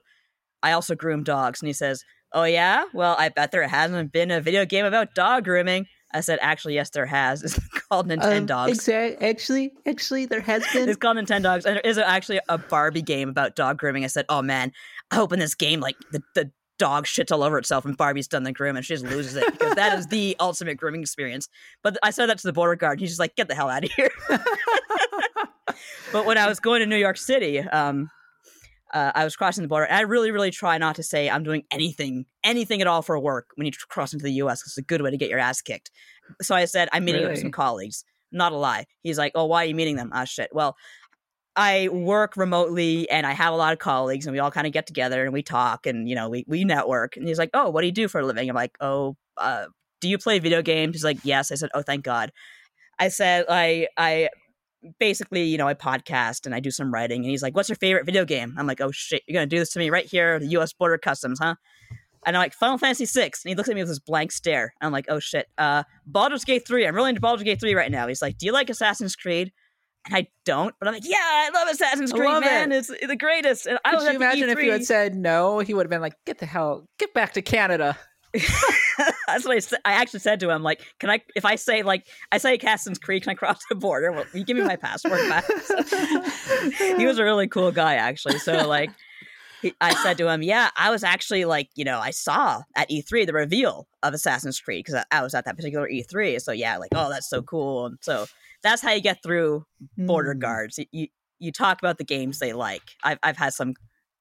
[0.62, 1.60] I also groom dogs.
[1.60, 2.84] And he says, Oh, yeah?
[2.94, 5.86] Well, I bet there hasn't been a video game about dog grooming.
[6.14, 7.42] I said, Actually, yes, there has.
[7.42, 7.58] It's
[7.88, 8.68] called Nintendo Nintendogs.
[8.68, 9.28] Exactly.
[9.28, 10.88] Actually, actually, there has been.
[10.88, 11.64] It's called Nintendogs.
[11.64, 14.04] And there is actually a Barbie game about dog grooming.
[14.04, 14.72] I said, Oh, man,
[15.10, 18.26] I hope in this game, like, the, the dog shits all over itself and Barbie's
[18.26, 21.48] done the groom and she just loses it because that is the ultimate grooming experience.
[21.84, 22.98] But I said that to the border guard.
[22.98, 24.10] He's just like, get the hell out of here.
[26.12, 28.10] but when I was going to New York City, um,
[28.92, 29.86] uh, I was crossing the border.
[29.86, 33.18] And I really, really try not to say I'm doing anything, anything at all for
[33.18, 34.62] work when you cross into the U.S.
[34.66, 35.90] It's a good way to get your ass kicked.
[36.40, 38.04] So I said I'm meeting with some colleagues.
[38.30, 38.86] Not a lie.
[39.02, 40.48] He's like, "Oh, why are you meeting them?" Ah, shit.
[40.52, 40.76] Well,
[41.54, 44.72] I work remotely and I have a lot of colleagues, and we all kind of
[44.72, 47.16] get together and we talk and you know we we network.
[47.16, 49.66] And he's like, "Oh, what do you do for a living?" I'm like, "Oh, uh,
[50.00, 52.32] do you play video games?" He's like, "Yes." I said, "Oh, thank God."
[52.98, 54.28] I said, "I I."
[54.98, 57.22] Basically, you know, I podcast and I do some writing.
[57.22, 59.58] And he's like, "What's your favorite video game?" I'm like, "Oh shit, you're gonna do
[59.58, 60.72] this to me right here, the U.S.
[60.72, 61.54] Border Customs, huh?"
[62.24, 64.72] And I'm like, Final Fantasy Six, and he looks at me with this blank stare.
[64.80, 66.86] And I'm like, oh shit, uh, Baldur's Gate Three.
[66.86, 68.06] I'm really into Baldur's Gate Three right now.
[68.06, 69.52] He's like, do you like Assassin's Creed?
[70.06, 72.72] And I don't, but I'm like, yeah, I love Assassin's Creed, love man.
[72.72, 72.76] it.
[72.76, 73.66] It's the greatest.
[73.66, 75.60] And I Could was you imagine if you had said no?
[75.60, 77.96] He would have been like, "Get the hell, get back to Canada."
[78.34, 79.80] That's what I said.
[79.84, 82.98] I actually said to him, like, can I, if I say, like, I say Assassin's
[82.98, 84.12] Creed, can I cross the border?
[84.12, 85.44] Well, you give me my passport back.
[86.96, 88.38] he was a really cool guy, actually.
[88.38, 88.90] So, like,
[89.62, 92.90] he, I said to him, yeah, I was actually, like, you know, I saw at
[92.90, 96.40] E3 the reveal of Assassin's Creed because I, I was at that particular E3.
[96.40, 97.86] So, yeah, like, oh, that's so cool.
[97.86, 98.26] And so
[98.62, 99.64] that's how you get through
[99.96, 100.40] border Hmm.
[100.40, 100.78] guards.
[100.78, 101.06] You, you,
[101.38, 102.82] you talk about the games they like.
[103.02, 103.74] I've, I've had some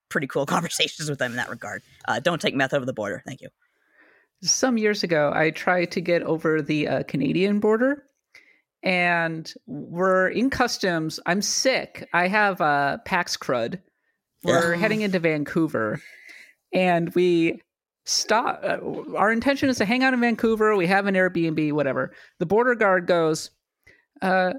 [0.10, 1.82] pretty cool conversations with them in that regard.
[2.08, 3.22] Uh, don't take meth over the border.
[3.26, 3.50] Thank you.
[4.42, 8.04] Some years ago, I tried to get over the uh, Canadian border,
[8.84, 11.20] and we're in customs.
[11.26, 12.08] I'm sick.
[12.14, 13.80] I have uh, PAX crud.
[14.44, 14.80] We're Yeah.
[14.80, 16.02] heading into Vancouver,
[16.74, 17.62] and we
[18.06, 18.62] stop.
[18.64, 18.78] Uh,
[19.16, 20.76] our intention is to hang out in Vancouver.
[20.76, 22.12] We have an Airbnb, whatever.
[22.40, 23.52] The border guard goes,
[24.22, 24.54] uh,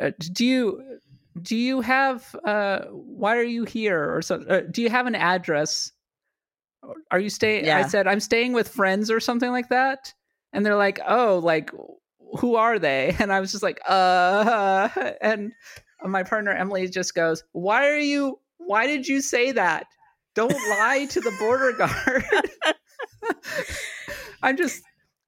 [0.00, 0.98] uh, "Do you?"
[1.40, 5.14] Do you have uh why are you here or so uh, do you have an
[5.14, 5.90] address
[7.10, 10.12] are you staying i said i'm staying with friends or something like that.
[10.52, 11.70] And they're like oh like
[12.38, 13.16] who are they?
[13.20, 14.88] And i was just like uh
[15.20, 15.52] and
[16.04, 19.86] my partner emily just goes why are you why did you say that?
[20.34, 22.24] Don't lie to the border guard.
[24.42, 24.82] I'm just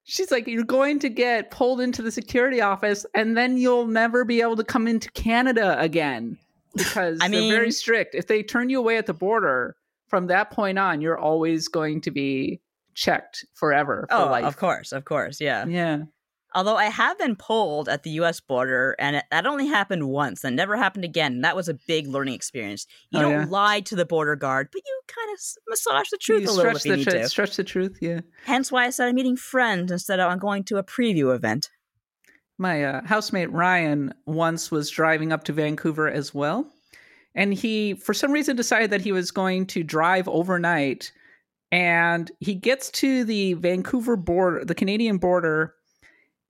[0.05, 4.25] she's like you're going to get pulled into the security office and then you'll never
[4.25, 6.39] be able to come into canada again
[6.75, 8.15] because I they're very strict.
[8.15, 9.77] If they turn you away at the border
[10.15, 12.61] from that point on you're always going to be
[12.95, 15.65] checked forever for Oh, life of course, of course, yeah.
[15.67, 16.05] yeah
[16.57, 18.39] Although I have been pulled at the U.S.
[18.39, 20.43] border, and it, that only happened once.
[20.43, 21.33] That never happened again.
[21.33, 22.87] And that was a big learning experience.
[23.11, 23.47] You Oh, don't yeah?
[23.49, 26.71] lie to the border guard, but you kind of massage the truth you a little
[26.71, 27.29] stretch if you the need tru- to.
[27.29, 30.63] stretch the truth yeah Hence why I said I'm meeting friends instead of I'm going
[30.71, 31.71] to a preview event.
[32.57, 36.71] my uh, housemate Ryan once was driving up to Vancouver as well.
[37.35, 41.11] And he, for some reason, decided that he was going to drive overnight.
[41.73, 45.75] And he gets to the Vancouver border, the Canadian border,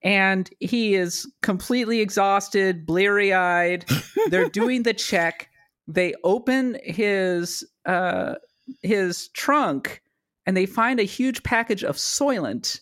[0.02, 3.86] and he is completely exhausted, bleary eyed.
[4.28, 5.48] They're doing the check.
[5.88, 8.34] They open his uh,
[8.82, 10.02] his trunk,
[10.44, 12.80] and they find a huge package of Soylent.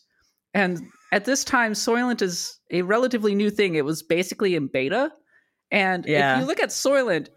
[0.53, 0.81] And
[1.13, 3.77] at this time, Soylent is a relatively new thing.
[3.77, 5.13] It was basically in beta.
[5.71, 6.35] And Yeah.
[6.35, 7.29] if you look at Soylent,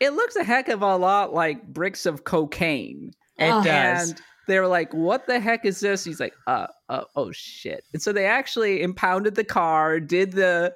[0.00, 3.12] it looks a heck of a lot like bricks of cocaine.
[3.38, 3.62] It Oh.
[3.62, 4.10] does.
[4.10, 7.84] And they were like, "What the heck is this?" He's like, "Uh, uh oh shit!"
[7.92, 10.74] And so they actually impounded the car, did the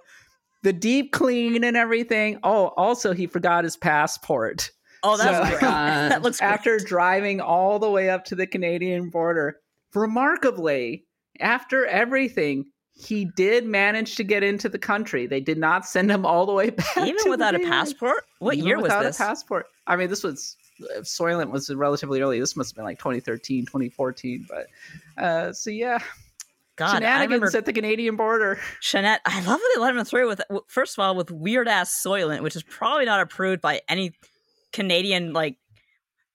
[0.62, 2.38] the deep clean and everything.
[2.42, 4.70] Oh, also he forgot his passport
[5.02, 6.48] Oh, that's So- that looks great.
[6.48, 9.56] after driving all the way up to the Canadian border.
[9.94, 11.05] Remarkably,
[11.40, 12.64] after everything,
[12.94, 15.26] he did manage to get into the country.
[15.26, 18.24] They did not send him all the way back, Even without a passport.
[18.38, 18.98] What Even year was this?
[18.98, 19.66] without a passport.
[19.86, 20.56] I mean, this was
[21.02, 22.40] Soylent was relatively early.
[22.40, 24.46] This must have been like 2013, 2014.
[24.48, 25.98] But uh, so yeah,
[26.76, 28.58] God, shenanigans at the Canadian border.
[28.80, 29.18] Shanette.
[29.26, 32.42] I love that they let him through with first of all with weird ass Soylent,
[32.42, 34.12] which is probably not approved by any
[34.72, 35.56] Canadian like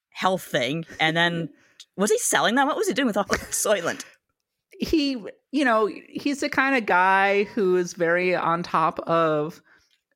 [0.09, 0.85] health thing.
[0.99, 1.49] And then
[1.95, 2.67] was he selling them?
[2.67, 4.03] What was he doing with all that Soylent?
[4.79, 5.17] He
[5.51, 9.61] you know he's the kind of guy who is very on top of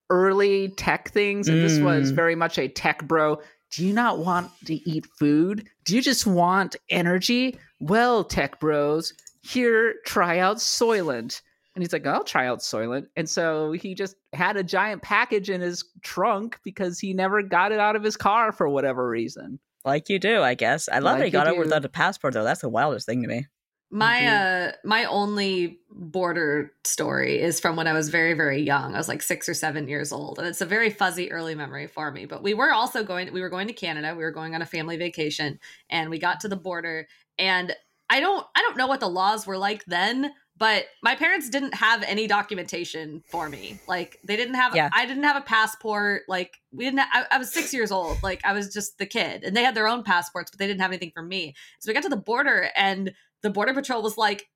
[0.10, 2.16] early tech things and this was Mm.
[2.16, 3.40] very much a tech bro
[3.76, 9.14] do you not want to eat food do you just want energy well tech bros
[9.42, 11.42] here try out soylent
[11.76, 15.50] and he's like i'll try out soylent and so he just had a giant package
[15.50, 19.60] in his trunk because he never got it out of his car for whatever reason
[19.86, 20.88] Like you do, I guess.
[20.88, 22.46] I love that he got over without a passport though.
[22.46, 23.48] That's the wildest thing to me.
[23.94, 28.96] My uh my only border story is from when I was very very young.
[28.96, 31.86] I was like 6 or 7 years old and it's a very fuzzy early memory
[31.86, 32.26] for me.
[32.26, 34.16] But we were also going we were going to Canada.
[34.18, 35.60] We were going on a family vacation
[35.92, 37.08] and we got to the border
[37.38, 37.76] and
[38.10, 41.76] I don't I don't know what the laws were like then, but my parents didn't
[41.76, 43.78] have any documentation for me.
[43.88, 44.90] Like they didn't have Yeah.
[44.92, 46.24] I didn't have a passport.
[46.28, 48.24] Like we didn't I, I was 6 years old.
[48.24, 50.82] Like I was just the kid and they had their own passports, but they didn't
[50.82, 51.54] have anything for me.
[51.78, 53.14] So we got to the border and
[53.44, 54.48] the border patrol was like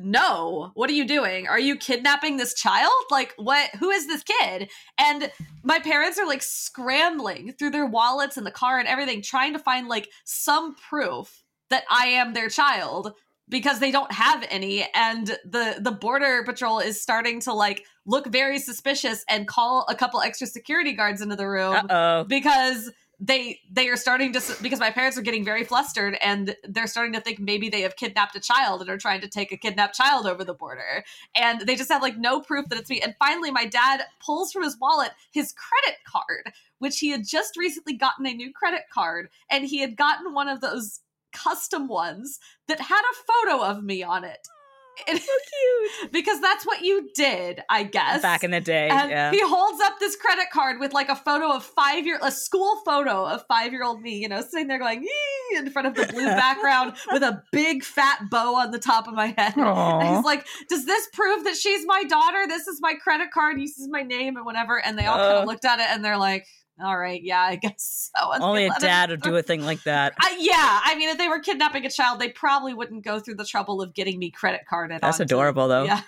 [0.00, 1.48] no what are you doing?
[1.48, 2.92] Are you kidnapping this child?
[3.10, 4.70] Like what who is this kid?
[4.96, 5.30] And
[5.64, 9.58] my parents are like scrambling through their wallets in the car and everything trying to
[9.58, 13.12] find like some proof that i am their child
[13.48, 14.86] because they don't have any.
[14.94, 19.94] And the the border patrol is starting to like look very suspicious and call a
[19.94, 22.24] couple extra security guards into the room Uh-oh.
[22.24, 22.90] because
[23.20, 27.12] they they are starting to because my parents are getting very flustered and they're starting
[27.12, 29.96] to think maybe they have kidnapped a child and are trying to take a kidnapped
[29.96, 31.04] child over the border.
[31.34, 33.00] And they just have like no proof that it's me.
[33.00, 37.56] And finally my dad pulls from his wallet his credit card which he had just
[37.56, 39.28] recently gotten a new credit card.
[39.50, 41.00] And he had gotten one of those
[41.32, 42.38] custom ones
[42.68, 44.46] that had a photo of me on it
[45.06, 45.32] It's so
[46.02, 46.12] cute.
[46.12, 48.88] because that's what you did i guess Back in the day.
[48.88, 49.30] and yeah.
[49.30, 52.80] he holds up this credit card with like a photo of five year, a school
[52.84, 55.06] photo of five year old me, you know, sitting there going
[55.56, 59.14] in front of the blue background with a big fat bow on the top of
[59.14, 59.54] my head.
[59.56, 62.46] And he's like, "Does this prove that she's my daughter?
[62.48, 63.58] This is my credit card.
[63.58, 65.40] This is my name and whatever." And they all kind Uh.
[65.40, 66.46] of looked at it and they're like,
[66.80, 69.62] "All right, yeah, I guess so." Only a let him dad would do a thing
[69.62, 70.14] like that.
[70.20, 73.36] I, yeah, I mean, if they were kidnapping a child, they probably wouldn't go through
[73.36, 75.00] the trouble of getting me credit carded.
[75.00, 75.84] That's onto- adorable, though.
[75.84, 76.02] Yeah,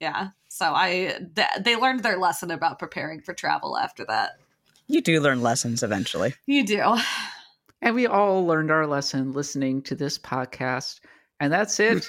[0.00, 0.28] yeah.
[0.48, 4.38] So I, th- they learned their lesson about preparing for travel after that.
[4.86, 6.34] You do learn lessons eventually.
[6.46, 6.96] You do.
[7.82, 11.00] And we all learned our lesson listening to this podcast.
[11.40, 12.04] And that's it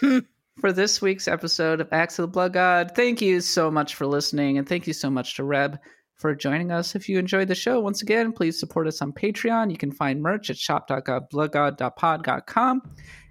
[0.59, 2.91] for this week's episode of Axe of the Blood God.
[2.95, 4.57] Thank you so much for listening.
[4.57, 5.79] And thank you so much to Reb
[6.15, 6.95] for joining us.
[6.95, 9.69] If you enjoyed the show, once again, please support us on Patreon.
[9.71, 12.81] You can find merch at shop.bloodgod.pod.com.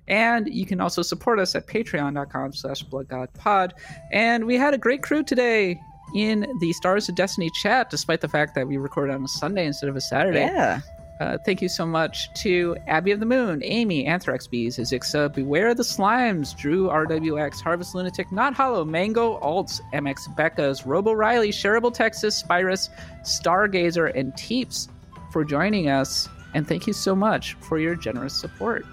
[0.06, 3.70] And you can also support us at patreon.com slash bloodgodpod.
[4.12, 5.80] And we had a great crew today
[6.14, 9.66] in the Stars of Destiny chat, despite the fact that we recorded on a Sunday
[9.66, 10.40] instead of a Saturday.
[10.40, 10.80] Yeah.
[11.20, 15.72] Uh, thank you so much to Abby of the Moon, Amy, Anthrax Bees, Azixa, Beware
[15.72, 21.94] the Slimes, Drew RWX, Harvest Lunatic, Not Hollow, Mango, Alts, MX Becca's, Robo Riley, Shareable
[21.94, 22.90] Texas, Spirus,
[23.22, 24.88] Stargazer, and Teeps
[25.30, 26.28] for joining us.
[26.52, 28.84] And thank you so much for your generous support.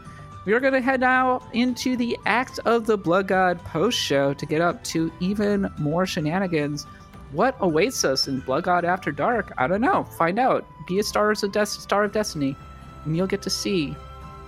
[0.46, 4.34] We are going to head now into the Axe of the Blood God post show
[4.34, 6.86] to get up to even more shenanigans.
[7.32, 9.54] What awaits us in Blood God After Dark?
[9.58, 10.04] I don't know.
[10.04, 10.66] Find out.
[10.88, 12.58] Be a star a Des- star of destiny,
[13.06, 13.96] and you'll get to see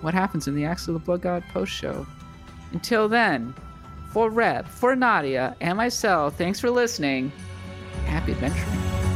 [0.01, 2.05] what happens in the Axe of the Blood God post show.
[2.73, 3.53] Until then,
[4.11, 7.31] for Reb, for Nadia, and myself, thanks for listening.
[8.05, 9.12] Happy adventuring.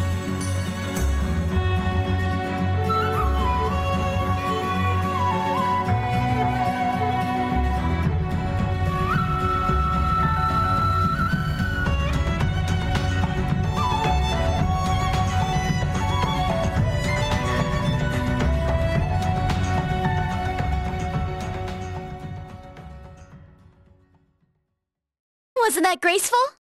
[25.87, 26.56] That graceful?